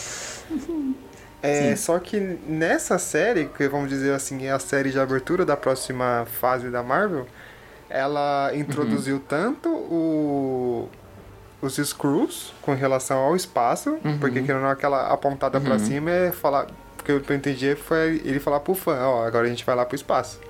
É, 1.43 1.77
só 1.77 1.99
que 1.99 2.19
nessa 2.19 2.99
série, 2.99 3.47
que 3.47 3.69
vamos 3.69 3.89
dizer 3.89 4.13
assim, 4.13 4.47
é 4.47 4.51
a 4.51 4.59
série 4.59 4.91
de 4.91 4.99
abertura 4.99 5.45
da 5.45 5.57
próxima 5.57 6.27
fase 6.41 6.71
da 6.71 6.83
Marvel, 6.83 7.27
ela 7.89 8.51
introduziu 8.55 9.21
tanto 9.21 9.69
o, 9.69 10.89
os 11.63 11.77
Screws 11.77 12.53
com 12.63 12.75
relação 12.75 13.19
ao 13.19 13.37
espaço, 13.37 13.99
porque 14.19 14.43
querendo 14.43 14.67
aquela 14.67 15.13
apontada 15.13 15.61
pra 15.61 15.79
cima 15.79 16.11
é 16.11 16.33
falar. 16.33 16.67
Que 17.07 17.13
eu 17.13 17.37
entendi 17.37 17.77
foi 17.77 18.21
ele 18.25 18.41
falar 18.41 18.59
pro 18.59 18.75
fã, 18.75 18.99
ó, 19.07 19.25
agora 19.25 19.47
a 19.47 19.49
gente 19.49 19.65
vai 19.65 19.77
lá 19.77 19.87
pro 19.87 19.95
espaço. 19.95 20.41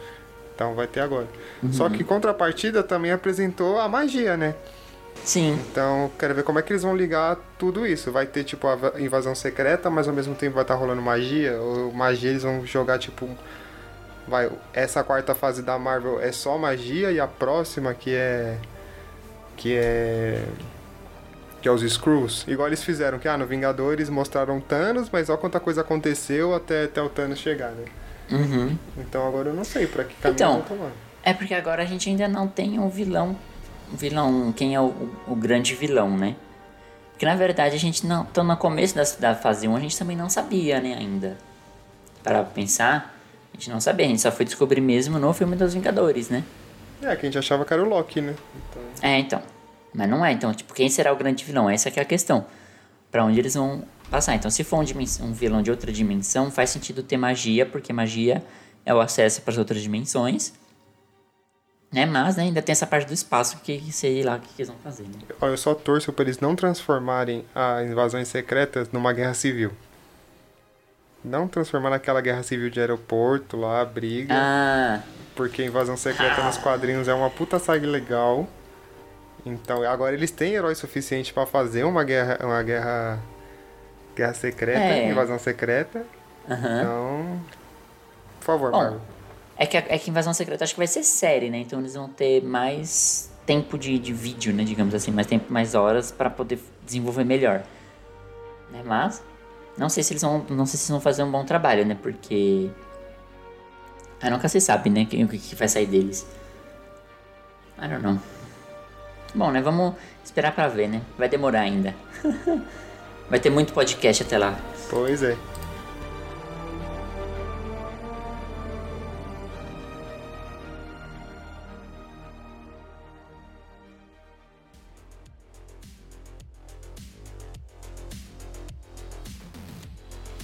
Então 0.55 0.75
vai 0.75 0.87
ter 0.87 1.01
agora. 1.01 1.27
Só 1.71 1.91
que 1.91 2.03
contrapartida 2.03 2.83
também 2.83 3.13
apresentou 3.13 3.79
a 3.79 3.87
magia, 3.89 4.39
né? 4.39 4.55
Sim. 5.23 5.59
Então, 5.71 6.11
quero 6.19 6.35
ver 6.35 6.45
como 6.45 6.59
é 6.59 6.63
que 6.63 6.73
eles 6.73 6.83
vão 6.83 6.97
ligar 6.97 7.37
tudo 7.59 7.87
isso. 7.87 8.11
Vai 8.11 8.27
ter, 8.27 8.43
tipo, 8.45 8.67
a 8.67 8.75
va- 8.75 8.93
invasão 8.99 9.35
secreta, 9.35 9.91
mas 9.91 10.09
ao 10.09 10.15
mesmo 10.15 10.35
tempo 10.35 10.55
vai 10.55 10.63
estar 10.65 10.75
rolando 10.75 11.03
magia. 11.03 11.61
Ou 11.61 11.93
magia 11.93 12.31
eles 12.31 12.43
vão 12.43 12.65
jogar, 12.65 12.99
tipo. 12.99 13.29
Vai, 14.27 14.51
essa 14.73 15.05
quarta 15.05 15.35
fase 15.35 15.63
da 15.63 15.79
Marvel 15.79 16.21
é 16.21 16.33
só 16.33 16.57
magia 16.57 17.13
e 17.13 17.21
a 17.21 17.27
próxima 17.27 17.93
que 17.93 18.15
é. 18.15 18.57
Que 19.57 19.75
é. 19.77 20.43
Que 21.67 21.71
é 21.71 21.73
os 21.73 21.83
Screws. 21.83 22.45
Igual 22.47 22.69
eles 22.69 22.85
fizeram, 22.85 23.19
que 23.19 23.27
ah, 23.27 23.37
no 23.37 23.45
Vingadores 23.45 24.09
mostraram 24.09 24.61
Thanos, 24.61 25.11
mas 25.11 25.29
olha 25.29 25.37
quanta 25.37 25.59
coisa 25.59 25.81
aconteceu 25.81 26.55
até, 26.55 26.85
até 26.85 27.03
o 27.03 27.09
Thanos 27.09 27.41
chegar, 27.41 27.73
né? 27.73 27.87
Uhum. 28.31 28.79
Então 28.99 29.27
agora 29.27 29.49
eu 29.49 29.53
não 29.53 29.65
sei 29.65 29.85
pra 29.89 30.05
que 30.05 30.15
caminho 30.15 30.35
Então, 30.37 30.61
tomar. 30.61 30.93
É 31.25 31.35
porque 31.35 31.53
agora 31.53 31.83
a 31.83 31.85
gente 31.85 32.09
ainda 32.09 32.29
não 32.29 32.47
tem 32.47 32.79
um 32.79 32.89
vilão. 32.89 33.37
Um 33.93 33.97
vilão, 33.97 34.53
quem 34.53 34.77
é 34.77 34.81
o, 34.81 35.11
o 35.27 35.35
grande 35.35 35.75
vilão, 35.75 36.17
né? 36.17 36.37
Porque 37.11 37.27
na 37.27 37.35
verdade 37.35 37.75
a 37.75 37.81
gente 37.81 38.07
não. 38.07 38.25
Então 38.31 38.45
no 38.45 38.57
começo 38.57 38.95
da, 38.95 39.03
da 39.19 39.35
fase 39.35 39.67
1 39.67 39.75
a 39.75 39.81
gente 39.81 39.99
também 39.99 40.17
não 40.17 40.29
sabia, 40.29 40.81
né, 40.81 40.95
ainda. 40.97 41.37
Para 42.23 42.45
pensar, 42.45 43.13
a 43.53 43.57
gente 43.57 43.71
não 43.71 43.81
sabia, 43.81 44.07
a 44.07 44.09
gente 44.09 44.21
só 44.21 44.31
foi 44.31 44.45
descobrir 44.45 44.81
mesmo 44.81 45.19
no 45.19 45.33
filme 45.33 45.57
dos 45.57 45.75
Vingadores, 45.75 46.29
né? 46.31 46.45
É, 47.03 47.17
que 47.17 47.23
a 47.23 47.29
gente 47.29 47.39
achava 47.39 47.65
que 47.65 47.73
era 47.73 47.83
o 47.83 47.89
Loki, 47.89 48.21
né? 48.21 48.37
Então, 48.55 48.83
É, 49.03 49.19
então. 49.19 49.56
Mas 49.97 50.11
não 50.11 50.25
é, 50.25 50.31
então, 50.31 50.53
tipo, 50.53 50.75
quem 50.75 50.91
será 50.91 51.11
o 51.11 51.17
grande 51.17 51.43
vilão? 51.43 51.71
Essa 51.71 51.91
que 51.91 51.99
é 51.99 52.03
a 52.03 52.07
questão. 52.07 52.45
Pra 53.11 53.25
onde 53.25 53.39
eles 53.41 53.55
vão 53.55 53.83
passar. 54.11 54.35
Então, 54.35 54.51
se 54.51 54.63
for 54.63 54.77
um, 54.77 55.25
um 55.25 55.33
vilão 55.33 55.63
de 55.63 55.71
outra 55.71 55.91
dimensão, 55.91 56.51
faz 56.51 56.69
sentido 56.69 57.03
ter 57.03 57.17
magia, 57.17 57.65
porque 57.65 57.93
magia 57.95 58.45
é 58.85 58.95
o 58.95 59.01
acesso 59.01 59.41
para 59.41 59.53
as 59.53 59.59
outras 59.59 59.81
dimensões. 59.81 60.53
Né? 61.91 62.05
Mas 62.05 62.37
né, 62.37 62.43
ainda 62.43 62.61
tem 62.61 62.73
essa 62.73 62.87
parte 62.87 63.07
do 63.07 63.15
espaço 63.15 63.59
que 63.63 63.81
sei 63.91 64.23
lá 64.23 64.37
o 64.37 64.41
que, 64.41 64.49
que 64.49 64.63
eles 64.63 64.69
vão 64.69 64.79
fazer, 64.85 65.05
né? 65.05 65.19
Eu 65.41 65.57
só 65.57 65.75
torço 65.75 66.13
pra 66.13 66.25
eles 66.25 66.41
não 66.41 66.55
transformarem 66.55 67.45
as 67.55 67.89
invasões 67.89 68.29
secretas 68.29 68.91
numa 68.93 69.15
guerra 69.15 69.33
civil. 69.33 69.73
Não 71.25 71.49
transformar 71.49 71.91
naquela 71.91 72.21
guerra 72.21 72.43
civil 72.43 72.69
de 72.69 72.79
aeroporto 72.81 73.57
lá, 73.57 73.85
briga. 73.85 74.35
Ah, 74.37 75.01
Porque 75.35 75.65
invasão 75.65 75.97
secreta 75.97 76.43
nos 76.43 76.59
quadrinhos 76.59 77.09
é 77.09 77.15
uma 77.15 77.31
puta 77.31 77.59
saga 77.59 77.87
legal. 77.87 78.47
Então, 79.47 79.83
agora 79.85 80.15
eles 80.15 80.33
têm 80.33 80.55
herói 80.55 80.75
suficiente 80.75 81.33
pra 81.33 81.47
fazer 81.47 81.85
uma 81.85 82.03
guerra, 82.03 82.37
uma 82.43 82.61
guerra, 82.65 83.21
guerra 84.17 84.35
secreta, 84.35 84.81
É. 84.81 85.09
invasão 85.09 85.39
secreta. 85.39 86.05
aham. 86.51 86.81
Então, 86.81 87.41
por 88.41 88.45
favor, 88.45 88.73
Bom, 88.73 88.79
Marvel. 88.79 89.01
É 89.57 89.65
que, 89.65 89.77
é 89.77 89.99
que 89.99 90.11
Invasão 90.11 90.35
Secreta 90.35 90.65
acho 90.65 90.75
que 90.75 90.81
vai 90.81 90.87
ser 90.87 91.03
série, 91.03 91.49
né? 91.49 91.59
Então 91.59 91.79
eles 91.79 91.95
vão 91.95 92.09
ter 92.09 92.43
mais 92.45 93.31
tempo 93.47 93.79
de, 93.79 93.99
de 93.99 94.13
vídeo, 94.13 94.53
né? 94.53 94.65
Digamos 94.65 94.95
assim, 94.95 95.11
mais 95.11 95.27
tempo, 95.27 95.51
mais 95.51 95.75
horas 95.75 96.13
para 96.13 96.29
poder 96.29 96.59
desenvolver 96.85 97.25
melhor. 97.25 97.63
Né? 98.71 98.83
Mas 98.85 99.23
não 99.79 99.89
sei 99.89 100.03
se 100.03 100.13
eles 100.13 100.23
vão, 100.23 100.45
não 100.51 100.67
sei 100.67 100.79
se 100.79 100.91
vão 100.93 101.01
fazer 101.01 101.23
um 101.23 101.31
bom 101.31 101.43
trabalho, 101.45 101.87
né? 101.87 101.97
Porque 102.03 102.69
ah, 104.21 104.29
nunca 104.29 104.47
se 104.49 104.61
sabe, 104.61 104.91
né? 104.91 105.05
O 105.05 105.07
que, 105.07 105.39
que 105.39 105.55
vai 105.55 105.69
sair 105.69 105.87
deles. 105.87 106.27
I 107.79 107.89
don't 107.89 108.03
know. 108.03 108.19
Bom, 109.35 109.51
né? 109.51 109.61
Vamos 109.61 109.95
esperar 110.25 110.53
pra 110.53 110.69
ver, 110.69 110.89
né? 110.89 111.03
Vai 111.19 111.29
demorar 111.29 111.61
ainda. 111.61 111.95
vai 113.29 113.39
ter 113.39 113.51
muito 113.51 113.73
podcast 113.73 114.23
até 114.23 114.39
lá. 114.39 114.59
Pois 114.89 115.23
é. 115.23 115.37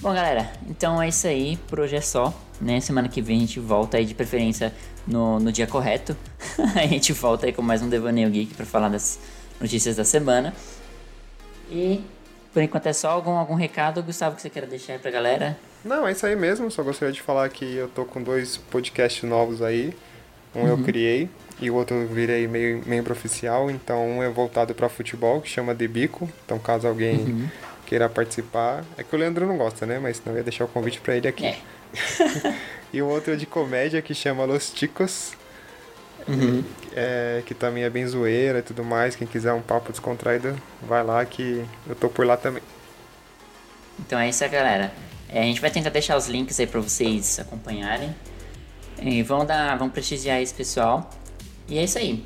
Bom, 0.03 0.13
galera, 0.13 0.51
então 0.67 1.01
é 1.01 1.07
isso 1.07 1.25
aí. 1.25 1.55
Por 1.69 1.79
hoje 1.79 1.95
é 1.95 2.01
só. 2.01 2.33
Né? 2.59 2.81
Semana 2.81 3.07
que 3.07 3.21
vem 3.21 3.37
a 3.37 3.39
gente 3.39 3.57
volta 3.57 3.95
aí 3.95 4.03
de 4.03 4.13
preferência 4.13 4.73
no, 5.07 5.39
no 5.39 5.49
dia 5.49 5.65
correto. 5.65 6.13
a 6.75 6.85
gente 6.85 7.13
volta 7.13 7.45
aí 7.45 7.53
com 7.53 7.61
mais 7.61 7.81
um 7.81 7.89
Devaneio 7.89 8.29
Geek 8.29 8.53
pra 8.53 8.65
falar 8.65 8.89
das 8.89 9.19
notícias 9.59 9.95
da 9.95 10.03
semana. 10.03 10.53
E 11.71 12.01
por 12.53 12.61
enquanto 12.61 12.87
é 12.87 12.93
só 12.93 13.09
algum, 13.09 13.31
algum 13.31 13.55
recado, 13.55 14.03
Gustavo, 14.03 14.35
que 14.35 14.41
você 14.41 14.49
queira 14.49 14.67
deixar 14.67 14.93
aí 14.93 14.99
pra 14.99 15.09
galera? 15.09 15.57
Não, 15.83 16.07
é 16.07 16.11
isso 16.11 16.25
aí 16.25 16.35
mesmo. 16.35 16.69
Só 16.69 16.83
gostaria 16.83 17.13
de 17.13 17.21
falar 17.21 17.49
que 17.49 17.75
eu 17.75 17.87
tô 17.87 18.05
com 18.05 18.21
dois 18.21 18.57
podcasts 18.57 19.23
novos 19.27 19.61
aí. 19.61 19.93
Um 20.55 20.67
eu 20.67 20.77
criei 20.77 21.27
e 21.59 21.71
o 21.71 21.75
outro 21.75 21.95
eu 21.95 22.07
virei 22.07 22.47
meio 22.47 22.83
membro 22.85 23.13
oficial. 23.13 23.71
Então 23.71 24.05
um 24.07 24.23
é 24.23 24.29
voltado 24.29 24.75
pra 24.75 24.87
futebol, 24.87 25.41
que 25.41 25.49
chama 25.49 25.73
De 25.73 25.87
Bico. 25.87 26.29
Então 26.45 26.59
caso 26.59 26.87
alguém 26.87 27.49
queira 27.87 28.07
participar. 28.07 28.83
É 28.97 29.03
que 29.03 29.15
o 29.15 29.19
Leandro 29.19 29.47
não 29.47 29.57
gosta, 29.57 29.85
né? 29.85 29.97
Mas 29.97 30.17
senão 30.17 30.33
eu 30.33 30.37
ia 30.37 30.43
deixar 30.43 30.65
o 30.65 30.67
convite 30.67 31.01
pra 31.01 31.15
ele 31.15 31.27
aqui. 31.27 31.47
É. 31.47 31.57
E 32.93 33.01
o 33.01 33.07
outro 33.07 33.33
é 33.33 33.35
de 33.35 33.47
comédia 33.47 34.03
que 34.03 34.13
chama 34.13 34.45
Los 34.45 34.69
Ticos. 34.69 35.33
É, 36.95 37.41
que 37.45 37.53
também 37.53 37.83
é 37.83 37.89
bem 37.89 38.05
zoeira 38.05 38.59
e 38.59 38.61
tudo 38.61 38.83
mais. 38.83 39.15
Quem 39.15 39.27
quiser 39.27 39.53
um 39.53 39.61
papo 39.61 39.91
descontraído, 39.91 40.55
vai 40.81 41.03
lá 41.03 41.23
que 41.25 41.65
eu 41.87 41.95
tô 41.95 42.09
por 42.09 42.25
lá 42.25 42.37
também. 42.37 42.61
Então 43.99 44.19
é 44.19 44.29
isso 44.29 44.43
aí, 44.43 44.49
galera. 44.49 44.91
É, 45.29 45.41
a 45.41 45.43
gente 45.43 45.59
vai 45.61 45.71
tentar 45.71 45.89
deixar 45.89 46.15
os 46.15 46.27
links 46.27 46.59
aí 46.59 46.67
pra 46.67 46.79
vocês 46.79 47.39
acompanharem. 47.39 48.15
E 49.01 49.23
vamos 49.23 49.47
dar, 49.47 49.77
vamos 49.77 49.93
prestigiar 49.93 50.41
esse 50.41 50.53
pessoal. 50.53 51.09
E 51.67 51.77
é 51.77 51.83
isso 51.83 51.97
aí. 51.97 52.23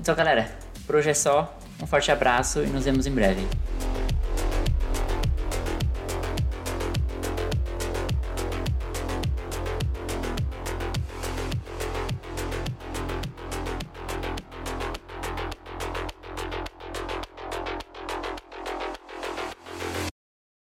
Então, 0.00 0.14
galera, 0.14 0.50
por 0.86 0.96
hoje 0.96 1.10
é 1.10 1.14
só. 1.14 1.56
Um 1.82 1.86
forte 1.86 2.10
abraço 2.10 2.62
e 2.62 2.66
nos 2.66 2.84
vemos 2.84 3.06
em 3.06 3.12
breve. 3.12 3.46